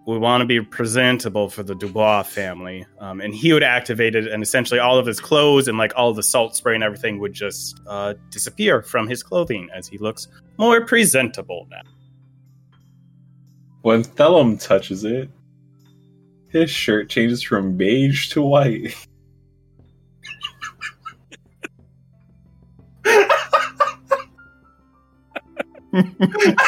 we 0.08 0.18
want 0.18 0.40
to 0.40 0.46
be 0.46 0.62
presentable 0.62 1.50
for 1.50 1.64
the 1.64 1.76
Dubois 1.76 2.24
family. 2.24 2.86
Um, 3.00 3.20
and 3.20 3.36
he 3.36 3.52
would 3.52 3.62
activate 3.62 4.16
it, 4.16 4.26
and 4.26 4.42
essentially 4.42 4.80
all 4.80 4.98
of 4.98 5.06
his 5.06 5.20
clothes 5.20 5.68
and 5.68 5.78
like 5.78 5.92
all 5.98 6.14
the 6.14 6.24
salt 6.24 6.56
spray 6.56 6.76
and 6.76 6.84
everything 6.84 7.20
would 7.20 7.34
just 7.34 7.82
uh, 7.88 8.14
disappear 8.32 8.82
from 8.82 9.10
his 9.10 9.22
clothing 9.22 9.68
as 9.76 9.86
he 9.86 9.98
looks 9.98 10.30
more 10.58 10.86
presentable 10.86 11.68
now. 11.70 11.82
When 13.82 14.02
Thellum 14.02 14.58
touches 14.58 15.04
it, 15.04 15.30
his 16.48 16.72
shirt 16.72 17.10
changes 17.10 17.44
from 17.44 17.76
beige 17.76 18.30
to 18.30 18.42
white. 18.42 18.96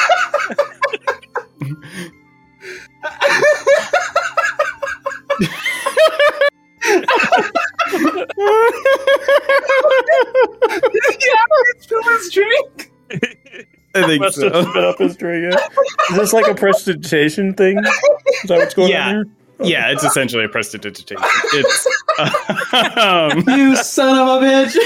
his 12.06 12.30
drink. 12.32 12.92
I 13.96 14.06
think 14.06 14.22
Must 14.22 14.42
have 14.42 14.68
spit 14.70 14.84
up 14.84 14.98
his 15.00 15.16
drink. 15.18 15.54
yeah. 15.54 15.68
Is 16.12 16.18
this 16.18 16.34
like 16.34 16.48
a 16.48 16.54
prestidigitation 16.56 17.54
thing? 17.54 17.78
Is 17.80 17.86
that 18.50 18.58
what's 18.60 18.74
going 18.74 18.92
Yeah. 18.92 19.08
on 19.08 19.16
here? 19.16 19.26
Yeah, 19.62 19.92
it's 19.92 20.04
essentially 20.06 20.46
a 20.46 20.50
prestidigitation. 20.50 21.22
It's 21.54 21.88
um, 22.98 23.44
You 23.48 23.76
son 23.76 24.18
of 24.18 24.42
a 24.42 24.46
bitch! 24.46 24.78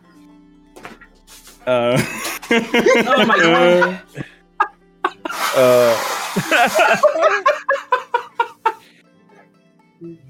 uh, 1.66 2.00
Oh 2.52 3.24
my 3.26 3.38
god! 3.38 4.02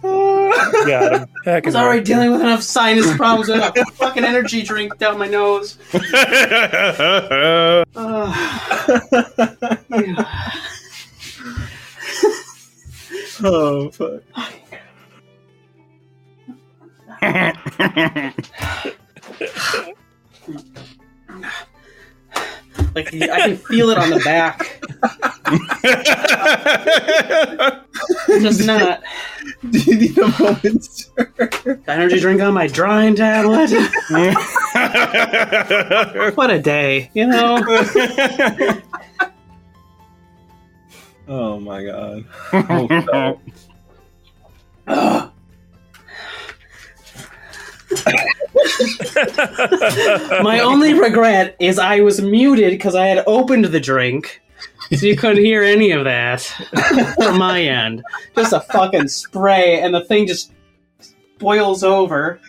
Got 0.03 1.15
him. 1.15 1.27
I 1.47 1.61
was 1.65 1.77
already 1.77 2.03
dealing 2.03 2.33
with 2.33 2.41
enough 2.41 2.63
sinus 2.63 3.15
problems 3.17 3.49
with 3.49 3.63
a 3.63 3.85
fucking 3.93 4.25
energy 4.25 4.63
drink 4.63 4.99
down 4.99 5.17
my 5.19 5.29
nose. 5.29 5.79
Ugh. 5.95 6.03
oh 13.43 13.91
fuck! 13.91 14.23
like 22.95 23.11
the, 23.11 23.31
I 23.31 23.41
can 23.41 23.57
feel 23.57 23.91
it 23.91 23.99
on 23.99 24.11
the 24.11 24.21
back. 24.21 24.81
Just 28.41 28.67
not. 28.67 29.03
Do 29.71 29.79
you 29.79 29.97
need 29.97 30.19
a 30.19 30.29
moment, 30.39 30.85
sir? 30.85 31.81
Energy 31.87 32.21
drink 32.21 32.41
on 32.41 32.55
my 32.55 32.67
drying 32.67 33.15
tablet. 33.15 33.71
What 36.37 36.51
a 36.51 36.59
day, 36.59 37.11
you 37.15 37.27
know? 37.27 37.59
Oh 41.33 41.61
my 41.61 41.85
god! 41.85 42.25
Oh, 42.53 42.87
no. 42.89 43.41
Ugh. 44.89 45.31
My 50.43 50.61
only 50.61 50.95
regret 50.95 51.57
is 51.59 51.79
I 51.79 52.01
was 52.01 52.21
muted 52.21 52.71
because 52.73 52.95
I 52.95 53.07
had 53.07 53.25
opened 53.27 53.67
the 53.67 53.81
drink. 53.81 54.41
So 54.93 55.07
you 55.07 55.17
couldn't 55.17 55.45
hear 55.45 55.63
any 55.63 55.93
of 55.93 56.05
that 56.05 56.41
from 57.17 57.39
my 57.39 57.63
end. 57.63 58.03
Just 58.35 58.53
a 58.53 58.61
fucking 58.61 59.09
spray, 59.09 59.81
and 59.81 59.95
the 59.95 60.05
thing 60.05 60.27
just 60.27 60.53
boils 61.39 61.85
over. 61.85 62.41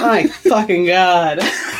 My 0.00 0.26
fucking 0.26 0.86
god. 0.86 1.38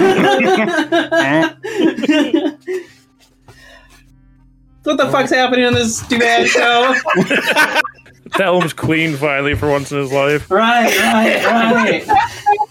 what 4.82 4.96
the 4.96 5.08
fuck's 5.10 5.30
happening 5.30 5.64
on 5.64 5.74
this 5.74 5.98
stupid 5.98 6.46
show? 6.46 6.94
Thellum's 8.32 8.72
clean 8.72 9.16
finally 9.16 9.54
for 9.54 9.70
once 9.70 9.92
in 9.92 9.98
his 9.98 10.12
life. 10.12 10.50
Right, 10.50 10.96
right, 10.98 11.44
right. 11.44 12.61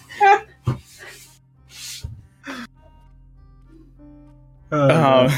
Uh, 4.72 5.30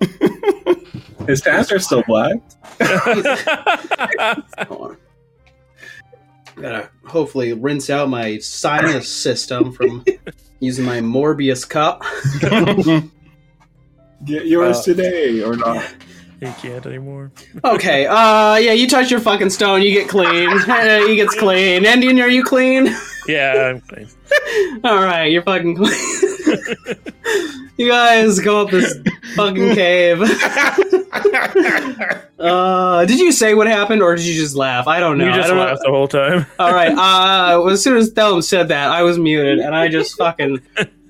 his 1.26 1.40
pants 1.40 1.72
are 1.72 1.78
still 1.78 2.02
black. 2.06 2.36
Hold. 4.68 4.96
Gotta 6.56 6.90
hopefully 7.06 7.54
rinse 7.54 7.88
out 7.88 8.10
my 8.10 8.36
sinus 8.38 9.08
system 9.08 9.72
from 9.72 10.04
using 10.60 10.84
my 10.84 11.00
Morbius 11.00 11.66
cup. 11.68 12.02
Get 14.24 14.46
yours 14.46 14.78
Uh, 14.78 14.82
today 14.82 15.42
or 15.42 15.56
not? 15.56 15.82
he 16.40 16.46
can't 16.60 16.84
anymore. 16.86 17.32
Okay, 17.64 18.06
uh, 18.06 18.56
yeah, 18.56 18.72
you 18.72 18.86
touch 18.88 19.10
your 19.10 19.20
fucking 19.20 19.48
stone, 19.50 19.80
you 19.82 19.92
get 19.92 20.08
clean. 20.08 20.50
He 21.08 21.16
gets 21.16 21.34
clean. 21.36 21.84
Endien, 21.84 22.22
are 22.22 22.28
you 22.28 22.44
clean? 22.44 22.94
Yeah, 23.26 23.70
I'm 23.74 23.80
clean. 23.80 24.08
Alright, 24.84 25.32
you're 25.32 25.42
fucking 25.42 25.76
clean. 25.76 26.31
you 27.76 27.88
guys 27.88 28.38
go 28.40 28.60
up 28.60 28.70
this 28.70 28.94
fucking 29.34 29.74
cave. 29.74 30.20
uh, 32.38 33.04
did 33.04 33.20
you 33.20 33.32
say 33.32 33.54
what 33.54 33.66
happened 33.66 34.02
or 34.02 34.16
did 34.16 34.24
you 34.24 34.34
just 34.34 34.56
laugh? 34.56 34.86
I 34.86 35.00
don't 35.00 35.18
know. 35.18 35.26
you 35.26 35.30
I 35.30 35.36
just 35.36 35.48
don't 35.48 35.58
know. 35.58 35.64
laughed 35.64 35.82
the 35.84 35.90
whole 35.90 36.08
time. 36.08 36.46
All 36.58 36.72
right. 36.72 36.92
Uh, 37.02 37.66
as 37.66 37.82
soon 37.82 37.96
as 37.96 38.12
Thellum 38.12 38.42
said 38.42 38.68
that, 38.68 38.90
I 38.90 39.02
was 39.02 39.18
muted, 39.18 39.58
and 39.58 39.74
I 39.74 39.88
just 39.88 40.16
fucking 40.16 40.60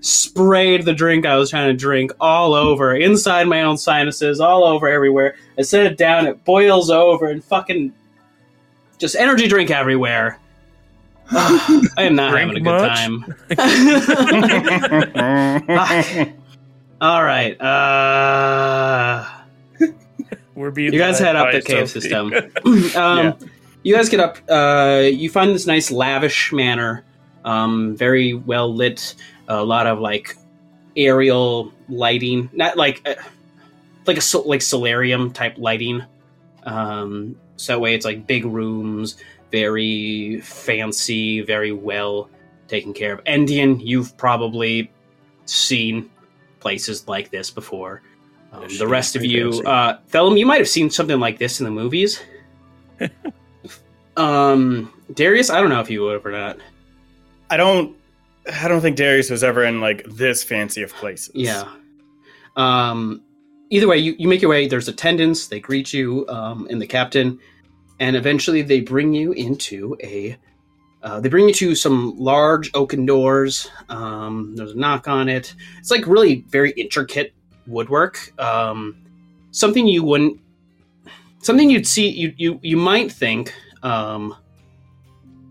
sprayed 0.01 0.84
the 0.84 0.93
drink 0.93 1.26
I 1.26 1.36
was 1.36 1.51
trying 1.51 1.68
to 1.68 1.76
drink 1.76 2.12
all 2.18 2.55
over, 2.55 2.95
inside 2.95 3.47
my 3.47 3.62
own 3.62 3.76
sinuses, 3.76 4.40
all 4.40 4.64
over 4.64 4.88
everywhere. 4.88 5.36
I 5.59 5.62
set 5.62 5.86
it 5.86 5.99
down, 5.99 6.26
it 6.26 6.45
boils 6.45 6.90
over, 6.90 7.26
and 7.26 7.45
fucking 7.45 7.93
just 8.99 9.16
energy 9.16 9.49
drink 9.49 9.70
everywhere. 9.70 10.38
I 11.31 11.89
am 11.99 12.14
not 12.14 12.37
having 12.37 12.57
a 12.57 12.61
good 12.61 12.64
much? 12.64 12.99
time. 12.99 13.25
all 17.01 17.23
right. 17.25 17.59
Uh, 17.61 19.27
We're 20.55 20.70
being 20.70 20.93
you 20.93 20.99
guys 20.99 21.18
head 21.18 21.37
up 21.37 21.53
the 21.53 21.62
cave 21.62 21.89
Sophie. 21.89 22.01
system. 22.01 22.33
um, 22.97 23.39
You 23.83 23.95
guys 23.95 24.09
get 24.09 24.20
up. 24.20 24.39
Uh, 24.49 25.03
you 25.05 25.31
find 25.31 25.55
this 25.55 25.66
nice 25.66 25.91
lavish 25.91 26.53
manor, 26.53 27.05
um, 27.45 27.97
very 27.97 28.35
well 28.35 28.73
lit. 28.73 29.14
A 29.49 29.64
lot 29.64 29.87
of 29.87 29.99
like 29.99 30.37
aerial 30.97 31.73
lighting, 31.89 32.49
not 32.53 32.77
like 32.77 33.01
uh, 33.09 33.14
like 34.07 34.18
a 34.18 34.20
sol- 34.20 34.49
like 34.49 34.62
solarium 34.62 35.33
type 35.33 35.55
lighting. 35.57 36.05
Um, 36.64 37.37
so 37.57 37.73
that 37.73 37.81
way, 37.81 37.95
it's 37.95 38.05
like 38.05 38.27
big 38.27 38.45
rooms, 38.45 39.16
very 39.53 40.40
fancy, 40.40 41.42
very 41.42 41.72
well 41.72 42.28
taken 42.66 42.92
care 42.92 43.12
of. 43.12 43.22
Endien, 43.24 43.80
you've 43.84 44.16
probably 44.16 44.90
seen 45.44 46.11
places 46.59 47.07
like 47.07 47.30
this 47.30 47.50
before. 47.50 48.03
Um, 48.53 48.66
the 48.78 48.88
rest 48.88 49.14
of 49.14 49.24
you, 49.24 49.53
fancy. 49.53 49.66
uh, 49.66 49.96
Thellum, 50.09 50.36
you 50.36 50.46
might 50.46 50.59
have 50.59 50.68
seen 50.68 50.90
something 50.90 51.20
like 51.20 51.38
this 51.38 51.61
in 51.61 51.64
the 51.64 51.70
movies. 51.70 52.20
um, 54.16 54.92
Darius, 55.14 55.50
I 55.50 55.61
don't 55.61 55.70
know 55.70 55.80
if 55.80 55.90
you 55.90 56.03
would 56.03 56.24
or 56.26 56.32
not. 56.32 56.59
I 57.50 57.57
don't. 57.57 57.96
I 58.61 58.66
don't 58.66 58.80
think 58.80 58.96
Darius 58.96 59.30
was 59.30 59.44
ever 59.44 59.64
in 59.64 59.80
like 59.80 60.05
this 60.05 60.42
fancy 60.42 60.82
of 60.82 60.92
places. 60.94 61.30
Yeah. 61.34 61.64
Um, 62.57 63.22
either 63.70 63.86
way, 63.86 63.98
you, 63.98 64.14
you 64.18 64.26
make 64.26 64.42
your 64.42 64.50
way. 64.50 64.66
There's 64.66 64.88
attendants. 64.88 65.46
They 65.46 65.61
greet 65.61 65.92
you, 65.92 66.26
um, 66.28 66.66
and 66.70 66.80
the 66.80 66.86
captain, 66.86 67.38
and 68.03 68.16
eventually 68.16 68.62
they 68.62 68.80
bring 68.80 69.14
you 69.14 69.30
into 69.32 69.96
a. 70.03 70.36
Uh, 71.05 71.20
they 71.20 71.28
bring 71.28 71.46
you 71.46 71.55
to 71.55 71.74
some 71.76 72.16
large 72.18 72.68
oaken 72.74 73.07
doors. 73.07 73.70
Um, 73.88 74.55
there's 74.57 74.72
a 74.72 74.76
knock 74.76 75.07
on 75.07 75.28
it. 75.28 75.55
It's 75.78 75.90
like 75.90 76.07
really 76.09 76.44
very 76.48 76.72
intricate 76.72 77.32
woodwork. 77.68 78.32
Um, 78.40 79.05
something 79.53 79.86
you 79.86 80.03
wouldn't. 80.03 80.40
Something 81.42 81.70
you'd 81.70 81.86
see. 81.86 82.09
You 82.09 82.34
you 82.36 82.59
you 82.61 82.76
might 82.76 83.12
think. 83.12 83.55
Um, 83.84 84.34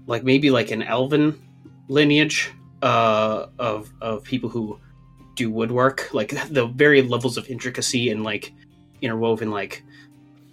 like 0.06 0.26
maybe 0.26 0.52
like 0.52 0.72
an 0.72 0.84
elven 0.84 1.41
lineage 1.88 2.52
uh, 2.82 3.45
of 3.60 3.93
of 4.02 4.26
people 4.26 4.49
who 4.49 4.78
do 5.36 5.49
woodwork, 5.49 6.14
like 6.14 6.32
the 6.49 6.68
very 6.68 7.02
levels 7.02 7.38
of 7.38 7.47
intricacy 7.49 8.10
and 8.10 8.24
like 8.24 8.52
interwoven 9.02 9.52
like 9.52 9.84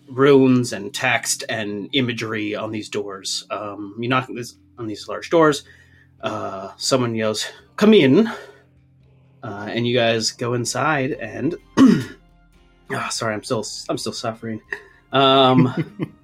runes 0.09 0.73
and 0.73 0.93
text 0.95 1.45
and 1.49 1.89
imagery 1.93 2.55
on 2.55 2.71
these 2.71 2.89
doors. 2.89 3.47
Um, 3.51 3.97
you 3.99 4.09
knock 4.09 4.29
this, 4.33 4.57
on 4.79 4.87
these 4.87 5.09
large 5.09 5.31
doors. 5.31 5.65
Uh, 6.21 6.73
someone 6.77 7.15
yells, 7.15 7.47
"Come 7.77 7.95
in!" 7.95 8.27
Uh, 9.43 9.69
and 9.71 9.87
you 9.87 9.97
guys 9.97 10.33
go 10.33 10.55
inside. 10.55 11.13
And 11.13 11.57
Ah, 12.91 13.09
sorry, 13.11 13.35
I'm 13.35 13.45
still 13.45 13.65
I'm 13.89 13.99
still 13.99 14.13
suffering. 14.13 14.61
Um, 15.13 16.15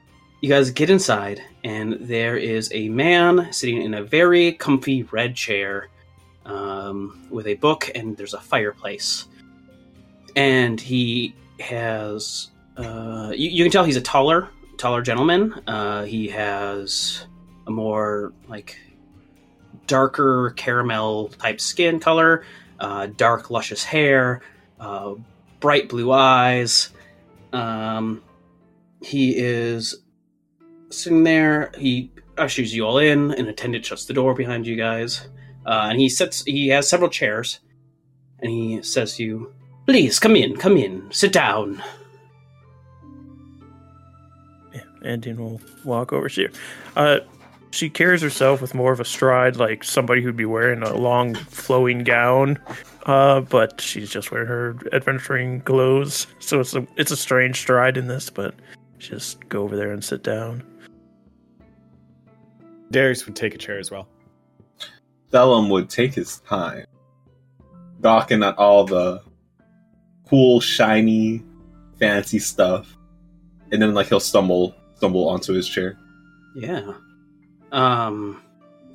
you 0.40 0.48
guys 0.48 0.70
get 0.70 0.90
inside, 0.90 1.42
and 1.62 1.96
there 2.00 2.36
is 2.36 2.70
a 2.72 2.88
man 2.88 3.52
sitting 3.52 3.82
in 3.82 3.94
a 3.94 4.02
very 4.02 4.52
comfy 4.52 5.04
red 5.04 5.36
chair 5.36 5.88
um, 6.44 7.26
with 7.30 7.46
a 7.46 7.54
book, 7.54 7.90
and 7.94 8.16
there's 8.16 8.34
a 8.34 8.40
fireplace. 8.40 9.26
And 10.34 10.80
he 10.80 11.34
has, 11.60 12.50
uh, 12.78 13.32
you, 13.34 13.50
you 13.50 13.64
can 13.64 13.72
tell 13.72 13.84
he's 13.84 13.96
a 13.96 14.00
taller, 14.00 14.48
taller 14.76 15.02
gentleman. 15.02 15.52
Uh, 15.66 16.04
he 16.04 16.28
has 16.28 17.26
a 17.66 17.70
more 17.70 18.32
like 18.48 18.78
darker 19.86 20.54
caramel 20.56 21.28
type 21.28 21.60
skin 21.60 21.98
color, 21.98 22.44
uh, 22.78 23.06
dark 23.06 23.50
luscious 23.50 23.82
hair, 23.82 24.42
uh, 24.78 25.14
bright 25.58 25.88
blue 25.88 26.12
eyes. 26.12 26.90
Um, 27.52 28.22
he 29.02 29.36
is 29.36 29.96
sitting 30.90 31.24
there. 31.24 31.72
He 31.76 32.12
ushers 32.36 32.74
you 32.74 32.84
all 32.84 32.98
in. 32.98 33.32
An 33.32 33.48
attendant 33.48 33.84
shuts 33.84 34.04
the 34.04 34.14
door 34.14 34.34
behind 34.34 34.66
you 34.66 34.76
guys, 34.76 35.28
uh, 35.66 35.88
and 35.90 35.98
he 35.98 36.08
sits. 36.08 36.44
He 36.44 36.68
has 36.68 36.88
several 36.88 37.10
chairs, 37.10 37.58
and 38.38 38.52
he 38.52 38.82
says 38.82 39.16
to 39.16 39.24
you, 39.24 39.52
"Please 39.86 40.20
come 40.20 40.36
in, 40.36 40.56
come 40.56 40.76
in, 40.76 41.10
sit 41.10 41.32
down." 41.32 41.82
Yeah, 45.02 45.16
we'll 45.34 45.60
walk 45.84 46.12
over 46.12 46.28
to 46.28 46.42
you. 46.42 46.50
Uh, 46.96 47.20
she 47.70 47.90
carries 47.90 48.22
herself 48.22 48.60
with 48.60 48.74
more 48.74 48.92
of 48.92 49.00
a 49.00 49.04
stride, 49.04 49.56
like 49.56 49.84
somebody 49.84 50.22
who'd 50.22 50.36
be 50.36 50.44
wearing 50.44 50.82
a 50.82 50.94
long, 50.94 51.34
flowing 51.34 52.04
gown. 52.04 52.58
Uh, 53.06 53.40
but 53.40 53.80
she's 53.80 54.10
just 54.10 54.30
wearing 54.30 54.48
her 54.48 54.76
adventuring 54.92 55.60
clothes, 55.62 56.26
so 56.40 56.60
it's 56.60 56.74
a 56.74 56.86
it's 56.96 57.10
a 57.10 57.16
strange 57.16 57.58
stride 57.58 57.96
in 57.96 58.06
this. 58.06 58.28
But 58.30 58.54
just 58.98 59.48
go 59.48 59.62
over 59.62 59.76
there 59.76 59.92
and 59.92 60.04
sit 60.04 60.22
down. 60.22 60.62
Darius 62.90 63.24
would 63.26 63.36
take 63.36 63.54
a 63.54 63.58
chair 63.58 63.78
as 63.78 63.90
well. 63.90 64.08
Thellum 65.30 65.68
would 65.68 65.90
take 65.90 66.14
his 66.14 66.40
time, 66.40 66.86
gawking 68.00 68.42
at 68.42 68.56
all 68.56 68.84
the 68.84 69.22
cool, 70.28 70.60
shiny, 70.60 71.42
fancy 71.98 72.38
stuff, 72.38 72.96
and 73.72 73.80
then 73.80 73.94
like 73.94 74.08
he'll 74.08 74.20
stumble 74.20 74.74
stumble 74.98 75.28
onto 75.28 75.52
his 75.52 75.68
chair. 75.68 75.96
Yeah. 76.54 76.94
Um, 77.72 78.42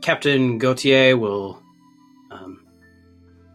Captain 0.02 0.58
Gautier 0.58 1.18
will. 1.18 1.62
Um, 2.30 2.66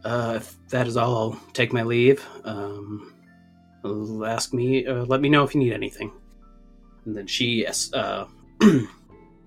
uh, 0.04 0.34
if 0.36 0.56
that 0.68 0.86
is 0.86 0.96
all, 0.96 1.16
I'll 1.16 1.40
take 1.52 1.72
my 1.72 1.82
leave. 1.82 2.26
Um, 2.44 3.12
ask 4.26 4.54
me. 4.54 4.86
Uh, 4.86 5.04
let 5.04 5.20
me 5.20 5.28
know 5.28 5.44
if 5.44 5.54
you 5.54 5.60
need 5.60 5.74
anything. 5.74 6.10
And 7.04 7.16
then 7.16 7.26
she 7.26 7.66
uh, 7.92 8.24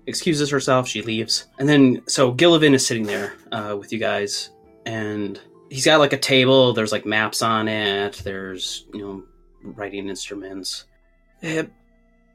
excuses 0.06 0.50
herself. 0.50 0.86
She 0.88 1.02
leaves, 1.02 1.46
and 1.58 1.68
then 1.68 2.02
so 2.06 2.32
Gillivan 2.32 2.74
is 2.74 2.86
sitting 2.86 3.04
there 3.04 3.34
uh, 3.50 3.76
with 3.78 3.92
you 3.92 3.98
guys, 3.98 4.50
and 4.86 5.40
he's 5.70 5.84
got 5.84 5.98
like 5.98 6.12
a 6.12 6.18
table. 6.18 6.72
There's 6.72 6.92
like 6.92 7.06
maps 7.06 7.42
on 7.42 7.68
it. 7.68 8.20
There's 8.24 8.84
you 8.92 9.00
know 9.00 9.24
writing 9.62 10.08
instruments. 10.08 10.84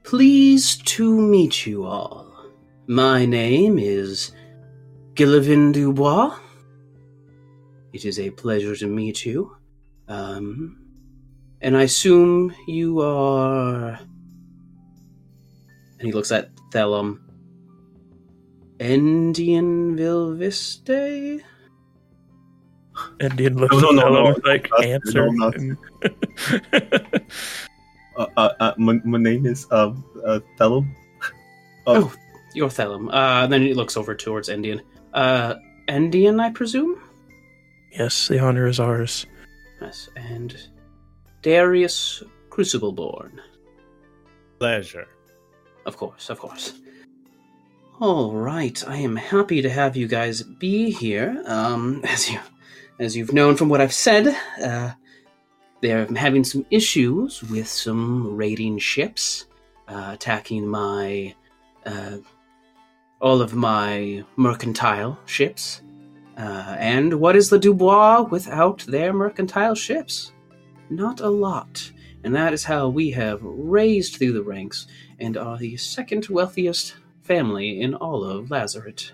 Pleased 0.07 0.87
to 0.87 1.19
meet 1.19 1.67
you 1.67 1.83
all. 1.83 2.25
My 2.87 3.25
name 3.25 3.77
is 3.77 4.31
Gillivan 5.15 5.73
Dubois. 5.73 6.33
It 7.91 8.05
is 8.05 8.17
a 8.17 8.29
pleasure 8.29 8.73
to 8.77 8.87
meet 8.87 9.25
you. 9.25 9.57
Um, 10.07 10.79
and 11.59 11.75
I 11.75 11.81
assume 11.81 12.55
you 12.69 13.01
are. 13.01 13.99
And 15.99 16.07
he 16.07 16.13
looks 16.13 16.31
at 16.31 16.51
Thellum. 16.71 17.19
Endianville 18.79 20.37
Viste? 20.37 21.43
Endien 23.19 23.59
looks 23.59 23.75
No, 23.75 23.89
at 23.89 23.95
no, 23.95 24.07
no, 24.09 24.25
Ellen 24.27 24.41
no, 24.41 24.49
like 24.49 24.69
no, 24.71 24.77
answer. 24.85 25.27
no, 28.18 28.24
not- 28.26 28.32
and- 28.38 28.38
Uh, 28.38 28.41
uh, 28.41 28.53
uh, 28.59 28.74
my, 28.78 29.01
my 29.03 29.18
name 29.18 29.45
is 29.45 29.68
uh, 29.72 29.93
uh 30.26 30.39
Thellum. 30.57 30.95
Oh, 31.88 32.13
you're 32.53 32.70
Thellum. 32.70 33.09
Uh, 33.09 33.47
then 33.47 33.61
he 33.61 33.74
looks 33.74 33.95
over 33.95 34.13
towards 34.15 34.49
Endien. 34.49 34.82
Uh, 35.13 35.55
Endien, 35.88 36.41
I 36.41 36.49
presume? 36.51 37.01
yes, 37.91 38.28
the 38.28 38.39
honor 38.39 38.68
is 38.68 38.80
ours. 38.80 39.26
Yes, 39.82 40.09
and 40.15 40.55
Darius 41.41 42.24
Crucibleborn. 42.49 43.39
Pleasure. 44.59 45.07
Of 45.86 45.95
course, 45.97 46.30
of 46.30 46.39
course. 46.39 46.74
All 48.01 48.34
right, 48.34 48.84
I 48.88 48.97
am 48.97 49.15
happy 49.15 49.61
to 49.61 49.70
have 49.70 49.95
you 49.95 50.07
guys 50.07 50.43
be 50.43 50.91
here. 50.91 51.41
Um, 51.47 52.01
as 52.07 52.30
you, 52.30 52.39
as 52.99 53.15
you've 53.15 53.34
known 53.34 53.55
from 53.55 53.70
what 53.70 53.82
I've 53.82 53.93
said, 53.93 54.36
uh, 54.61 54.91
they're 55.82 56.05
having 56.15 56.43
some 56.43 56.65
issues 56.71 57.43
with 57.43 57.67
some 57.67 58.36
raiding 58.36 58.80
ships 58.80 59.45
uh, 59.88 60.11
attacking 60.13 60.67
my, 60.67 61.34
uh, 61.86 62.17
all 63.21 63.41
of 63.41 63.53
my 63.53 64.23
mercantile 64.36 65.17
ships. 65.25 65.82
Uh, 66.38 66.75
and 66.80 67.13
what 67.13 67.36
is 67.36 67.49
the 67.49 67.59
Dubois 67.59 68.21
without 68.21 68.80
their 68.88 69.13
mercantile 69.13 69.75
ships? 69.75 70.34
Not 70.89 71.21
a 71.21 71.30
lot. 71.30 71.91
And 72.23 72.36
that 72.36 72.53
is 72.53 72.63
how 72.63 72.89
we 72.89 73.11
have 73.11 73.39
raised 73.41 74.15
through 74.15 74.34
the 74.34 74.43
ranks 74.43 74.88
and 75.19 75.38
are 75.38 75.57
the 75.57 75.78
second 75.78 76.28
wealthiest 76.28 76.95
family 77.23 77.82
in 77.82 77.93
all 77.95 78.23
of 78.23 78.47
Lazaret. 78.47 79.11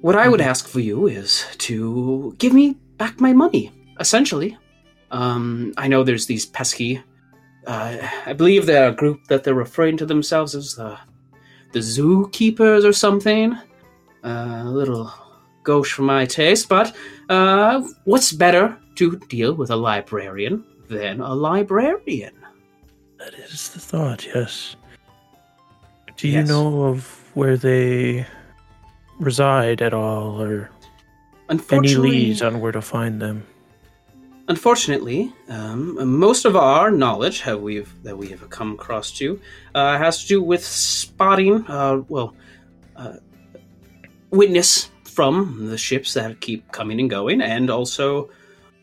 What 0.00 0.16
I 0.16 0.28
would 0.28 0.40
ask 0.40 0.66
for 0.66 0.80
you 0.80 1.06
is 1.06 1.46
to 1.58 2.34
give 2.38 2.52
me 2.52 2.74
back 2.98 3.20
my 3.20 3.32
money, 3.32 3.72
essentially. 4.00 4.56
Um, 5.14 5.72
I 5.76 5.86
know 5.86 6.02
there's 6.02 6.26
these 6.26 6.44
pesky. 6.44 7.00
Uh, 7.66 7.96
I 8.26 8.32
believe 8.32 8.66
the 8.66 8.90
group 8.98 9.24
that 9.28 9.44
they're 9.44 9.54
referring 9.54 9.96
to 9.98 10.06
themselves 10.06 10.54
as 10.54 10.74
the 10.74 10.98
the 11.72 11.78
zookeepers 11.78 12.84
or 12.84 12.92
something. 12.92 13.54
Uh, 14.24 14.62
a 14.64 14.70
little 14.80 15.12
gauche 15.62 15.92
for 15.92 16.02
my 16.02 16.24
taste, 16.26 16.68
but 16.68 16.94
uh, 17.28 17.80
what's 18.04 18.32
better 18.32 18.76
to 18.96 19.16
deal 19.28 19.54
with 19.54 19.70
a 19.70 19.76
librarian 19.76 20.64
than 20.88 21.20
a 21.20 21.34
librarian? 21.34 22.34
That 23.18 23.34
is 23.34 23.70
the 23.70 23.78
thought. 23.80 24.26
Yes. 24.26 24.76
Do 26.16 26.26
you 26.28 26.40
Yes. 26.40 26.48
know 26.48 26.84
of 26.84 27.06
where 27.34 27.56
they 27.56 28.26
reside 29.20 29.80
at 29.82 29.94
all, 29.94 30.40
or 30.42 30.70
any 31.70 31.94
leads 31.94 32.42
on 32.42 32.60
where 32.60 32.72
to 32.72 32.82
find 32.82 33.20
them? 33.22 33.46
Unfortunately, 34.46 35.32
um, 35.48 36.18
most 36.18 36.44
of 36.44 36.54
our 36.54 36.90
knowledge 36.90 37.40
have 37.40 37.62
we've, 37.62 37.90
that 38.02 38.16
we 38.16 38.28
have 38.28 38.48
come 38.50 38.72
across 38.72 39.10
to 39.12 39.40
uh, 39.74 39.96
has 39.96 40.22
to 40.22 40.28
do 40.28 40.42
with 40.42 40.62
spotting, 40.62 41.64
uh, 41.66 42.02
well, 42.08 42.34
uh, 42.96 43.14
witness 44.30 44.90
from 45.04 45.66
the 45.66 45.78
ships 45.78 46.12
that 46.14 46.40
keep 46.40 46.70
coming 46.72 47.00
and 47.00 47.08
going, 47.08 47.40
and 47.40 47.70
also 47.70 48.28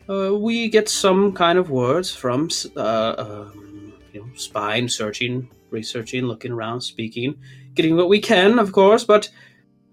uh, 0.08 0.34
we 0.34 0.68
get 0.68 0.88
some 0.88 1.32
kind 1.32 1.58
of 1.58 1.70
words 1.70 2.12
from 2.12 2.48
uh, 2.76 3.14
um, 3.18 3.92
you 4.12 4.20
know, 4.20 4.28
spying, 4.34 4.88
searching, 4.88 5.48
researching, 5.70 6.24
looking 6.24 6.52
around, 6.52 6.80
speaking, 6.80 7.38
getting 7.74 7.96
what 7.96 8.08
we 8.08 8.20
can, 8.20 8.58
of 8.58 8.72
course. 8.72 9.04
But 9.04 9.30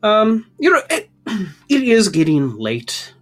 um, 0.01 0.49
you 0.57 0.71
know, 0.71 0.81
it, 0.89 1.09
it 1.69 1.83
is 1.83 2.09
getting 2.09 2.57
late, 2.57 3.13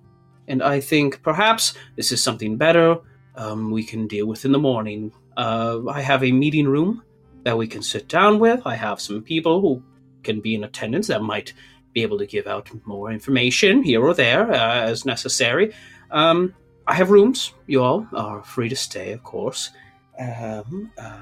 and 0.47 0.63
I 0.63 0.79
think 0.79 1.21
perhaps 1.21 1.73
this 1.95 2.11
is 2.11 2.23
something 2.23 2.57
better 2.57 2.97
um, 3.35 3.71
we 3.71 3.83
can 3.83 4.07
deal 4.07 4.25
with 4.25 4.45
in 4.45 4.51
the 4.51 4.59
morning. 4.59 5.11
Uh, 5.35 5.81
I 5.87 6.01
have 6.01 6.23
a 6.23 6.31
meeting 6.31 6.67
room 6.67 7.03
that 7.43 7.57
we 7.57 7.67
can 7.67 7.81
sit 7.81 8.07
down 8.07 8.39
with. 8.39 8.61
I 8.65 8.75
have 8.75 8.99
some 8.99 9.21
people 9.21 9.61
who 9.61 9.83
can 10.23 10.41
be 10.41 10.55
in 10.55 10.63
attendance 10.63 11.07
that 11.07 11.21
might 11.21 11.53
be 11.93 12.01
able 12.01 12.17
to 12.17 12.25
give 12.25 12.47
out 12.47 12.69
more 12.85 13.11
information 13.11 13.83
here 13.83 14.01
or 14.01 14.13
there 14.13 14.51
uh, 14.51 14.81
as 14.81 15.05
necessary. 15.05 15.73
Um, 16.11 16.53
I 16.85 16.93
have 16.95 17.11
rooms. 17.11 17.53
You 17.67 17.83
all 17.83 18.07
are 18.13 18.43
free 18.43 18.69
to 18.69 18.75
stay, 18.75 19.11
of 19.11 19.23
course. 19.23 19.71
Um, 20.19 20.91
uh, 20.97 21.21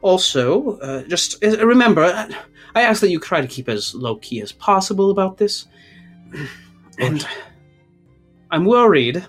also, 0.00 0.78
uh, 0.78 1.02
just 1.04 1.42
uh, 1.44 1.66
remember, 1.66 2.02
uh, 2.02 2.28
I 2.74 2.82
ask 2.82 3.00
that 3.00 3.10
you 3.10 3.18
try 3.18 3.40
to 3.40 3.46
keep 3.46 3.68
as 3.68 3.94
low 3.94 4.16
key 4.16 4.40
as 4.40 4.52
possible 4.52 5.10
about 5.10 5.38
this. 5.38 5.66
And 6.98 7.26
I'm 8.52 8.66
worried, 8.66 9.24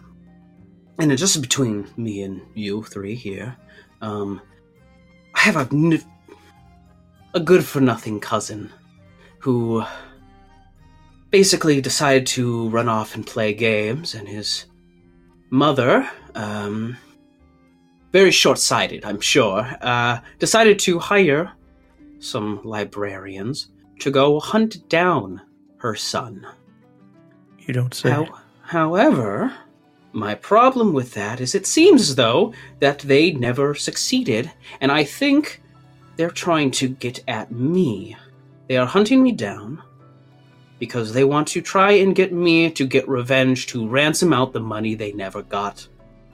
and 0.99 1.11
it's 1.11 1.21
just 1.21 1.41
between 1.41 1.89
me 1.95 2.23
and 2.23 2.41
you 2.55 2.83
three 2.83 3.15
here. 3.15 3.55
Um, 4.01 4.41
I 5.33 5.39
have 5.39 5.55
a 5.55 5.67
n- 5.73 6.03
a 7.33 7.39
good 7.39 7.65
for 7.65 7.79
nothing 7.79 8.19
cousin 8.19 8.69
who 9.39 9.83
basically 11.31 11.79
decided 11.79 12.27
to 12.27 12.67
run 12.69 12.89
off 12.89 13.15
and 13.15 13.25
play 13.25 13.53
games, 13.53 14.13
and 14.13 14.27
his 14.27 14.65
mother, 15.49 16.07
um, 16.35 16.97
very 18.11 18.29
short 18.31 18.59
sighted, 18.59 19.05
I'm 19.05 19.21
sure, 19.21 19.65
uh, 19.81 20.19
decided 20.37 20.79
to 20.79 20.99
hire 20.99 21.49
some 22.19 22.59
librarians 22.65 23.69
to 23.99 24.11
go 24.11 24.39
hunt 24.41 24.87
down 24.89 25.41
her 25.77 25.95
son. 25.95 26.45
You 27.59 27.73
don't 27.73 27.93
say. 27.93 28.11
How, 28.11 28.27
however, 28.73 29.53
my 30.13 30.33
problem 30.33 30.93
with 30.93 31.13
that 31.13 31.39
is 31.39 31.53
it 31.53 31.67
seems 31.67 32.01
as 32.09 32.15
though 32.15 32.53
that 32.79 32.99
they 32.99 33.31
never 33.31 33.75
succeeded, 33.75 34.51
and 34.81 34.91
I 34.91 35.03
think 35.03 35.61
they're 36.15 36.31
trying 36.31 36.71
to 36.71 36.87
get 36.87 37.23
at 37.27 37.51
me. 37.51 38.17
They 38.67 38.77
are 38.77 38.87
hunting 38.87 39.21
me 39.21 39.31
down 39.31 39.83
because 40.79 41.13
they 41.13 41.23
want 41.23 41.47
to 41.49 41.61
try 41.61 41.91
and 41.91 42.15
get 42.15 42.33
me 42.33 42.71
to 42.71 42.87
get 42.87 43.07
revenge 43.07 43.67
to 43.67 43.87
ransom 43.87 44.33
out 44.33 44.53
the 44.53 44.59
money 44.59 44.95
they 44.95 45.11
never 45.11 45.43
got 45.43 45.87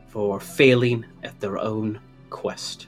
for 0.07 0.39
failing 0.39 1.05
at 1.23 1.37
their 1.41 1.57
own 1.57 1.99
quest. 2.29 2.87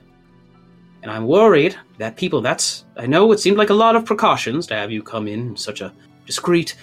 And 1.04 1.12
I'm 1.12 1.28
worried 1.28 1.76
that 1.98 2.16
people, 2.16 2.40
that's, 2.40 2.86
I 2.96 3.06
know 3.06 3.34
it 3.34 3.42
seemed 3.42 3.58
like 3.58 3.70
a 3.70 3.84
lot 3.86 3.98
of 3.98 4.06
precautions 4.06 4.66
to 4.68 4.76
have 4.76 4.92
you 4.92 5.04
come 5.04 5.28
in 5.28 5.58
such 5.58 5.82
a 5.82 5.94
discreet 6.26 6.76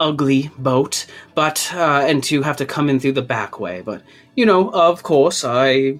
ugly 0.00 0.50
boat, 0.58 1.06
but 1.34 1.70
uh, 1.74 2.04
and 2.06 2.22
to 2.24 2.42
have 2.42 2.56
to 2.58 2.66
come 2.66 2.88
in 2.88 3.00
through 3.00 3.12
the 3.12 3.22
back 3.22 3.60
way. 3.60 3.82
But 3.82 4.02
you 4.34 4.46
know, 4.46 4.70
of 4.70 5.02
course, 5.02 5.44
I 5.44 5.98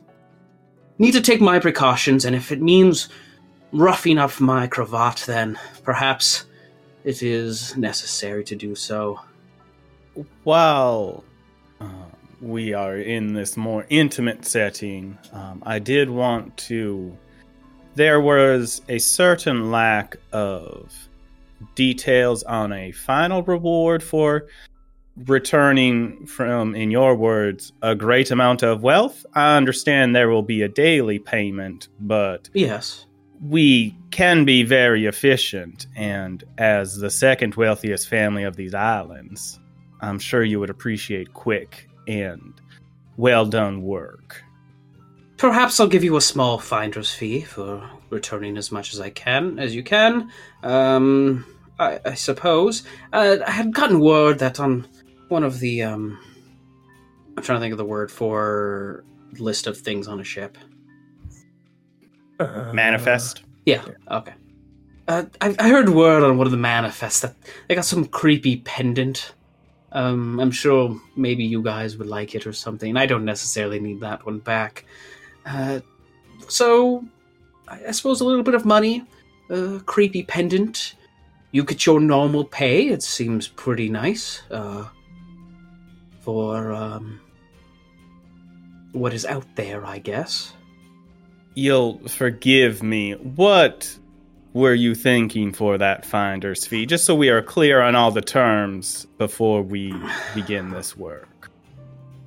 need 0.98 1.12
to 1.12 1.20
take 1.20 1.40
my 1.40 1.58
precautions, 1.58 2.24
and 2.24 2.34
if 2.34 2.52
it 2.52 2.60
means 2.60 3.08
roughing 3.72 4.18
up 4.18 4.40
my 4.40 4.66
cravat, 4.66 5.24
then 5.26 5.58
perhaps 5.82 6.44
it 7.04 7.22
is 7.22 7.76
necessary 7.76 8.44
to 8.44 8.56
do 8.56 8.74
so. 8.74 9.20
While 10.44 11.24
um, 11.80 12.06
we 12.40 12.72
are 12.72 12.96
in 12.96 13.34
this 13.34 13.56
more 13.56 13.84
intimate 13.88 14.44
setting, 14.44 15.18
um, 15.32 15.62
I 15.66 15.78
did 15.78 16.10
want 16.10 16.56
to. 16.68 17.16
There 17.96 18.20
was 18.20 18.82
a 18.88 18.98
certain 18.98 19.70
lack 19.70 20.16
of 20.32 20.92
details 21.74 22.42
on 22.44 22.72
a 22.72 22.92
final 22.92 23.42
reward 23.42 24.02
for 24.02 24.46
returning 25.26 26.26
from, 26.26 26.74
in 26.74 26.90
your 26.90 27.14
words, 27.14 27.72
a 27.82 27.94
great 27.94 28.30
amount 28.30 28.62
of 28.62 28.82
wealth. 28.82 29.24
I 29.34 29.56
understand 29.56 30.14
there 30.14 30.28
will 30.28 30.42
be 30.42 30.62
a 30.62 30.68
daily 30.68 31.18
payment, 31.18 31.88
but 32.00 32.50
Yes. 32.52 33.06
we 33.40 33.96
can 34.10 34.44
be 34.44 34.64
very 34.64 35.06
efficient, 35.06 35.86
and 35.94 36.42
as 36.58 36.96
the 36.96 37.10
second 37.10 37.54
wealthiest 37.54 38.08
family 38.08 38.42
of 38.42 38.56
these 38.56 38.74
islands, 38.74 39.60
I'm 40.00 40.18
sure 40.18 40.42
you 40.42 40.58
would 40.60 40.70
appreciate 40.70 41.32
quick 41.32 41.88
and 42.08 42.52
well 43.16 43.46
done 43.46 43.82
work. 43.82 44.42
Perhaps 45.36 45.78
I'll 45.80 45.86
give 45.88 46.04
you 46.04 46.16
a 46.16 46.20
small 46.20 46.58
finder's 46.58 47.10
fee 47.10 47.40
for 47.42 47.88
returning 48.10 48.56
as 48.56 48.70
much 48.70 48.94
as 48.94 49.00
I 49.00 49.10
can, 49.10 49.58
as 49.58 49.74
you 49.74 49.82
can. 49.82 50.30
Um, 50.62 51.44
I, 51.78 52.00
I 52.04 52.14
suppose. 52.14 52.84
Uh, 53.12 53.38
I 53.46 53.50
had 53.50 53.74
gotten 53.74 54.00
word 54.00 54.38
that 54.38 54.60
on 54.60 54.86
one 55.28 55.44
of 55.44 55.60
the 55.60 55.82
um, 55.82 56.18
I'm 57.36 57.42
trying 57.42 57.56
to 57.56 57.60
think 57.60 57.72
of 57.72 57.78
the 57.78 57.84
word 57.84 58.10
for 58.10 59.04
list 59.38 59.66
of 59.66 59.76
things 59.76 60.06
on 60.08 60.20
a 60.20 60.24
ship. 60.24 60.56
Uh, 62.38 62.72
Manifest. 62.72 63.42
Yeah. 63.66 63.84
Okay. 64.10 64.34
Uh, 65.06 65.24
I, 65.40 65.54
I 65.58 65.68
heard 65.68 65.88
word 65.88 66.22
on 66.22 66.38
one 66.38 66.46
of 66.46 66.50
the 66.50 66.56
manifests 66.56 67.20
that 67.20 67.34
they 67.68 67.74
got 67.74 67.84
some 67.84 68.06
creepy 68.06 68.58
pendant. 68.58 69.34
Um, 69.92 70.40
I'm 70.40 70.50
sure 70.50 71.00
maybe 71.16 71.44
you 71.44 71.62
guys 71.62 71.96
would 71.96 72.08
like 72.08 72.34
it 72.34 72.46
or 72.46 72.52
something. 72.52 72.96
I 72.96 73.06
don't 73.06 73.24
necessarily 73.24 73.78
need 73.78 74.00
that 74.00 74.24
one 74.26 74.38
back. 74.38 74.84
Uh, 75.46 75.80
so, 76.48 77.04
I, 77.68 77.80
I 77.88 77.90
suppose 77.92 78.20
a 78.20 78.24
little 78.24 78.42
bit 78.42 78.54
of 78.54 78.64
money, 78.64 79.04
a 79.50 79.80
creepy 79.80 80.22
pendant. 80.22 80.94
You 81.54 81.62
get 81.62 81.86
your 81.86 82.00
normal 82.00 82.42
pay. 82.42 82.88
It 82.88 83.00
seems 83.04 83.46
pretty 83.46 83.88
nice. 83.88 84.42
Uh, 84.50 84.88
for 86.22 86.72
um, 86.72 87.20
what 88.90 89.14
is 89.14 89.24
out 89.24 89.46
there, 89.54 89.86
I 89.86 90.00
guess. 90.00 90.52
You'll 91.54 92.00
forgive 92.08 92.82
me. 92.82 93.12
What 93.12 93.96
were 94.52 94.74
you 94.74 94.96
thinking 94.96 95.52
for 95.52 95.78
that 95.78 96.04
finder's 96.04 96.66
fee? 96.66 96.86
Just 96.86 97.04
so 97.04 97.14
we 97.14 97.28
are 97.28 97.40
clear 97.40 97.80
on 97.80 97.94
all 97.94 98.10
the 98.10 98.20
terms 98.20 99.06
before 99.16 99.62
we 99.62 99.94
begin 100.34 100.70
this 100.70 100.96
work. 100.96 101.52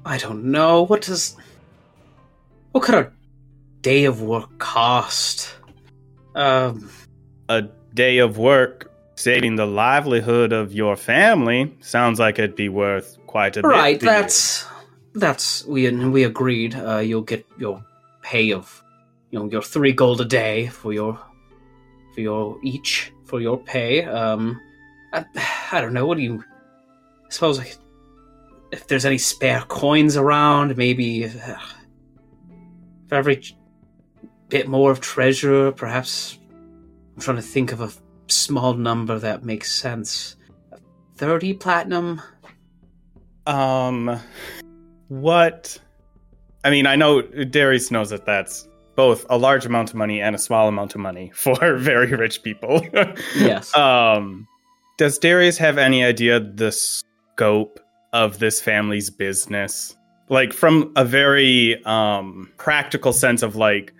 I 0.05 0.19
don't 0.19 0.45
know. 0.45 0.83
What 0.83 1.01
does. 1.01 1.35
What 2.71 2.85
could 2.85 2.95
a 2.95 3.11
day 3.81 4.05
of 4.05 4.21
work 4.21 4.57
cost? 4.57 5.53
Um, 6.33 6.89
A 7.49 7.63
day 7.93 8.19
of 8.19 8.37
work 8.37 8.86
saving 9.17 9.55
the 9.55 9.65
livelihood 9.65 10.53
of 10.53 10.71
your 10.71 10.95
family 10.95 11.75
sounds 11.81 12.19
like 12.19 12.39
it'd 12.39 12.55
be 12.55 12.69
worth 12.69 13.17
quite 13.25 13.57
a 13.57 13.61
bit. 13.61 13.67
right, 13.67 13.99
to 13.99 14.05
you. 14.05 14.11
that's. 14.11 14.65
That's. 15.13 15.65
We 15.65 15.89
we 15.91 16.23
agreed. 16.23 16.75
Uh, 16.75 16.99
you'll 16.99 17.23
get 17.23 17.45
your 17.57 17.83
pay 18.21 18.53
of. 18.53 18.83
You 19.31 19.39
know, 19.39 19.49
your 19.49 19.61
three 19.61 19.91
gold 19.91 20.21
a 20.21 20.25
day 20.25 20.67
for 20.67 20.93
your. 20.93 21.19
For 22.13 22.21
your 22.21 22.57
each. 22.63 23.11
For 23.25 23.41
your 23.41 23.57
pay. 23.57 24.05
Um. 24.05 24.61
I, 25.11 25.25
I 25.71 25.81
don't 25.81 25.93
know. 25.93 26.05
What 26.05 26.17
do 26.17 26.23
you. 26.23 26.43
I 27.25 27.29
suppose 27.29 27.57
like, 27.57 27.75
if 28.71 28.87
there's 28.87 29.05
any 29.05 29.17
spare 29.17 29.61
coins 29.61 30.15
around, 30.15 30.77
maybe. 30.77 31.25
Uh, 31.25 31.57
for 33.07 33.15
every 33.15 33.41
bit 34.49 34.67
more 34.67 34.91
of 34.91 35.01
treasure, 35.01 35.71
perhaps. 35.71 36.37
I'm 37.15 37.21
trying 37.21 37.37
to 37.37 37.41
think 37.41 37.71
of 37.71 37.81
a 37.81 37.89
small 38.27 38.73
number 38.73 39.19
that 39.19 39.43
makes 39.43 39.71
sense. 39.71 40.35
30 41.15 41.53
platinum? 41.55 42.21
Um, 43.45 44.19
what? 45.07 45.79
I 46.63 46.69
mean, 46.69 46.85
I 46.85 46.95
know 46.95 47.21
Darius 47.21 47.91
knows 47.91 48.09
that 48.09 48.25
that's 48.25 48.67
both 48.95 49.25
a 49.29 49.37
large 49.37 49.65
amount 49.65 49.89
of 49.89 49.95
money 49.95 50.19
and 50.21 50.35
a 50.35 50.39
small 50.39 50.67
amount 50.67 50.95
of 50.95 51.01
money 51.01 51.31
for 51.35 51.77
very 51.77 52.13
rich 52.13 52.43
people. 52.43 52.81
Yes. 53.37 53.75
um, 53.77 54.47
does 54.97 55.17
Darius 55.19 55.57
have 55.59 55.77
any 55.77 56.03
idea 56.03 56.39
the 56.39 56.71
scope 56.71 57.79
of 58.13 58.39
this 58.39 58.59
family's 58.59 59.09
business? 59.09 59.95
Like, 60.29 60.51
from 60.51 60.91
a 60.95 61.05
very 61.05 61.83
um 61.85 62.51
practical 62.57 63.13
sense 63.13 63.43
of 63.43 63.55
like, 63.55 63.93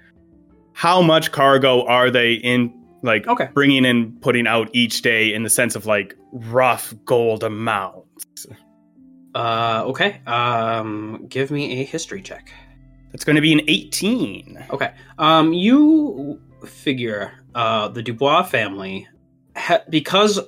how 0.74 1.02
much 1.02 1.32
cargo 1.32 1.86
are 1.86 2.12
they 2.12 2.34
in? 2.34 2.74
Like, 3.08 3.28
Okay. 3.28 3.50
bringing 3.54 3.86
in, 3.86 4.18
putting 4.20 4.46
out 4.46 4.70
each 4.74 5.02
day 5.02 5.34
in 5.34 5.42
the 5.44 5.50
sense 5.50 5.76
of 5.76 5.86
like 5.88 6.16
rough 6.32 6.94
gold 7.06 7.44
amounts. 7.44 8.46
Uh, 9.34 9.84
okay. 9.88 10.22
Um, 10.28 11.26
give 11.30 11.50
me 11.52 11.82
a 11.82 11.84
history 11.86 12.22
check. 12.22 12.52
That's 13.12 13.24
going 13.24 13.36
to 13.38 13.42
be 13.42 13.54
an 13.54 13.62
18. 13.68 14.66
Okay. 14.72 14.92
Um, 15.18 15.54
you 15.54 16.40
figure 16.66 17.32
uh, 17.56 17.88
the 17.88 18.04
Dubois 18.04 18.44
family, 18.44 19.08
ha- 19.56 19.84
because 19.90 20.40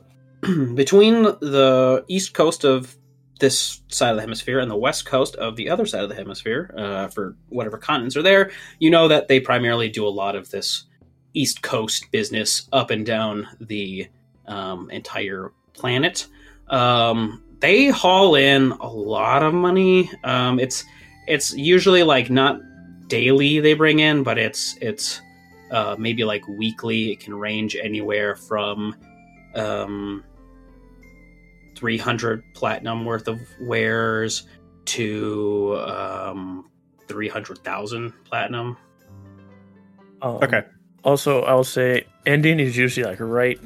between 0.75 1.23
the 1.23 2.03
east 2.07 2.33
coast 2.33 2.63
of 2.65 2.95
this 3.39 3.81
side 3.87 4.09
of 4.09 4.15
the 4.17 4.21
hemisphere 4.21 4.59
and 4.59 4.69
the 4.69 4.75
west 4.75 5.05
coast 5.05 5.35
of 5.37 5.55
the 5.55 5.69
other 5.69 5.85
side 5.85 6.03
of 6.03 6.09
the 6.09 6.15
hemisphere, 6.15 6.73
uh, 6.77 7.07
for 7.07 7.37
whatever 7.47 7.77
continents 7.77 8.17
are 8.17 8.21
there, 8.21 8.51
you 8.79 8.89
know 8.89 9.07
that 9.07 9.27
they 9.29 9.39
primarily 9.39 9.87
do 9.89 10.05
a 10.05 10.09
lot 10.09 10.35
of 10.35 10.49
this 10.51 10.85
east 11.33 11.61
coast 11.61 12.11
business 12.11 12.67
up 12.73 12.89
and 12.89 13.05
down 13.05 13.47
the 13.59 14.07
um, 14.47 14.89
entire 14.91 15.51
planet. 15.73 16.27
Um, 16.67 17.43
they 17.59 17.87
haul 17.87 18.35
in 18.35 18.71
a 18.71 18.87
lot 18.87 19.43
of 19.43 19.53
money. 19.53 20.11
Um, 20.23 20.59
it's 20.59 20.85
it's 21.27 21.53
usually 21.53 22.03
like 22.03 22.29
not 22.29 22.59
daily 23.07 23.59
they 23.59 23.73
bring 23.73 23.99
in, 23.99 24.23
but 24.23 24.37
it's 24.37 24.77
it's 24.81 25.21
uh, 25.71 25.95
maybe 25.99 26.23
like 26.23 26.47
weekly. 26.47 27.11
It 27.11 27.19
can 27.19 27.35
range 27.35 27.75
anywhere 27.75 28.35
from 28.35 28.95
um, 29.55 30.23
300 31.75 32.43
platinum 32.53 33.05
worth 33.05 33.27
of 33.27 33.39
wares 33.61 34.47
to 34.85 35.79
um, 35.85 36.69
300,000 37.07 38.13
platinum. 38.25 38.77
Um, 40.21 40.39
Okay. 40.43 40.63
Also, 41.03 41.43
I'll 41.43 41.63
say 41.63 42.05
Endien 42.25 42.59
is 42.59 42.77
usually 42.77 43.05
like 43.05 43.19
right 43.19 43.59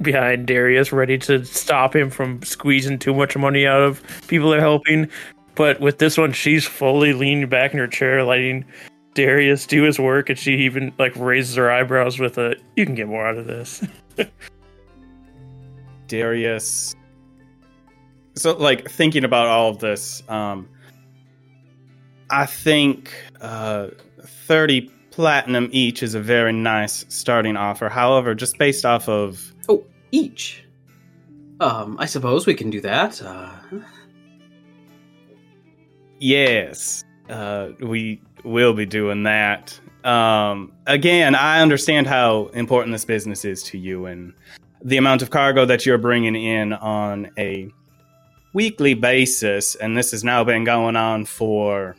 behind 0.00 0.46
Darius, 0.46 0.92
ready 0.92 1.18
to 1.18 1.44
stop 1.44 1.94
him 1.94 2.10
from 2.10 2.42
squeezing 2.42 2.98
too 2.98 3.14
much 3.14 3.36
money 3.36 3.66
out 3.66 3.80
of 3.80 4.02
people 4.28 4.50
that 4.50 4.58
are 4.58 4.62
helping. 4.62 5.08
But 5.54 5.80
with 5.80 5.98
this 5.98 6.16
one, 6.16 6.32
she's 6.32 6.64
fully 6.64 7.12
leaning 7.12 7.48
back 7.48 7.72
in 7.72 7.78
her 7.78 7.88
chair, 7.88 8.24
letting 8.24 8.64
Darius 9.14 9.66
do 9.66 9.82
his 9.82 9.98
work, 9.98 10.30
and 10.30 10.38
she 10.38 10.54
even 10.58 10.92
like 10.98 11.12
raises 11.16 11.56
her 11.56 11.70
eyebrows 11.70 12.18
with 12.18 12.38
a 12.38 12.54
"You 12.76 12.86
can 12.86 12.94
get 12.94 13.08
more 13.08 13.26
out 13.26 13.36
of 13.36 13.46
this." 13.46 13.82
Darius. 16.06 16.94
So, 18.34 18.56
like 18.56 18.88
thinking 18.88 19.24
about 19.24 19.48
all 19.48 19.70
of 19.70 19.80
this, 19.80 20.22
um, 20.28 20.68
I 22.30 22.46
think 22.46 23.12
uh, 23.40 23.88
thirty 24.46 24.92
platinum 25.18 25.68
each 25.72 26.04
is 26.04 26.14
a 26.14 26.20
very 26.20 26.52
nice 26.52 27.04
starting 27.08 27.56
offer. 27.56 27.88
However, 27.88 28.36
just 28.36 28.56
based 28.56 28.84
off 28.84 29.08
of 29.08 29.52
Oh, 29.68 29.84
each. 30.12 30.62
Um, 31.58 31.96
I 31.98 32.06
suppose 32.06 32.46
we 32.46 32.54
can 32.54 32.70
do 32.70 32.80
that. 32.82 33.20
Uh, 33.20 33.50
yes, 36.20 37.02
uh, 37.28 37.70
we 37.80 38.22
will 38.44 38.74
be 38.74 38.86
doing 38.86 39.24
that. 39.24 39.80
Um, 40.04 40.72
again, 40.86 41.34
I 41.34 41.62
understand 41.62 42.06
how 42.06 42.46
important 42.54 42.92
this 42.92 43.04
business 43.04 43.44
is 43.44 43.64
to 43.64 43.76
you, 43.76 44.06
and 44.06 44.32
the 44.84 44.98
amount 44.98 45.22
of 45.22 45.30
cargo 45.30 45.64
that 45.64 45.84
you're 45.84 45.98
bringing 45.98 46.36
in 46.36 46.74
on 46.74 47.32
a 47.36 47.68
weekly 48.54 48.94
basis, 48.94 49.74
and 49.74 49.98
this 49.98 50.12
has 50.12 50.22
now 50.22 50.44
been 50.44 50.62
going 50.62 50.94
on 50.94 51.24
for 51.24 51.96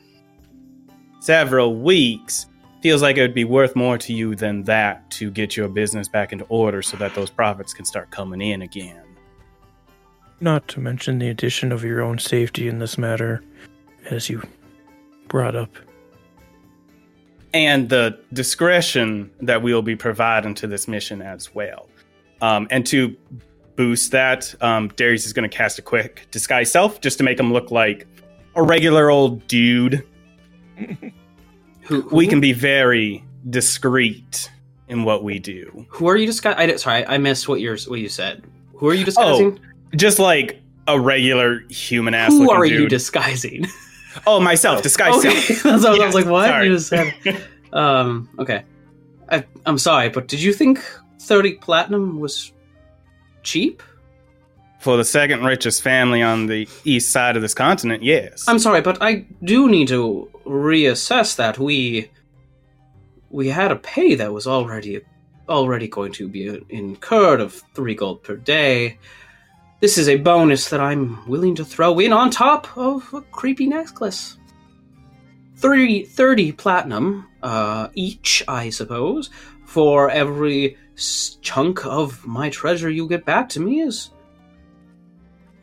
several 1.20 1.76
weeks, 1.76 2.46
feels 2.82 3.02
like 3.02 3.18
it 3.18 3.22
would 3.22 3.34
be 3.34 3.44
worth 3.44 3.76
more 3.76 3.98
to 3.98 4.14
you 4.14 4.36
than 4.36 4.64
that 4.64 5.10
to 5.12 5.30
get 5.32 5.58
your 5.58 5.68
business 5.68 6.08
back 6.08 6.32
into 6.32 6.46
order 6.46 6.82
so 6.82 6.98
that 6.98 7.14
those 7.16 7.30
profits 7.30 7.74
can 7.74 7.86
start 7.86 8.10
coming 8.12 8.42
in 8.42 8.62
again. 8.62 9.02
Not 10.40 10.68
to 10.70 10.80
mention 10.80 11.20
the 11.20 11.30
addition 11.30 11.72
of 11.72 11.84
your 11.84 12.02
own 12.02 12.18
safety 12.18 12.68
in 12.70 12.80
this 12.80 12.98
matter, 12.98 13.44
as 14.10 14.30
you 14.30 14.42
brought 15.28 15.56
up. 15.56 15.70
and 17.54 17.90
the 17.90 18.20
discretion 18.32 19.32
that 19.42 19.62
we'll 19.64 19.82
be 19.82 19.96
providing 19.96 20.54
to 20.54 20.68
this 20.68 20.88
mission 20.88 21.22
as 21.22 21.54
well. 21.56 21.90
Um, 22.42 22.68
and 22.70 22.86
to 22.88 23.18
boost 23.76 24.12
that, 24.12 24.54
um, 24.62 24.90
Darius 24.90 25.26
is 25.26 25.34
going 25.34 25.50
to 25.50 25.56
cast 25.56 25.80
a 25.80 25.82
quick 25.82 26.28
disguise 26.32 26.72
self 26.72 27.02
just 27.02 27.18
to 27.18 27.24
make 27.24 27.40
him 27.40 27.52
look 27.52 27.72
like 27.72 28.08
a 28.56 28.62
regular 28.62 29.10
old 29.10 29.48
dude. 29.48 30.06
who, 31.90 32.02
who 32.04 32.16
We 32.16 32.28
can 32.28 32.40
be 32.40 32.54
very 32.54 33.24
discreet 33.50 34.52
in 34.88 35.04
what 35.04 35.24
we 35.24 35.40
do. 35.40 35.88
Who 35.90 36.08
are 36.08 36.16
you 36.16 36.28
disguising? 36.28 36.78
Sorry, 36.78 37.04
I 37.06 37.18
missed 37.18 37.48
what 37.50 37.60
you 37.60 37.76
what 37.88 38.00
you 38.00 38.10
said. 38.10 38.44
Who 38.76 38.88
are 38.90 38.94
you 38.94 39.04
disguising? 39.04 39.60
Just 39.96 40.20
like 40.20 40.62
a 40.88 41.00
regular 41.00 41.62
human 41.70 42.14
ass. 42.14 42.32
Who 42.32 42.52
are 42.52 42.64
you 42.64 42.88
disguising? 42.88 43.66
oh, 44.28 44.40
myself, 44.40 44.84
disguising. 44.84 45.32
okay. 45.32 45.56
That's 45.56 45.64
what 45.84 46.00
I 46.00 46.06
was 46.06 46.16
like, 46.16 46.26
what 46.26 46.48
sorry. 46.48 46.68
you 46.68 46.74
just 46.74 46.90
said? 46.90 47.14
Um, 47.74 48.30
okay. 48.38 48.64
I, 49.32 49.44
I'm 49.66 49.80
sorry, 49.80 50.10
but 50.10 50.28
did 50.28 50.42
you 50.42 50.54
think 50.54 50.80
30 51.22 51.54
platinum 51.56 52.20
was 52.20 52.52
cheap? 53.42 53.82
For 54.80 54.96
the 54.96 55.04
second 55.04 55.44
richest 55.44 55.82
family 55.82 56.22
on 56.22 56.48
the 56.48 56.68
east 56.86 57.12
side 57.12 57.36
of 57.36 57.42
this 57.42 57.54
continent, 57.54 58.02
yes. 58.02 58.46
I'm 58.48 58.60
sorry, 58.60 58.82
but 58.82 58.98
I 59.02 59.26
do 59.44 59.70
need 59.70 59.90
to 59.90 60.30
reassess 60.46 61.36
that. 61.36 61.60
We 61.60 62.10
we 63.30 63.50
had 63.50 63.72
a 63.72 63.76
pay 63.76 64.16
that 64.16 64.34
was 64.34 64.48
already 64.48 65.02
already 65.50 65.88
going 65.88 66.14
to 66.14 66.28
be 66.28 66.62
incurred 66.70 67.42
of 67.42 67.62
three 67.74 67.96
gold 67.96 68.24
per 68.24 68.38
day. 68.38 68.98
This 69.82 69.98
is 69.98 70.08
a 70.10 70.18
bonus 70.18 70.70
that 70.70 70.80
I'm 70.80 71.28
willing 71.28 71.56
to 71.56 71.66
throw 71.66 72.00
in 72.00 72.14
on 72.14 72.30
top 72.30 72.78
of 72.78 73.14
a 73.14 73.22
creepy 73.22 73.68
necklace. 73.68 74.38
Three, 75.56 76.04
30 76.04 76.54
platinum 76.54 77.28
uh, 77.44 77.90
each, 77.94 78.44
I 78.48 78.70
suppose, 78.70 79.30
for 79.66 80.10
every 80.10 80.78
chunk 81.42 81.86
of 81.86 82.26
my 82.26 82.50
treasure 82.50 82.90
you 82.90 83.08
get 83.08 83.26
back 83.26 83.50
to 83.50 83.60
me 83.60 83.82
is, 83.82 84.12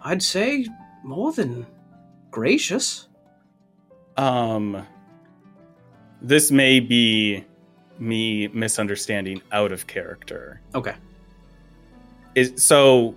I'd 0.06 0.22
say, 0.22 0.64
more 1.02 1.32
than 1.32 1.66
gracious. 2.30 3.08
Um, 4.16 4.86
this 6.22 6.52
may 6.52 6.78
be 6.78 7.44
me 7.98 8.46
misunderstanding 8.48 9.42
out 9.50 9.72
of 9.72 9.88
character. 9.88 10.60
Okay. 10.76 10.94
Is 12.36 12.52
so 12.62 13.16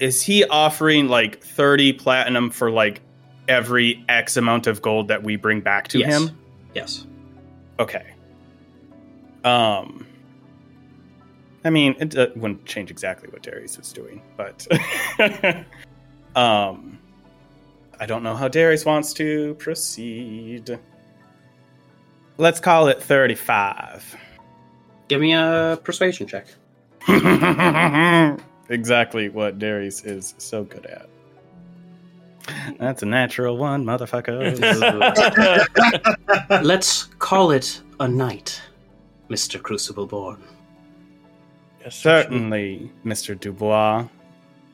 is 0.00 0.22
he 0.22 0.44
offering 0.46 1.08
like 1.08 1.42
30 1.44 1.92
platinum 1.94 2.48
for 2.50 2.70
like 2.70 3.02
every 3.46 4.02
X 4.08 4.38
amount 4.38 4.66
of 4.66 4.80
gold 4.80 5.08
that 5.08 5.22
we 5.22 5.36
bring 5.36 5.60
back 5.60 5.86
to 5.88 5.98
Yes. 5.98 6.12
him? 6.28 6.38
Yes. 6.74 7.06
Okay. 7.78 8.14
Um 9.44 10.03
I 11.64 11.70
mean, 11.70 11.96
it 11.98 12.16
uh, 12.16 12.28
wouldn't 12.36 12.66
change 12.66 12.90
exactly 12.90 13.28
what 13.30 13.42
Darius 13.42 13.78
is 13.78 13.92
doing, 13.92 14.22
but 14.36 14.66
um 16.36 16.98
I 18.00 18.06
don't 18.06 18.22
know 18.22 18.34
how 18.34 18.48
Darius 18.48 18.84
wants 18.84 19.12
to 19.14 19.54
proceed. 19.54 20.78
Let's 22.36 22.60
call 22.60 22.88
it 22.88 23.02
35. 23.02 24.16
Give 25.08 25.20
me 25.20 25.32
a 25.32 25.78
persuasion 25.82 26.26
check. 26.26 26.46
exactly 28.68 29.28
what 29.28 29.58
Darius 29.58 30.04
is 30.04 30.34
so 30.38 30.64
good 30.64 30.86
at. 30.86 31.08
That's 32.78 33.02
a 33.02 33.06
natural 33.06 33.56
one, 33.56 33.84
motherfucker. 33.84 34.60
Let's 36.64 37.04
call 37.04 37.52
it 37.52 37.80
a 38.00 38.08
night, 38.08 38.60
Mr. 39.30 39.62
Crucible 39.62 40.06
Born. 40.06 40.42
Yes, 41.84 41.96
Certainly, 41.96 42.90
Mr. 43.04 43.38
Dubois. 43.38 44.06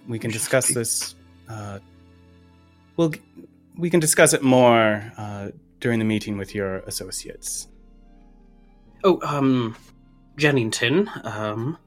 We 0.07 0.19
can 0.19 0.31
discuss 0.31 0.69
this. 0.69 1.17
Uh, 1.49 1.81
we'll 2.97 3.13
we 3.77 3.91
can 3.91 3.99
discuss 3.99 4.33
it 4.33 4.43
more 4.43 5.13
uh, 5.17 5.49
during 5.81 5.99
the 5.99 6.05
meeting 6.05 6.39
with 6.39 6.55
your 6.55 6.79
associates. 6.81 7.69
Oh, 9.03 9.19
um, 9.23 9.77
Jennington, 10.37 11.11
um, 11.25 11.79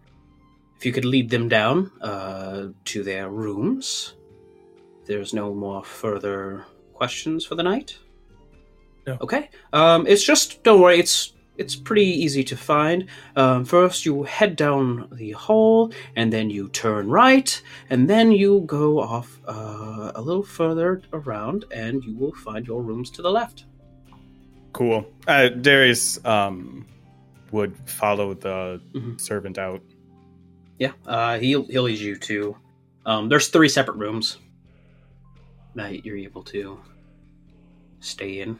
if 0.77 0.85
you 0.85 0.91
could 0.91 1.05
lead 1.05 1.29
them 1.29 1.47
down, 1.47 1.91
uh, 2.01 2.67
to 2.85 3.03
their 3.03 3.29
rooms. 3.29 4.15
There's 5.05 5.33
no 5.33 5.53
more 5.53 5.83
further 5.83 6.65
questions 6.93 7.45
for 7.45 7.55
the 7.55 7.63
night? 7.63 7.97
No. 9.05 9.17
Okay. 9.21 9.49
Um, 9.73 10.07
it's 10.07 10.23
just, 10.23 10.63
don't 10.63 10.81
worry, 10.81 10.99
it's, 10.99 11.33
it's 11.57 11.75
pretty 11.75 12.05
easy 12.05 12.43
to 12.45 12.57
find. 12.57 13.07
Um, 13.35 13.63
first 13.65 14.05
you 14.05 14.23
head 14.23 14.55
down 14.55 15.07
the 15.11 15.31
hall, 15.31 15.91
and 16.15 16.31
then 16.33 16.49
you 16.49 16.69
turn 16.69 17.07
right, 17.09 17.61
and 17.89 18.09
then 18.09 18.31
you 18.31 18.61
go 18.65 18.99
off, 18.99 19.39
uh, 19.47 20.11
a 20.15 20.21
little 20.21 20.43
further 20.43 21.01
around, 21.13 21.65
and 21.71 22.03
you 22.03 22.15
will 22.15 22.33
find 22.33 22.65
your 22.65 22.81
rooms 22.81 23.09
to 23.11 23.21
the 23.21 23.29
left. 23.31 23.65
Cool. 24.73 25.05
Uh, 25.27 25.49
Darius 25.49 26.23
um, 26.25 26.85
would 27.51 27.75
follow 27.87 28.33
the 28.33 28.81
Mhm. 28.93 29.21
servant 29.21 29.57
out. 29.59 29.81
Yeah, 30.79 30.93
uh, 31.05 31.37
he'll 31.37 31.65
he'll 31.67 31.83
lead 31.83 31.99
you 31.99 32.15
to. 32.17 32.57
Um, 33.05 33.29
there's 33.29 33.49
three 33.49 33.69
separate 33.69 33.97
rooms 33.97 34.37
that 35.75 36.03
you're 36.03 36.17
able 36.17 36.41
to 36.43 36.79
stay 37.99 38.41
in. 38.41 38.59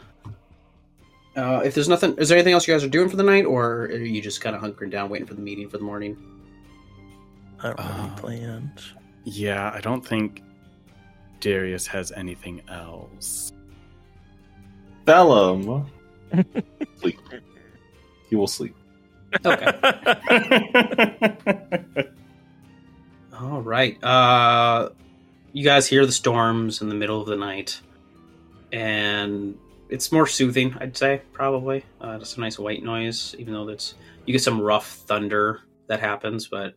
Uh, 1.36 1.61
if 1.65 1.73
there's 1.73 1.89
nothing, 1.89 2.15
is 2.17 2.29
there 2.29 2.38
anything 2.38 2.53
else 2.53 2.67
you 2.67 2.73
guys 2.73 2.84
are 2.84 2.89
doing 2.89 3.09
for 3.09 3.15
the 3.17 3.23
night, 3.23 3.45
or 3.45 3.86
are 3.86 3.91
you 3.95 4.21
just 4.21 4.39
kind 4.41 4.55
of 4.55 4.61
hunkering 4.61 4.91
down, 4.91 5.09
waiting 5.09 5.25
for 5.27 5.34
the 5.34 5.41
meeting 5.41 5.67
for 5.67 5.77
the 5.79 5.84
morning? 5.84 6.15
I 7.59 7.67
don't 7.69 7.79
have 7.79 7.99
Uh, 7.99 8.03
any 8.03 8.15
plans. 8.21 8.93
Yeah, 9.23 9.71
I 9.73 9.81
don't 9.81 10.05
think 10.05 10.43
Darius 11.39 11.88
has 11.88 12.11
anything 12.11 12.61
else. 12.69 13.51
Thellum. 15.05 15.88
sleep. 16.99 17.19
He 18.29 18.36
will 18.36 18.47
sleep. 18.47 18.75
Okay. 19.45 19.65
All 23.39 23.61
right. 23.61 24.01
Uh, 24.03 24.89
you 25.51 25.63
guys 25.63 25.88
hear 25.88 26.05
the 26.05 26.11
storms 26.11 26.81
in 26.81 26.89
the 26.89 26.95
middle 26.95 27.19
of 27.19 27.27
the 27.27 27.36
night, 27.36 27.81
and 28.71 29.57
it's 29.93 30.11
more 30.11 30.27
soothing, 30.27 30.75
I'd 30.79 30.97
say, 30.97 31.21
probably. 31.33 31.85
Uh, 32.01 32.17
just 32.19 32.37
a 32.37 32.41
nice 32.41 32.57
white 32.59 32.83
noise, 32.83 33.35
even 33.39 33.53
though 33.53 33.65
that's 33.65 33.95
you 34.25 34.31
get 34.33 34.41
some 34.41 34.59
rough 34.61 34.87
thunder 35.07 35.61
that 35.87 35.99
happens, 35.99 36.47
but 36.47 36.73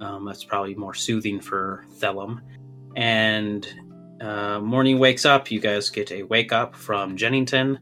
um, 0.00 0.24
that's 0.26 0.44
probably 0.44 0.74
more 0.74 0.94
soothing 0.94 1.40
for 1.40 1.84
Thellum. 1.98 2.40
And 2.96 3.66
uh, 4.20 4.60
morning 4.60 4.98
wakes 4.98 5.24
up. 5.24 5.50
You 5.50 5.60
guys 5.60 5.90
get 5.90 6.10
a 6.12 6.22
wake 6.24 6.52
up 6.52 6.74
from 6.74 7.16
Jennington, 7.16 7.78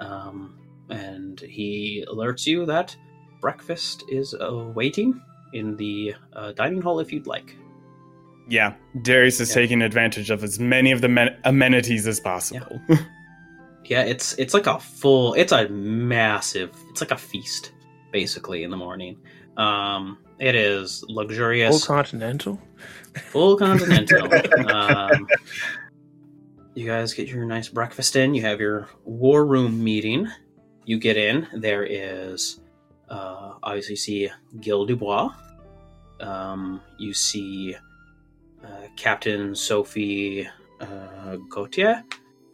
um, 0.00 0.58
and 0.90 1.38
he 1.40 2.04
alerts 2.10 2.46
you 2.46 2.66
that 2.66 2.96
breakfast 3.40 4.04
is 4.08 4.34
awaiting 4.40 5.20
in 5.52 5.76
the 5.76 6.14
uh, 6.32 6.52
dining 6.52 6.80
hall 6.82 6.98
if 7.00 7.12
you'd 7.12 7.26
like. 7.26 7.54
yeah, 8.48 8.74
Darius 9.02 9.40
is 9.40 9.48
Yeah. 9.50 9.54
taking 9.62 9.82
advantage 9.82 10.30
of 10.30 10.42
as 10.42 10.58
many 10.58 10.90
of 10.92 11.00
the 11.00 11.08
men- 11.08 11.36
amenities 11.44 12.06
as 12.06 12.20
possible. 12.20 12.80
Yeah, 12.88 12.96
it's 13.90 14.34
it's 14.34 14.54
like 14.54 14.66
a 14.66 14.78
full. 14.78 15.34
It's 15.34 15.52
a 15.52 15.68
massive. 15.68 16.70
It's 16.90 17.00
like 17.00 17.10
a 17.10 17.16
feast, 17.16 17.72
basically, 18.12 18.62
in 18.64 18.70
the 18.70 18.76
morning. 18.76 19.18
Um, 19.56 20.18
it 20.38 20.54
is 20.54 21.00
Full 21.06 21.14
luxurious, 21.16 21.86
continental. 21.86 22.60
full 23.30 23.56
continental. 23.58 24.28
um, 24.70 25.26
you 26.74 26.86
guys 26.86 27.14
get 27.14 27.28
your 27.28 27.44
nice 27.44 27.68
breakfast 27.68 28.16
in. 28.16 28.34
You 28.34 28.42
have 28.42 28.60
your 28.60 28.88
war 29.04 29.46
room 29.46 29.82
meeting. 29.82 30.28
You 30.84 30.98
get 30.98 31.16
in. 31.16 31.46
There 31.54 31.84
is 31.84 32.60
uh, 33.08 33.54
obviously 33.62 33.92
you 33.92 33.96
see 33.96 34.30
Gil 34.60 34.84
Dubois. 34.86 35.30
Um, 36.20 36.80
you 36.98 37.14
see 37.14 37.76
uh, 38.64 38.68
Captain 38.96 39.54
Sophie 39.54 40.48
uh, 40.80 41.36
Gautier. 41.48 42.02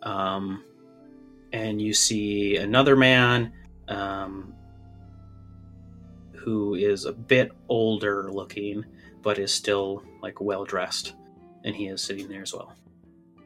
Um, 0.02 0.64
and 1.52 1.80
you 1.80 1.92
see 1.92 2.56
another 2.56 2.96
man 2.96 3.52
um, 3.88 4.54
who 6.34 6.74
is 6.74 7.04
a 7.04 7.12
bit 7.12 7.52
older 7.68 8.30
looking, 8.30 8.84
but 9.22 9.38
is 9.38 9.52
still 9.52 10.02
like 10.22 10.40
well 10.40 10.64
dressed, 10.64 11.14
and 11.64 11.74
he 11.74 11.86
is 11.88 12.02
sitting 12.02 12.28
there 12.28 12.42
as 12.42 12.52
well. 12.54 12.72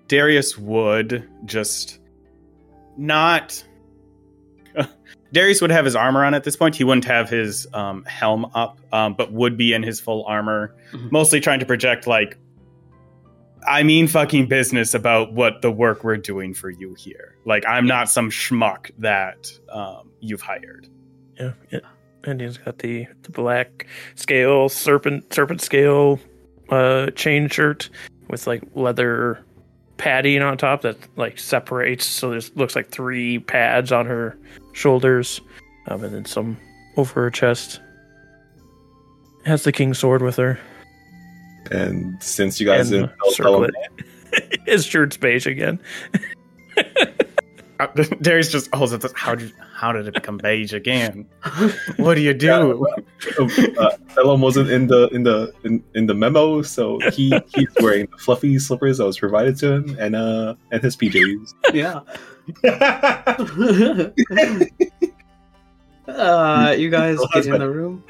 Darius 0.09 0.57
would 0.59 1.29
just 1.45 2.01
not. 2.97 3.65
Darius 5.33 5.61
would 5.61 5.71
have 5.71 5.85
his 5.85 5.97
armor 5.97 6.25
on 6.25 6.35
at 6.35 6.45
this 6.45 6.57
point. 6.57 6.77
He 6.77 6.85
wouldn't 6.85 7.07
have 7.07 7.29
his 7.29 7.67
um, 7.73 8.05
helm 8.05 8.47
up, 8.55 8.79
um, 8.93 9.15
but 9.15 9.33
would 9.33 9.57
be 9.57 9.73
in 9.73 9.83
his 9.83 9.99
full 9.99 10.25
armor, 10.27 10.75
Mhm. 10.93 11.11
mostly 11.11 11.41
trying 11.41 11.59
to 11.61 11.67
project 11.67 12.07
like, 12.07 12.37
I 13.67 13.83
mean, 13.83 14.09
fucking 14.09 14.47
business 14.49 14.95
about 14.95 15.33
what 15.33 15.63
the 15.63 15.71
work 15.71 16.05
we're 16.05 16.17
doing 16.17 16.55
for 16.55 16.71
you 16.71 16.95
here. 16.95 17.37
Like, 17.45 17.65
I'm 17.67 17.87
not 17.87 18.09
some 18.09 18.31
schmuck 18.31 18.91
that 18.99 19.51
um, 19.73 20.11
you've 20.21 20.43
hired. 20.43 20.89
Yeah, 21.39 21.53
yeah. 21.71 21.81
And 22.25 22.41
he's 22.41 22.59
got 22.59 22.79
the, 22.79 23.07
the 23.23 23.31
black 23.31 23.87
scale 24.15 24.69
serpent 24.69 25.33
serpent 25.33 25.61
scale 25.61 26.19
uh 26.71 27.11
chain 27.11 27.49
shirt 27.49 27.91
with 28.31 28.47
like 28.47 28.63
leather 28.75 29.45
padding 29.97 30.43
on 30.43 30.57
top 30.57 30.81
that 30.83 30.97
like 31.17 31.39
separates 31.39 32.07
so 32.07 32.31
there's 32.31 32.55
looks 32.57 32.75
like 32.75 32.89
three 32.89 33.39
pads 33.39 33.93
on 33.93 34.07
her 34.07 34.37
shoulders 34.73 35.41
um, 35.89 36.03
and 36.03 36.15
then 36.15 36.25
some 36.25 36.57
over 36.97 37.23
her 37.23 37.31
chest 37.31 37.81
has 39.45 39.65
the 39.65 39.73
king's 39.73 39.99
sword 39.99 40.23
with 40.23 40.37
her 40.37 40.59
And 41.71 42.23
since 42.23 42.61
you 42.61 42.67
guys 42.67 42.91
and 42.91 43.09
didn't 43.09 43.19
the 43.19 43.35
tell 43.37 43.53
Bellum 43.53 43.71
circlet 43.71 44.61
his 44.67 44.85
shirt's 44.85 45.17
beige 45.17 45.47
again 45.47 45.79
Uh, 47.81 47.87
Darius 48.23 48.51
just 48.51 48.73
holds 48.75 48.93
up. 48.93 49.01
This, 49.01 49.13
how 49.15 49.35
did 49.35 49.53
how 49.75 49.93
did 49.93 50.07
it 50.07 50.15
become 50.15 50.39
beige 50.39 50.73
again? 50.73 51.27
What 51.97 52.15
do 52.15 52.21
you 52.21 52.35
do? 52.35 52.87
uh, 53.79 53.91
Thellum 54.11 54.41
wasn't 54.41 54.71
in 54.71 54.87
the 54.87 55.09
in 55.09 55.25
the 55.25 55.53
in, 55.65 55.83
in 55.95 56.07
the 56.07 56.15
memo, 56.15 56.63
so 56.63 57.01
he 57.13 57.33
he's 57.55 57.69
wearing 57.81 58.07
the 58.11 58.19
fluffy 58.19 58.59
slippers 58.59 58.99
that 58.99 59.05
was 59.05 59.19
provided 59.19 59.57
to 59.59 59.73
him 59.73 59.97
and 59.99 60.15
uh 60.15 60.55
and 60.71 60.83
his 60.83 60.97
PJs. 60.97 61.55
Yeah. 61.73 62.01
uh, 66.09 66.75
you 66.77 66.91
guys 66.91 67.19
get 67.33 67.47
in 67.47 67.59
the 67.59 67.71
room. 67.71 68.05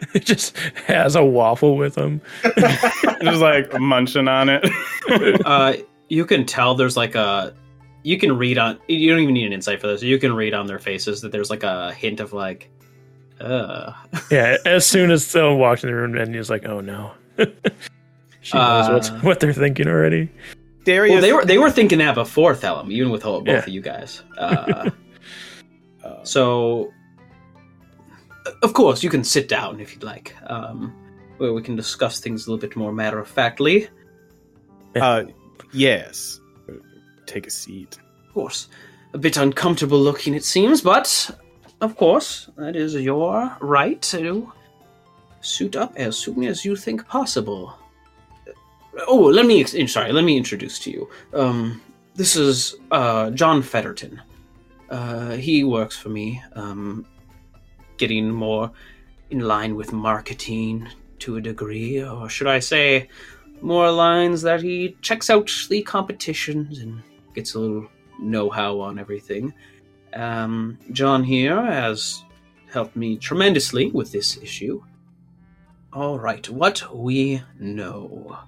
it 0.14 0.24
just 0.24 0.56
has 0.86 1.14
a 1.16 1.24
waffle 1.24 1.76
with 1.76 1.94
him 1.96 2.20
just 3.22 3.40
like 3.40 3.72
munching 3.80 4.28
on 4.28 4.48
it. 4.48 4.64
Uh, 5.44 5.74
you 6.08 6.24
can 6.24 6.44
tell 6.46 6.74
there's 6.74 6.96
like 6.96 7.14
a. 7.16 7.52
You 8.04 8.16
can 8.18 8.36
read 8.38 8.58
on. 8.58 8.78
You 8.88 9.10
don't 9.10 9.20
even 9.20 9.34
need 9.34 9.46
an 9.46 9.52
insight 9.52 9.80
for 9.80 9.88
this. 9.88 10.02
You 10.02 10.18
can 10.18 10.32
read 10.34 10.54
on 10.54 10.66
their 10.66 10.78
faces 10.78 11.20
that 11.22 11.32
there's 11.32 11.50
like 11.50 11.62
a 11.64 11.92
hint 11.92 12.20
of 12.20 12.32
like, 12.32 12.70
uh. 13.40 13.92
Yeah, 14.30 14.56
as 14.64 14.86
soon 14.86 15.10
as 15.10 15.26
someone 15.26 15.58
walks 15.58 15.82
in 15.82 15.90
the 15.90 15.96
room, 15.96 16.16
and 16.16 16.32
he's 16.34 16.48
like, 16.48 16.64
"Oh 16.64 16.80
no," 16.80 17.10
she 18.40 18.56
knows 18.56 18.88
what's, 18.88 19.10
Uh, 19.10 19.18
what 19.22 19.40
they're 19.40 19.52
thinking 19.52 19.88
already. 19.88 20.28
Darius, 20.84 21.12
Well, 21.14 21.22
they 21.22 21.32
were 21.32 21.44
they 21.44 21.58
were 21.58 21.70
thinking 21.70 21.98
that 21.98 22.14
before 22.14 22.54
Thellum, 22.54 22.92
even 22.92 23.10
with 23.10 23.22
both 23.24 23.46
Yeah. 23.46 23.54
of 23.58 23.68
you 23.68 23.80
guys. 23.80 24.22
Uh, 24.38 24.90
uh, 26.04 26.22
so, 26.24 26.92
of 28.62 28.72
course, 28.72 29.02
you 29.02 29.10
can 29.10 29.24
sit 29.24 29.48
down 29.48 29.80
if 29.80 29.92
you'd 29.92 30.02
like, 30.02 30.34
um, 30.50 30.94
where 31.38 31.52
we 31.52 31.62
can 31.62 31.76
discuss 31.76 32.20
things 32.20 32.46
a 32.46 32.50
little 32.50 32.60
bit 32.60 32.76
more 32.76 32.92
matter 32.92 33.18
of 33.18 33.28
factly. 33.28 33.88
uh, 34.96 35.24
yes. 35.72 36.40
Take 37.26 37.46
a 37.46 37.50
seat. 37.50 37.98
Of 38.26 38.34
course, 38.34 38.68
a 39.14 39.18
bit 39.18 39.36
uncomfortable 39.36 39.98
looking, 39.98 40.34
it 40.34 40.44
seems, 40.44 40.80
but 40.80 41.30
of 41.80 41.96
course, 41.96 42.50
that 42.56 42.76
is 42.76 42.94
your 42.94 43.56
right 43.60 44.00
to 44.02 44.52
suit 45.40 45.76
up 45.76 45.92
as 45.96 46.18
soon 46.18 46.44
as 46.44 46.64
you 46.64 46.76
think 46.76 47.06
possible. 47.06 47.74
Oh, 49.06 49.20
let 49.20 49.46
me. 49.46 49.64
Sorry, 49.64 50.12
let 50.12 50.24
me 50.24 50.36
introduce 50.36 50.78
to 50.80 50.90
you. 50.90 51.08
Um, 51.32 51.80
this 52.14 52.36
is 52.36 52.74
uh, 52.90 53.30
John 53.30 53.62
Fetterton. 53.62 54.20
Uh, 54.90 55.36
he 55.36 55.62
works 55.62 55.96
for 55.96 56.08
me, 56.08 56.42
um, 56.54 57.06
getting 58.00 58.30
more 58.30 58.72
in 59.28 59.40
line 59.40 59.76
with 59.76 59.92
marketing 59.92 60.88
to 61.20 61.36
a 61.36 61.40
degree, 61.40 62.02
or 62.02 62.28
should 62.28 62.48
I 62.48 62.58
say, 62.58 63.08
more 63.60 63.92
lines 63.92 64.42
that 64.42 64.62
he 64.62 64.96
checks 65.02 65.28
out 65.30 65.50
the 65.68 65.82
competitions 65.82 66.78
and 66.78 67.02
gets 67.34 67.54
a 67.54 67.60
little 67.60 67.88
know-how 68.18 68.80
on 68.80 68.98
everything. 68.98 69.52
Um, 70.14 70.78
John 70.92 71.22
here 71.22 71.62
has 71.62 72.24
helped 72.72 72.96
me 72.96 73.18
tremendously 73.18 73.90
with 73.92 74.10
this 74.10 74.38
issue. 74.38 74.82
All 75.92 76.18
right, 76.18 76.48
what 76.48 76.82
we 76.96 77.42
know. 77.58 78.38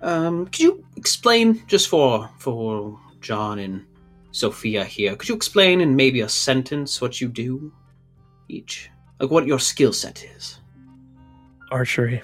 Um, 0.00 0.46
could 0.46 0.60
you 0.60 0.86
explain 0.96 1.62
just 1.66 1.88
for 1.88 2.30
for 2.38 2.98
John 3.20 3.58
and 3.58 3.84
Sophia 4.32 4.84
here? 4.84 5.16
Could 5.16 5.28
you 5.28 5.34
explain 5.34 5.80
in 5.80 5.94
maybe 5.94 6.22
a 6.22 6.28
sentence 6.28 7.00
what 7.02 7.20
you 7.20 7.28
do 7.28 7.72
each, 8.50 8.90
like 9.18 9.30
what 9.30 9.46
your 9.46 9.60
skill 9.60 9.92
set 9.92 10.24
is? 10.24 10.58
Archery. 11.70 12.22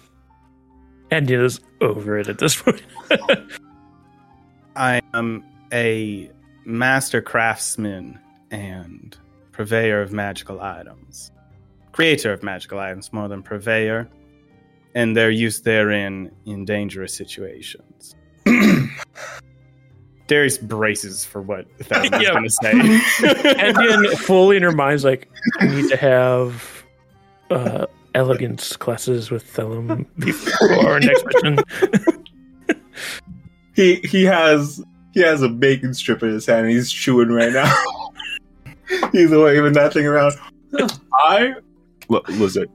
And 1.10 1.30
is 1.30 1.60
over 1.80 2.18
it 2.18 2.28
at 2.28 2.38
this 2.38 2.60
point. 2.60 2.82
I 4.76 5.00
am 5.14 5.44
a 5.72 6.30
master 6.64 7.22
craftsman 7.22 8.18
and 8.50 9.16
purveyor 9.52 10.02
of 10.02 10.12
magical 10.12 10.60
items. 10.60 11.30
Creator 11.92 12.32
of 12.32 12.42
magical 12.42 12.78
items 12.78 13.12
more 13.12 13.28
than 13.28 13.42
purveyor, 13.42 14.08
and 14.94 15.16
their 15.16 15.30
use 15.30 15.60
therein 15.60 16.30
in 16.44 16.64
dangerous 16.64 17.14
situations. 17.14 18.16
Darius 20.26 20.58
braces 20.58 21.24
for 21.24 21.40
what 21.42 21.66
Thaddeus 21.78 22.12
is 22.12 22.22
Yeah. 22.22 22.30
going 22.32 22.44
to 22.44 22.50
say. 22.50 22.70
and 23.58 23.76
then 23.76 24.16
fully 24.16 24.56
in 24.56 24.62
her 24.62 24.72
mind's 24.72 25.04
like, 25.04 25.28
I 25.60 25.66
need 25.66 25.88
to 25.90 25.96
have 25.96 26.84
uh, 27.50 27.86
elegance 28.14 28.76
classes 28.76 29.30
with 29.30 29.44
Thellum 29.44 30.06
before 30.18 30.86
our 30.88 31.00
next 31.00 31.24
mission. 31.34 31.58
He 33.74 33.96
he 34.04 34.24
has 34.24 34.82
he 35.12 35.20
has 35.20 35.42
a 35.42 35.48
bacon 35.48 35.92
strip 35.94 36.22
in 36.22 36.30
his 36.30 36.46
hand 36.46 36.66
and 36.66 36.70
he's 36.74 36.90
chewing 36.90 37.28
right 37.28 37.52
now. 37.52 37.72
he's 39.12 39.30
waving 39.30 39.74
that 39.74 39.92
thing 39.92 40.06
around. 40.06 40.32
I 41.14 41.54
look, 42.08 42.26
listen. 42.28 42.66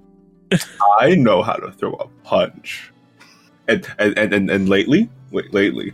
I 0.99 1.15
know 1.15 1.41
how 1.41 1.53
to 1.53 1.71
throw 1.71 1.93
a 1.93 2.07
punch. 2.23 2.91
and 3.67 3.85
and 3.97 4.17
and, 4.17 4.33
and, 4.33 4.49
and 4.51 4.69
lately, 4.69 5.09
wait, 5.31 5.51
lately, 5.53 5.91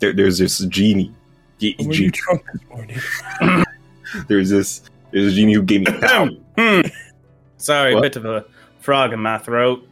there, 0.00 0.12
there's 0.12 0.38
this 0.38 0.58
genie. 0.66 1.12
Ge- 1.60 1.76
Were 1.84 1.92
ge- 1.92 2.00
you 2.00 2.10
drunk 2.10 2.42
this 2.52 2.62
morning? 2.68 3.64
there's 4.28 4.50
this 4.50 4.82
there's 5.12 5.32
a 5.32 5.36
genie 5.36 5.54
who 5.54 5.62
gave 5.62 5.80
me 5.82 5.92
power. 6.00 6.30
Hmm. 6.58 6.80
Sorry, 7.56 7.92
a 7.92 7.94
What? 7.94 8.02
bit 8.02 8.16
of 8.16 8.24
a 8.26 8.44
frog 8.80 9.12
in 9.12 9.20
my 9.20 9.38
throat. 9.38 9.86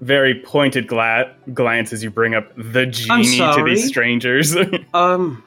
Very 0.00 0.34
pointed 0.40 0.86
gla- 0.86 1.30
glance 1.54 1.92
as 1.92 2.02
you 2.02 2.10
bring 2.10 2.34
up 2.34 2.50
the 2.56 2.86
genie 2.86 3.38
to 3.38 3.62
these 3.64 3.86
strangers. 3.88 4.56
Um, 4.94 5.42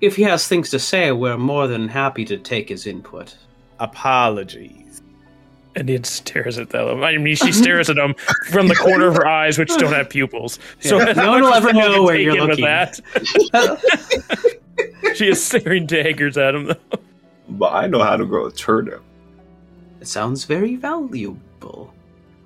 if 0.00 0.16
he 0.16 0.22
has 0.24 0.46
things 0.46 0.68
to 0.70 0.78
say, 0.78 1.12
we're 1.12 1.38
more 1.38 1.66
than 1.66 1.88
happy 1.88 2.24
to 2.26 2.36
take 2.36 2.68
his 2.68 2.86
input. 2.86 3.34
Apologies. 3.80 4.85
And 5.76 5.88
he 5.90 6.00
stares 6.04 6.56
at 6.58 6.70
them. 6.70 7.04
I 7.04 7.18
mean, 7.18 7.36
she 7.36 7.52
stares 7.52 7.90
at 7.90 7.96
them 7.96 8.14
from 8.48 8.68
the 8.68 8.74
corner 8.74 9.08
of 9.08 9.14
her 9.16 9.26
eyes, 9.26 9.58
which 9.58 9.68
don't 9.76 9.92
have 9.92 10.08
pupils. 10.08 10.58
So 10.80 10.98
Yeah. 10.98 11.12
No 11.16 11.30
one 11.32 11.42
will 11.42 11.52
ever 11.52 11.72
know 11.72 12.02
where 12.02 12.16
you're 12.16 12.32
taken 12.32 12.48
looking. 12.48 12.64
that? 12.64 12.98
she 15.16 15.28
is 15.28 15.44
staring 15.44 15.86
daggers 15.86 16.38
at 16.38 16.54
him. 16.54 16.66
Though. 16.68 16.98
But 17.50 17.74
I 17.74 17.86
know 17.86 18.02
how 18.02 18.16
to 18.16 18.24
grow 18.24 18.46
a 18.46 18.52
turnip. 18.52 19.02
It 20.00 20.08
sounds 20.08 20.44
very 20.44 20.76
valuable. 20.76 21.92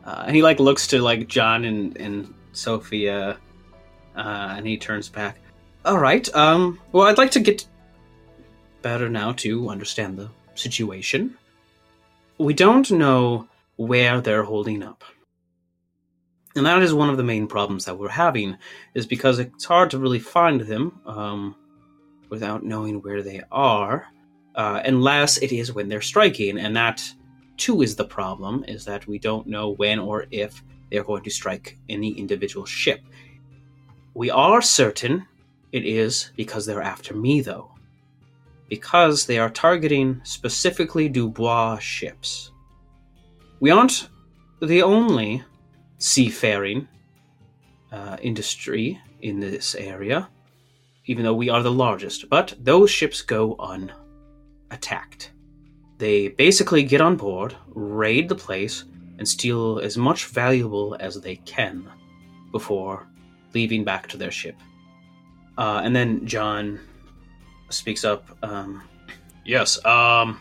Uh, 0.05 0.25
and 0.27 0.35
he 0.35 0.43
like 0.43 0.59
looks 0.59 0.87
to 0.89 1.01
like 1.01 1.29
John 1.29 1.65
and 1.65 1.97
and 1.99 2.35
Sophia, 2.53 3.39
uh, 4.17 4.55
and 4.57 4.67
he 4.67 4.77
turns 4.77 5.09
back. 5.09 5.39
All 5.85 5.99
right. 5.99 6.33
Um. 6.35 6.81
Well, 6.93 7.07
I'd 7.07 7.19
like 7.19 7.31
to 7.33 7.41
get 7.41 7.67
better 8.83 9.09
now 9.09 9.33
to 9.33 9.69
understand 9.69 10.19
the 10.19 10.31
situation. 10.55 11.37
We 12.41 12.55
don't 12.55 12.91
know 12.91 13.49
where 13.77 14.23
they're 14.23 14.45
holding 14.45 14.83
up, 14.83 15.05
and 16.57 16.65
that 16.65 16.83
is 16.83 16.95
one 16.95 17.11
of 17.11 17.19
the 17.19 17.23
main 17.23 17.47
problems 17.47 17.85
that 17.85 17.99
we're 17.99 18.09
having. 18.09 18.57
Is 18.95 19.07
because 19.07 19.39
it's 19.39 19.67
hard 19.67 19.91
to 19.91 19.99
really 19.99 20.19
find 20.19 20.63
them 20.63 21.03
um, 21.05 21.55
without 22.31 22.65
knowing 22.65 23.03
where 23.03 23.23
they 23.23 23.43
are, 23.53 24.07
uh, 24.55 24.81
unless 24.83 25.37
it 25.37 25.53
is 25.53 25.75
when 25.75 25.91
they're 25.91 26.01
striking, 26.01 26.57
and 26.57 26.75
that 26.77 27.07
too 27.59 27.83
is 27.83 27.95
the 27.95 28.07
problem 28.07 28.65
is 28.67 28.87
that 28.87 29.07
we 29.07 29.19
don't 29.19 29.47
know 29.47 29.75
when 29.75 29.99
or 29.99 30.25
if 30.31 30.65
they're 30.91 31.05
going 31.05 31.25
to 31.25 31.31
strike 31.31 31.77
any 31.91 32.13
individual 32.13 32.65
ship. 32.65 33.03
We 34.15 34.31
are 34.31 34.63
certain 34.63 35.27
it 35.73 35.85
is 35.85 36.33
because 36.37 36.65
they're 36.65 36.81
after 36.81 37.15
me, 37.15 37.43
though. 37.43 37.71
Because 38.71 39.27
they 39.27 39.39
are 39.39 39.51
targeting 39.51 40.23
specifically 40.25 41.11
Dubois 41.11 41.79
ships. 41.81 42.53
We 43.61 43.71
aren't 43.71 44.09
the 44.63 44.83
only 44.83 45.45
seafaring 45.99 46.89
uh, 47.93 48.17
industry 48.23 48.99
in 49.21 49.41
this 49.41 49.75
area, 49.75 50.29
even 51.05 51.25
though 51.25 51.35
we 51.35 51.51
are 51.51 51.63
the 51.63 51.71
largest, 51.71 52.31
but 52.31 52.55
those 52.59 52.91
ships 52.91 53.21
go 53.21 53.57
unattacked. 53.59 55.33
They 55.99 56.29
basically 56.29 56.83
get 56.83 57.03
on 57.03 57.17
board, 57.17 57.55
raid 57.69 58.31
the 58.31 58.35
place, 58.35 58.85
and 59.19 59.29
steal 59.29 59.81
as 59.81 59.99
much 59.99 60.27
valuable 60.27 60.97
as 60.99 61.21
they 61.21 61.37
can 61.37 61.87
before 62.53 63.07
leaving 63.53 63.85
back 63.85 64.09
to 64.09 64.17
their 64.17 64.31
ship. 64.31 64.57
Uh, 65.59 65.83
and 65.85 65.95
then 65.95 66.25
John 66.27 66.81
speaks 67.73 68.05
up. 68.05 68.25
Um, 68.43 68.83
yes, 69.45 69.85
um, 69.85 70.39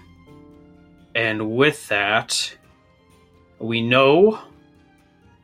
and 1.15 1.51
with 1.51 1.88
that, 1.88 2.55
we 3.59 3.82
know, 3.82 4.39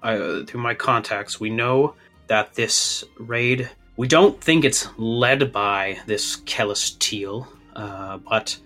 uh, 0.04 0.44
through 0.46 0.62
my 0.62 0.74
contacts, 0.74 1.40
we 1.40 1.50
know 1.50 1.96
that 2.28 2.54
this 2.54 3.04
raid, 3.18 3.70
we 3.98 4.08
don't 4.08 4.40
think 4.42 4.66
it's 4.66 4.88
led 4.98 5.52
by 5.52 6.00
this 6.06 6.38
Kellis 6.42 6.98
Teal, 7.00 7.48
uh, 7.76 8.18
but 8.18 8.58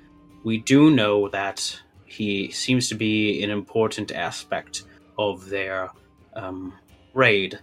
we 0.44 0.60
do 0.60 0.92
know 0.92 1.30
that 1.30 1.80
he 2.06 2.52
seems 2.52 2.90
to 2.90 2.96
be 2.96 3.44
an 3.44 3.50
important 3.50 4.12
aspect 4.12 4.84
of 5.18 5.50
their 5.50 5.90
um, 6.34 6.74
raid. 7.14 7.60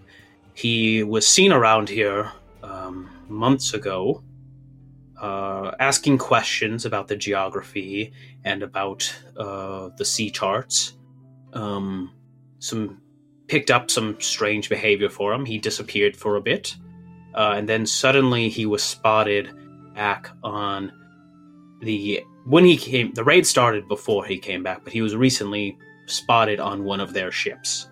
He 0.54 1.02
was 1.02 1.26
seen 1.26 1.52
around 1.52 1.88
here 1.88 2.32
um, 2.62 3.10
months 3.28 3.74
ago, 3.74 4.22
uh, 5.20 5.72
asking 5.80 6.18
questions 6.18 6.84
about 6.84 7.08
the 7.08 7.16
geography 7.16 8.12
and 8.44 8.62
about 8.62 9.12
uh, 9.36 9.90
the 9.96 10.04
sea 10.04 10.30
charts. 10.30 10.94
Um, 11.52 12.12
some 12.58 13.00
picked 13.48 13.70
up 13.70 13.90
some 13.90 14.20
strange 14.20 14.68
behavior 14.68 15.08
for 15.08 15.32
him. 15.32 15.44
He 15.44 15.58
disappeared 15.58 16.16
for 16.16 16.36
a 16.36 16.40
bit, 16.40 16.74
uh, 17.34 17.54
and 17.56 17.68
then 17.68 17.86
suddenly 17.86 18.48
he 18.48 18.66
was 18.66 18.82
spotted 18.82 19.50
back 19.94 20.28
on 20.42 20.92
the 21.80 22.22
when 22.44 22.64
he 22.64 22.76
came 22.76 23.12
the 23.14 23.24
raid 23.24 23.46
started 23.46 23.88
before 23.88 24.24
he 24.24 24.38
came 24.38 24.62
back 24.62 24.82
but 24.84 24.92
he 24.92 25.02
was 25.02 25.16
recently 25.16 25.76
spotted 26.06 26.60
on 26.60 26.84
one 26.84 27.00
of 27.00 27.12
their 27.12 27.30
ships 27.32 27.88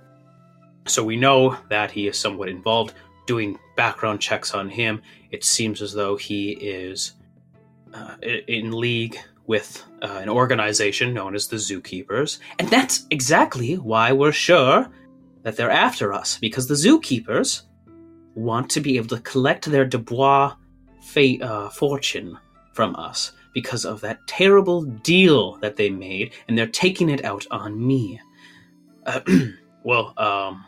so 0.86 1.02
we 1.02 1.16
know 1.16 1.56
that 1.70 1.90
he 1.90 2.06
is 2.06 2.18
somewhat 2.18 2.48
involved 2.48 2.94
doing 3.26 3.58
background 3.76 4.20
checks 4.20 4.54
on 4.54 4.68
him 4.68 5.00
it 5.34 5.44
seems 5.44 5.82
as 5.82 5.92
though 5.92 6.16
he 6.16 6.52
is 6.52 7.14
uh, 7.92 8.16
in 8.48 8.72
league 8.72 9.16
with 9.46 9.84
uh, 10.02 10.18
an 10.22 10.28
organization 10.28 11.12
known 11.12 11.34
as 11.34 11.46
the 11.48 11.56
zookeepers 11.56 12.38
and 12.58 12.68
that's 12.68 13.06
exactly 13.10 13.74
why 13.74 14.12
we're 14.12 14.32
sure 14.32 14.88
that 15.42 15.56
they're 15.56 15.70
after 15.88 16.12
us 16.12 16.38
because 16.38 16.66
the 16.66 16.74
zookeepers 16.74 17.62
want 18.34 18.70
to 18.70 18.80
be 18.80 18.96
able 18.96 19.08
to 19.08 19.20
collect 19.20 19.66
their 19.66 19.84
dubois 19.84 20.54
fa- 21.02 21.42
uh, 21.42 21.68
fortune 21.68 22.38
from 22.72 22.96
us 22.96 23.32
because 23.54 23.84
of 23.84 24.00
that 24.00 24.26
terrible 24.26 24.82
deal 24.82 25.56
that 25.58 25.76
they 25.76 25.88
made, 25.88 26.34
and 26.48 26.58
they're 26.58 26.66
taking 26.66 27.08
it 27.08 27.24
out 27.24 27.46
on 27.50 27.86
me. 27.86 28.20
Well, 29.86 30.14
um, 30.16 30.64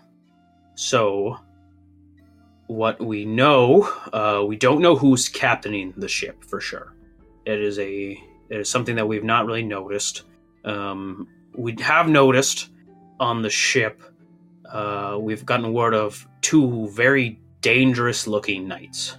so 0.75 1.39
what 2.67 3.01
we 3.01 3.25
know, 3.25 3.83
uh, 4.13 4.45
we 4.47 4.57
don't 4.57 4.81
know 4.81 4.97
who's 4.97 5.29
captaining 5.29 5.95
the 5.97 6.09
ship 6.09 6.45
for 6.45 6.61
sure. 6.61 6.93
It 7.45 7.61
is 7.61 7.79
a 7.79 8.21
it 8.49 8.61
is 8.61 8.69
something 8.69 8.97
that 8.97 9.07
we've 9.07 9.25
not 9.25 9.47
really 9.47 9.63
noticed. 9.63 10.23
Um, 10.65 11.29
we 11.57 11.77
have 11.81 12.09
noticed 12.09 12.71
on 13.19 13.43
the 13.43 13.51
ship. 13.51 14.03
Uh, 14.71 15.19
we've 15.21 15.45
gotten 15.45 15.73
word 15.73 15.95
of 15.95 16.27
two 16.43 16.89
very 16.91 17.41
dangerous 17.61 18.27
looking 18.27 18.69
knights. 18.69 19.17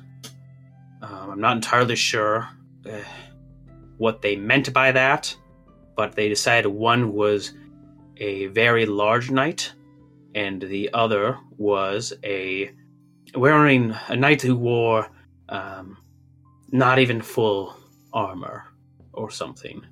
Um, 1.02 1.32
I'm 1.32 1.42
not 1.42 1.56
entirely 1.56 1.96
sure 1.96 2.48
uh, 2.86 3.00
what 3.98 4.22
they 4.22 4.36
meant 4.36 4.72
by 4.74 4.92
that, 4.92 5.36
but 5.96 6.16
they 6.16 6.30
decided 6.30 6.68
one 6.68 7.14
was 7.14 7.54
a 8.18 8.48
very 8.48 8.86
large 8.86 9.32
knight, 9.32 9.74
and 10.36 10.62
the 10.62 10.90
other 10.94 11.38
was 11.58 12.14
a 12.24 12.72
wearing 13.38 13.96
a 14.08 14.16
knight 14.16 14.42
who 14.42 14.56
wore 14.56 15.10
um, 15.50 15.98
not 16.72 17.00
even 17.00 17.22
full 17.22 17.76
armor 18.14 18.66
or 19.14 19.32
something. 19.32 19.86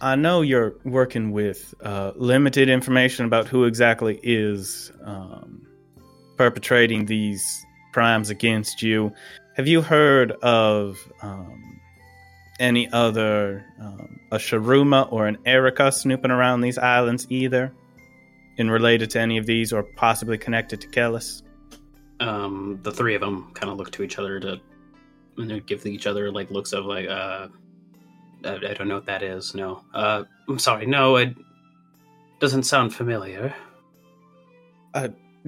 I 0.00 0.16
know 0.16 0.42
you're 0.42 0.74
working 0.84 1.32
with 1.32 1.74
uh, 1.82 2.12
limited 2.16 2.68
information 2.68 3.24
about 3.24 3.46
who 3.46 3.64
exactly 3.64 4.20
is 4.22 4.92
um, 5.04 5.66
perpetrating 6.36 7.06
these 7.06 7.64
crimes 7.92 8.28
against 8.28 8.82
you. 8.82 9.12
Have 9.56 9.68
you 9.68 9.80
heard 9.80 10.32
of 10.42 10.98
um, 11.22 11.80
any 12.58 12.90
other, 12.92 13.64
um, 13.80 14.20
a 14.32 14.36
Sharuma 14.36 15.10
or 15.12 15.26
an 15.26 15.38
Erica 15.46 15.92
snooping 15.92 16.32
around 16.32 16.60
these 16.60 16.76
islands 16.76 17.26
either? 17.30 17.72
In 18.56 18.70
related 18.70 19.10
to 19.10 19.20
any 19.20 19.38
of 19.38 19.46
these 19.46 19.72
or 19.72 19.82
possibly 19.82 20.38
connected 20.38 20.80
to 20.82 20.88
Kellis? 20.88 21.42
Um, 22.24 22.78
the 22.82 22.92
three 22.92 23.14
of 23.14 23.20
them 23.20 23.50
kind 23.54 23.70
of 23.70 23.76
look 23.76 23.90
to 23.92 24.02
each 24.02 24.18
other 24.18 24.40
to 24.40 24.60
and 25.36 25.50
they 25.50 25.60
give 25.60 25.84
each 25.84 26.06
other 26.06 26.30
like 26.30 26.50
looks 26.50 26.72
of 26.72 26.86
like 26.86 27.08
uh 27.08 27.48
I, 28.44 28.54
I 28.54 28.74
don't 28.74 28.88
know 28.88 28.96
what 28.96 29.06
that 29.06 29.22
is. 29.22 29.54
No, 29.54 29.84
uh, 29.94 30.24
I'm 30.48 30.58
sorry. 30.58 30.86
No, 30.86 31.16
it 31.16 31.34
doesn't 32.40 32.64
sound 32.64 32.94
familiar. 32.94 33.54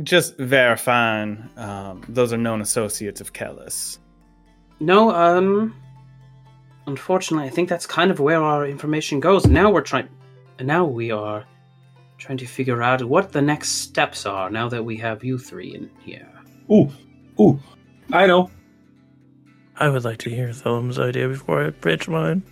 Just 0.03 0.37
verifying, 0.37 1.49
um, 1.57 2.03
those 2.09 2.33
are 2.33 2.37
known 2.37 2.61
associates 2.61 3.21
of 3.21 3.33
Kellis. 3.33 3.99
No, 4.79 5.11
um, 5.15 5.75
unfortunately, 6.87 7.47
I 7.47 7.51
think 7.51 7.69
that's 7.69 7.87
kind 7.87 8.11
of 8.11 8.21
where 8.21 8.43
our 8.43 8.67
information 8.67 9.21
goes. 9.21 9.47
Now 9.47 9.71
we're 9.71 9.81
trying, 9.81 10.09
now 10.61 10.85
we 10.85 11.11
are 11.11 11.47
trying 12.19 12.37
to 12.39 12.47
figure 12.47 12.83
out 12.83 13.03
what 13.05 13.33
the 13.33 13.41
next 13.41 13.71
steps 13.71 14.27
are. 14.27 14.51
Now 14.51 14.69
that 14.69 14.85
we 14.85 14.99
have 14.99 15.25
you 15.25 15.39
three 15.39 15.75
in 15.75 15.91
here. 16.01 16.36
Ooh, 16.71 16.91
ooh, 17.41 17.61
I 18.13 18.27
know. 18.27 18.51
I 19.77 19.89
would 19.89 20.05
like 20.05 20.19
to 20.19 20.31
hear 20.31 20.49
Thellum's 20.53 20.99
idea 20.99 21.29
before 21.29 21.65
I 21.65 21.71
pitch 21.71 22.09
mine. 22.09 22.43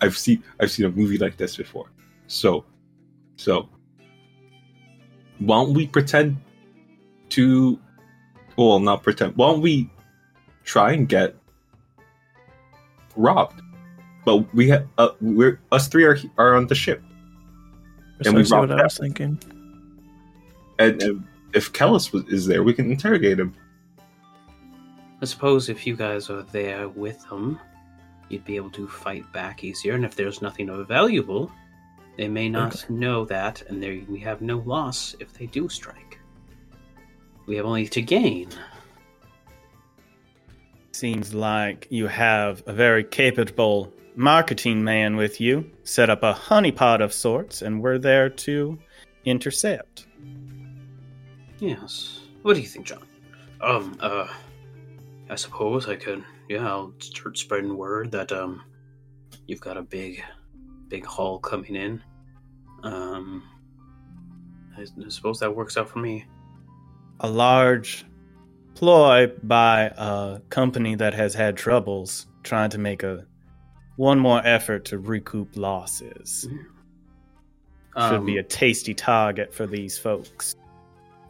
I've 0.00 0.16
seen 0.16 0.42
I've 0.58 0.70
seen 0.70 0.86
a 0.86 0.90
movie 0.90 1.18
like 1.18 1.36
this 1.36 1.56
before. 1.56 1.90
So, 2.28 2.64
so 3.36 3.68
why 5.38 5.62
don't 5.62 5.74
we 5.74 5.86
pretend 5.86 6.38
to, 7.30 7.78
well, 8.56 8.80
not 8.80 9.02
pretend. 9.02 9.36
Why 9.36 9.52
don't 9.52 9.60
we 9.60 9.90
try 10.64 10.92
and 10.92 11.08
get 11.08 11.36
robbed? 13.16 13.60
But 14.24 14.52
we 14.54 14.68
have 14.68 14.86
uh, 14.96 15.10
we're 15.20 15.60
us 15.72 15.88
three 15.88 16.04
are 16.04 16.18
are 16.38 16.54
on 16.54 16.66
the 16.66 16.74
ship, 16.74 17.02
And 18.24 18.34
we 18.34 18.42
Precisely 18.42 18.58
what 18.58 18.80
I 18.80 18.82
was 18.82 18.98
thinking. 18.98 19.38
and, 20.78 21.02
and 21.02 21.27
if 21.54 21.72
Kellis 21.72 22.12
was, 22.12 22.24
is 22.28 22.46
there, 22.46 22.62
we 22.62 22.74
can 22.74 22.90
interrogate 22.90 23.38
him. 23.38 23.54
I 25.20 25.24
suppose 25.24 25.68
if 25.68 25.86
you 25.86 25.96
guys 25.96 26.30
are 26.30 26.42
there 26.42 26.88
with 26.88 27.26
them, 27.28 27.58
you'd 28.28 28.44
be 28.44 28.56
able 28.56 28.70
to 28.70 28.86
fight 28.86 29.30
back 29.32 29.64
easier. 29.64 29.94
And 29.94 30.04
if 30.04 30.14
there's 30.14 30.40
nothing 30.42 30.68
of 30.68 30.86
valuable, 30.86 31.50
they 32.16 32.28
may 32.28 32.48
not 32.48 32.84
Okay. 32.84 32.94
know 32.94 33.24
that, 33.24 33.62
and 33.68 33.82
there 33.82 34.00
we 34.08 34.20
have 34.20 34.40
no 34.42 34.58
loss 34.58 35.14
if 35.20 35.32
they 35.34 35.46
do 35.46 35.68
strike. 35.68 36.18
We 37.46 37.56
have 37.56 37.64
only 37.64 37.88
to 37.88 38.02
gain. 38.02 38.48
Seems 40.92 41.32
like 41.32 41.86
you 41.90 42.08
have 42.08 42.62
a 42.66 42.72
very 42.72 43.04
capable 43.04 43.92
marketing 44.16 44.82
man 44.82 45.16
with 45.16 45.40
you. 45.40 45.70
Set 45.84 46.10
up 46.10 46.22
a 46.24 46.34
honeypot 46.34 47.00
of 47.00 47.12
sorts, 47.12 47.62
and 47.62 47.80
we're 47.80 47.98
there 47.98 48.28
to 48.28 48.78
intercept. 49.24 50.07
Yes. 51.58 52.20
What 52.42 52.54
do 52.54 52.60
you 52.60 52.66
think, 52.66 52.86
John? 52.86 53.02
Um, 53.60 53.96
uh, 54.00 54.28
I 55.28 55.34
suppose 55.34 55.88
I 55.88 55.96
could. 55.96 56.24
Yeah, 56.48 56.66
I'll 56.66 56.92
start 56.98 57.36
spreading 57.36 57.76
word 57.76 58.10
that 58.12 58.32
um, 58.32 58.62
you've 59.46 59.60
got 59.60 59.76
a 59.76 59.82
big, 59.82 60.22
big 60.88 61.04
haul 61.04 61.38
coming 61.38 61.76
in. 61.76 62.02
Um, 62.84 63.42
I, 64.76 64.82
I 64.82 65.08
suppose 65.08 65.40
that 65.40 65.54
works 65.54 65.76
out 65.76 65.88
for 65.88 65.98
me. 65.98 66.24
A 67.20 67.28
large 67.28 68.06
ploy 68.74 69.26
by 69.42 69.92
a 69.96 70.40
company 70.50 70.94
that 70.94 71.12
has 71.12 71.34
had 71.34 71.56
troubles 71.56 72.28
trying 72.44 72.70
to 72.70 72.78
make 72.78 73.02
a 73.02 73.26
one 73.96 74.20
more 74.20 74.40
effort 74.44 74.84
to 74.86 74.98
recoup 74.98 75.56
losses. 75.56 76.48
Should 77.98 78.24
be 78.24 78.36
a 78.36 78.42
Um, 78.42 78.46
tasty 78.48 78.94
target 78.94 79.52
for 79.52 79.66
these 79.66 79.98
folks. 79.98 80.54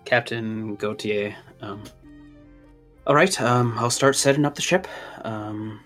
Captain 0.09 0.74
Gautier. 0.76 1.36
Um, 1.60 1.85
all 3.06 3.14
right, 3.14 3.39
um, 3.43 3.74
I'll 3.76 3.90
start 3.90 4.16
setting 4.16 4.47
up 4.47 4.55
the 4.55 4.62
ship, 4.62 4.89
um, 5.20 5.80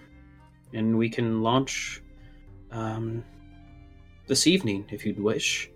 and 0.73 0.97
we 0.97 1.11
can 1.11 1.43
launch 1.43 2.01
um, 2.71 3.25
this 4.29 4.47
evening 4.47 4.85
if 4.93 5.05
you'd 5.05 5.19
wish, 5.19 5.69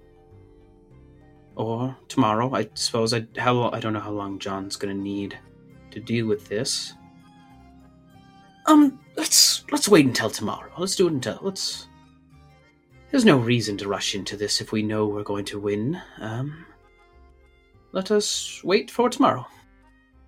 or 1.57 1.97
tomorrow. 2.07 2.55
I 2.55 2.69
suppose. 2.75 3.13
I 3.13 3.27
how 3.37 3.55
lo- 3.55 3.71
I 3.73 3.81
don't 3.81 3.93
know 3.93 3.99
how 3.99 4.13
long 4.13 4.39
John's 4.39 4.77
gonna 4.77 4.95
need 4.95 5.37
to 5.91 5.99
deal 5.99 6.27
with 6.27 6.49
this. 6.49 6.95
Um, 8.67 9.01
let's 9.17 9.65
let's 9.73 9.89
wait 9.89 10.07
until 10.07 10.31
tomorrow. 10.31 10.71
Let's 10.79 10.95
do 10.95 11.09
it 11.09 11.15
until 11.15 11.41
let's. 11.43 11.89
There's 13.11 13.25
no 13.25 13.39
reason 13.39 13.77
to 13.79 13.89
rush 13.89 14.15
into 14.15 14.37
this 14.37 14.61
if 14.61 14.71
we 14.71 14.85
know 14.85 15.09
we're 15.09 15.25
going 15.25 15.47
to 15.47 15.59
win. 15.59 16.01
Um, 16.21 16.65
let 17.97 18.11
us 18.11 18.61
wait 18.63 18.91
for 18.91 19.09
tomorrow. 19.09 19.47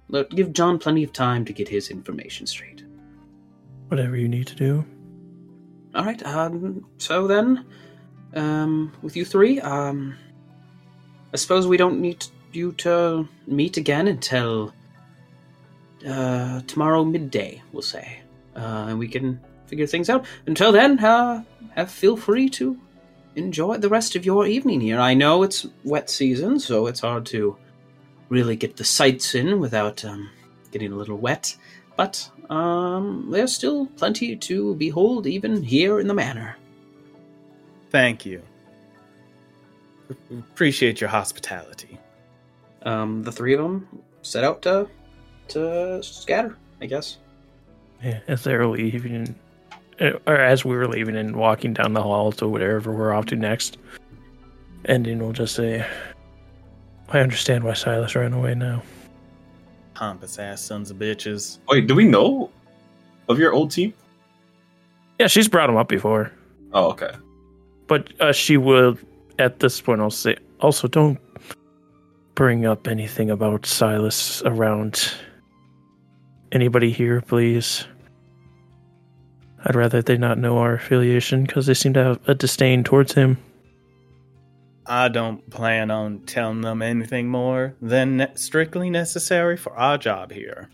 Let 0.08 0.30
give 0.30 0.54
John 0.54 0.78
plenty 0.78 1.04
of 1.04 1.12
time 1.12 1.44
to 1.44 1.52
get 1.52 1.68
his 1.68 1.90
information 1.90 2.46
straight. 2.46 2.82
Whatever 3.88 4.16
you 4.16 4.26
need 4.26 4.46
to 4.46 4.54
do. 4.54 4.86
All 5.94 6.04
right. 6.06 6.22
Um. 6.24 6.86
So 6.96 7.26
then, 7.26 7.66
um, 8.32 8.92
with 9.02 9.16
you 9.16 9.24
three, 9.26 9.60
um, 9.60 10.16
I 11.34 11.36
suppose 11.36 11.66
we 11.66 11.76
don't 11.76 12.00
need 12.00 12.24
you 12.52 12.72
to 12.84 13.28
meet 13.46 13.76
again 13.76 14.08
until 14.08 14.72
uh 16.06 16.62
tomorrow 16.66 17.04
midday. 17.04 17.62
We'll 17.72 17.82
say, 17.82 18.20
uh, 18.56 18.86
and 18.88 18.98
we 18.98 19.08
can 19.08 19.40
figure 19.66 19.86
things 19.86 20.08
out. 20.08 20.24
Until 20.46 20.72
then, 20.72 20.98
uh, 21.04 21.44
have 21.74 21.90
feel 21.90 22.16
free 22.16 22.48
to 22.50 22.80
enjoy 23.38 23.78
the 23.78 23.88
rest 23.88 24.16
of 24.16 24.26
your 24.26 24.46
evening 24.46 24.80
here. 24.80 25.00
I 25.00 25.14
know 25.14 25.42
it's 25.42 25.66
wet 25.84 26.10
season, 26.10 26.60
so 26.60 26.86
it's 26.86 27.00
hard 27.00 27.24
to 27.26 27.56
really 28.28 28.56
get 28.56 28.76
the 28.76 28.84
sights 28.84 29.34
in 29.34 29.60
without 29.60 30.04
um, 30.04 30.30
getting 30.70 30.92
a 30.92 30.96
little 30.96 31.16
wet. 31.16 31.56
But 31.96 32.30
um, 32.50 33.28
there's 33.30 33.54
still 33.54 33.86
plenty 33.86 34.36
to 34.36 34.74
behold 34.74 35.26
even 35.26 35.62
here 35.62 36.00
in 36.00 36.06
the 36.06 36.14
manor. 36.14 36.56
Thank 37.90 38.26
you. 38.26 38.42
Appreciate 40.30 41.00
your 41.00 41.10
hospitality. 41.10 41.98
Um, 42.82 43.22
the 43.22 43.32
three 43.32 43.54
of 43.54 43.60
them 43.60 43.88
set 44.22 44.44
out 44.44 44.62
to 44.62 44.88
to 45.48 46.02
scatter, 46.02 46.56
I 46.80 46.86
guess. 46.86 47.18
Yeah, 48.02 48.20
as 48.28 48.44
they're 48.44 48.66
leaving, 48.66 49.34
or 50.00 50.36
as 50.36 50.64
we 50.64 50.76
were 50.76 50.86
leaving 50.88 51.16
and 51.16 51.36
walking 51.36 51.72
down 51.72 51.92
the 51.92 52.02
hall 52.02 52.32
to 52.32 52.48
whatever 52.48 52.92
we're 52.92 53.12
off 53.12 53.26
to 53.26 53.36
next, 53.36 53.78
Endien 54.88 55.18
will 55.20 55.32
just 55.32 55.54
say, 55.54 55.84
"I 57.08 57.20
understand 57.20 57.64
why 57.64 57.72
Silas 57.74 58.14
ran 58.14 58.32
away 58.32 58.54
now." 58.54 58.82
Pompous 59.94 60.38
ass 60.38 60.60
sons 60.62 60.90
of 60.90 60.96
bitches. 60.98 61.58
Wait, 61.68 61.86
do 61.88 61.94
we 61.94 62.04
know 62.04 62.50
of 63.28 63.38
your 63.38 63.52
old 63.52 63.70
team? 63.72 63.92
Yeah, 65.18 65.26
she's 65.26 65.48
brought 65.48 65.68
him 65.68 65.76
up 65.76 65.88
before, 65.88 66.30
Oh, 66.72 66.90
okay. 66.90 67.10
but 67.88 68.12
uh, 68.20 68.32
she 68.32 68.56
will. 68.56 68.96
At 69.40 69.60
this 69.60 69.80
point, 69.80 70.00
I'll 70.00 70.10
say 70.10 70.36
also 70.60 70.88
don't 70.88 71.18
bring 72.34 72.66
up 72.66 72.86
anything 72.88 73.30
about 73.30 73.66
Silas 73.66 74.42
around 74.44 75.12
anybody 76.52 76.90
here, 76.92 77.20
please. 77.20 77.84
I'd 79.64 79.74
rather 79.74 80.02
they 80.02 80.16
not 80.16 80.38
know 80.38 80.58
our 80.58 80.74
affiliation 80.74 81.44
because 81.44 81.66
they 81.66 81.74
seem 81.74 81.92
to 81.94 82.04
have 82.04 82.28
a 82.28 82.34
disdain 82.34 82.84
towards 82.84 83.14
him. 83.14 83.38
I 84.86 85.08
don't 85.08 85.48
plan 85.50 85.90
on 85.90 86.20
telling 86.20 86.62
them 86.62 86.80
anything 86.80 87.28
more 87.28 87.74
than 87.82 88.18
ne- 88.18 88.34
strictly 88.36 88.88
necessary 88.88 89.56
for 89.56 89.76
our 89.76 89.98
job 89.98 90.32
here. 90.32 90.70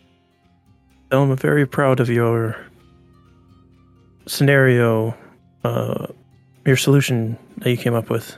I'm 1.11 1.36
very 1.36 1.66
proud 1.66 1.98
of 1.98 2.09
your 2.09 2.56
scenario, 4.27 5.16
uh, 5.65 6.06
your 6.65 6.77
solution 6.77 7.36
that 7.59 7.70
you 7.70 7.77
came 7.77 7.94
up 7.94 8.09
with. 8.09 8.36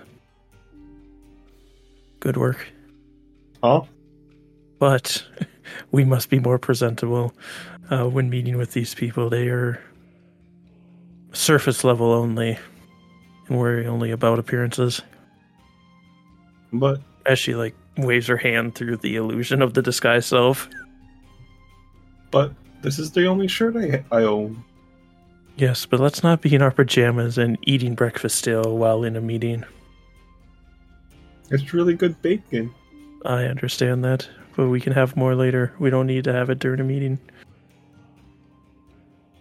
Good 2.21 2.37
work. 2.37 2.67
Huh? 3.63 3.83
But 4.79 5.25
we 5.91 6.05
must 6.05 6.31
be 6.31 6.39
more 6.39 6.59
presentable 6.59 7.35
uh, 7.91 8.05
when 8.09 8.31
meeting 8.31 8.57
with 8.57 8.73
these 8.73 8.95
people. 8.95 9.29
They 9.29 9.49
are 9.49 9.81
surface 11.37 11.85
level 11.85 12.13
only 12.13 12.59
and 13.49 13.59
worry 13.59 13.87
only 13.87 14.11
about 14.11 14.39
appearances. 14.39 15.03
But 16.73 17.01
As 17.27 17.39
she 17.39 17.55
like 17.55 17.75
waves 17.97 18.27
her 18.27 18.37
hand 18.37 18.75
through 18.75 18.99
the 18.99 19.17
illusion 19.17 19.63
of 19.63 19.75
the 19.75 19.83
disguise 19.83 20.27
self. 20.27 20.69
but 22.31 22.53
this 22.83 22.99
is 22.99 23.11
the 23.13 23.27
only 23.27 23.49
shirt 23.49 23.77
I 23.77 24.05
I 24.13 24.23
own. 24.23 24.63
Yes, 25.57 25.87
but 25.87 26.01
let's 26.01 26.23
not 26.23 26.43
be 26.43 26.55
in 26.55 26.61
our 26.61 26.71
pajamas 26.71 27.39
and 27.39 27.57
eating 27.63 27.95
breakfast 27.95 28.37
still 28.37 28.77
while 28.77 29.03
in 29.05 29.17
a 29.17 29.21
meeting. 29.23 29.65
It's 31.51 31.73
really 31.73 31.95
good 31.95 32.21
bacon. 32.21 32.75
I 33.25 33.45
understand 33.45 34.05
that, 34.05 34.29
but 34.57 34.69
we 34.69 34.81
can 34.81 34.93
have 34.93 35.17
more 35.17 35.35
later. 35.35 35.73
We 35.79 35.89
don't 35.89 36.07
need 36.07 36.25
to 36.25 36.33
have 36.33 36.51
it 36.51 36.59
during 36.59 36.81
a 36.81 36.85
meeting. 36.85 37.19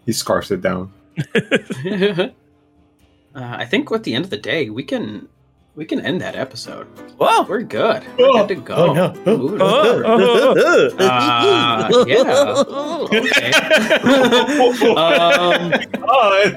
He 0.06 0.14
scarfs 0.14 0.52
it 0.52 0.62
down. 0.62 0.94
uh, 1.36 2.30
I 3.36 3.66
think 3.66 3.92
at 3.92 4.04
the 4.04 4.14
end 4.14 4.26
of 4.26 4.32
the 4.32 4.38
day, 4.38 4.70
we 4.70 4.84
can 4.84 5.28
we 5.76 5.86
can 5.86 6.00
end 6.00 6.22
that 6.22 6.36
episode. 6.36 6.88
Whoa! 7.18 7.44
We're 7.44 7.62
good. 7.62 8.04
We're 8.18 8.32
good 8.32 8.48
to 8.50 8.56
go. 8.56 8.76
Oh, 8.76 8.94
no. 8.94 9.38
Moving 9.38 9.62
Oh, 9.62 10.04
oh, 10.06 10.90
Uh, 11.00 12.06
yeah. 12.08 12.64
Okay. 13.06 13.52
um, 14.96 15.74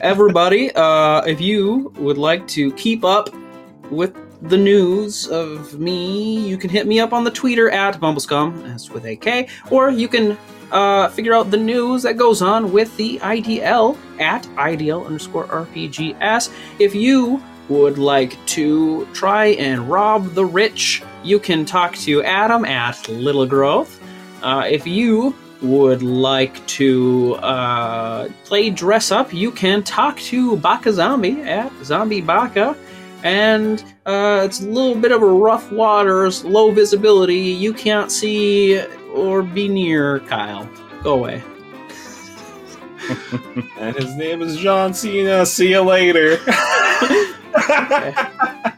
everybody, 0.02 0.70
uh, 0.74 1.22
if 1.22 1.40
you 1.40 1.92
would 1.96 2.18
like 2.18 2.46
to 2.48 2.72
keep 2.72 3.04
up 3.04 3.30
with 3.90 4.14
the 4.48 4.56
news 4.56 5.26
of 5.28 5.78
me, 5.78 6.38
you 6.48 6.56
can 6.56 6.70
hit 6.70 6.86
me 6.86 7.00
up 7.00 7.12
on 7.12 7.24
the 7.24 7.30
Twitter 7.30 7.70
at 7.70 8.00
Bumblescum, 8.00 8.62
that's 8.62 8.88
with 8.90 9.04
a 9.04 9.16
K, 9.16 9.48
or 9.70 9.90
you 9.90 10.06
can 10.08 10.38
uh, 10.70 11.08
figure 11.08 11.34
out 11.34 11.50
the 11.50 11.56
news 11.56 12.02
that 12.02 12.16
goes 12.16 12.42
on 12.42 12.72
with 12.72 12.96
the 12.96 13.18
IDL 13.20 13.96
at 14.20 14.44
IDL 14.56 15.06
underscore 15.06 15.46
RPGS. 15.46 16.52
If 16.78 16.94
you 16.94 17.42
would 17.68 17.98
like 17.98 18.36
to 18.46 19.06
try 19.12 19.46
and 19.46 19.88
rob 19.90 20.34
the 20.34 20.44
rich, 20.44 21.02
you 21.22 21.38
can 21.38 21.64
talk 21.64 21.96
to 21.96 22.22
Adam 22.22 22.64
at 22.64 23.08
Little 23.08 23.46
Growth. 23.46 24.00
Uh, 24.42 24.64
if 24.68 24.86
you 24.86 25.34
would 25.60 26.02
like 26.02 26.64
to 26.66 27.34
uh, 27.36 28.28
play 28.44 28.70
dress 28.70 29.10
up, 29.10 29.32
you 29.34 29.50
can 29.50 29.82
talk 29.82 30.18
to 30.20 30.56
BakaZombie 30.58 31.44
at 31.44 31.72
Zombie 31.84 32.20
Baka. 32.20 32.76
and 33.24 33.82
uh, 34.06 34.42
it's 34.44 34.60
a 34.60 34.68
little 34.68 34.94
bit 34.94 35.10
of 35.10 35.22
a 35.22 35.26
rough 35.26 35.72
waters, 35.72 36.44
low 36.44 36.70
visibility. 36.70 37.34
You 37.36 37.74
can't 37.74 38.12
see 38.12 38.80
or 39.18 39.42
be 39.42 39.68
near 39.68 40.20
Kyle. 40.20 40.68
Go 41.02 41.14
away. 41.14 41.42
and 43.78 43.96
his 43.96 44.14
name 44.14 44.42
is 44.42 44.56
John 44.58 44.94
Cena. 44.94 45.44
See 45.46 45.70
you 45.70 45.82
later. 45.82 46.38
Okay. 47.70 48.14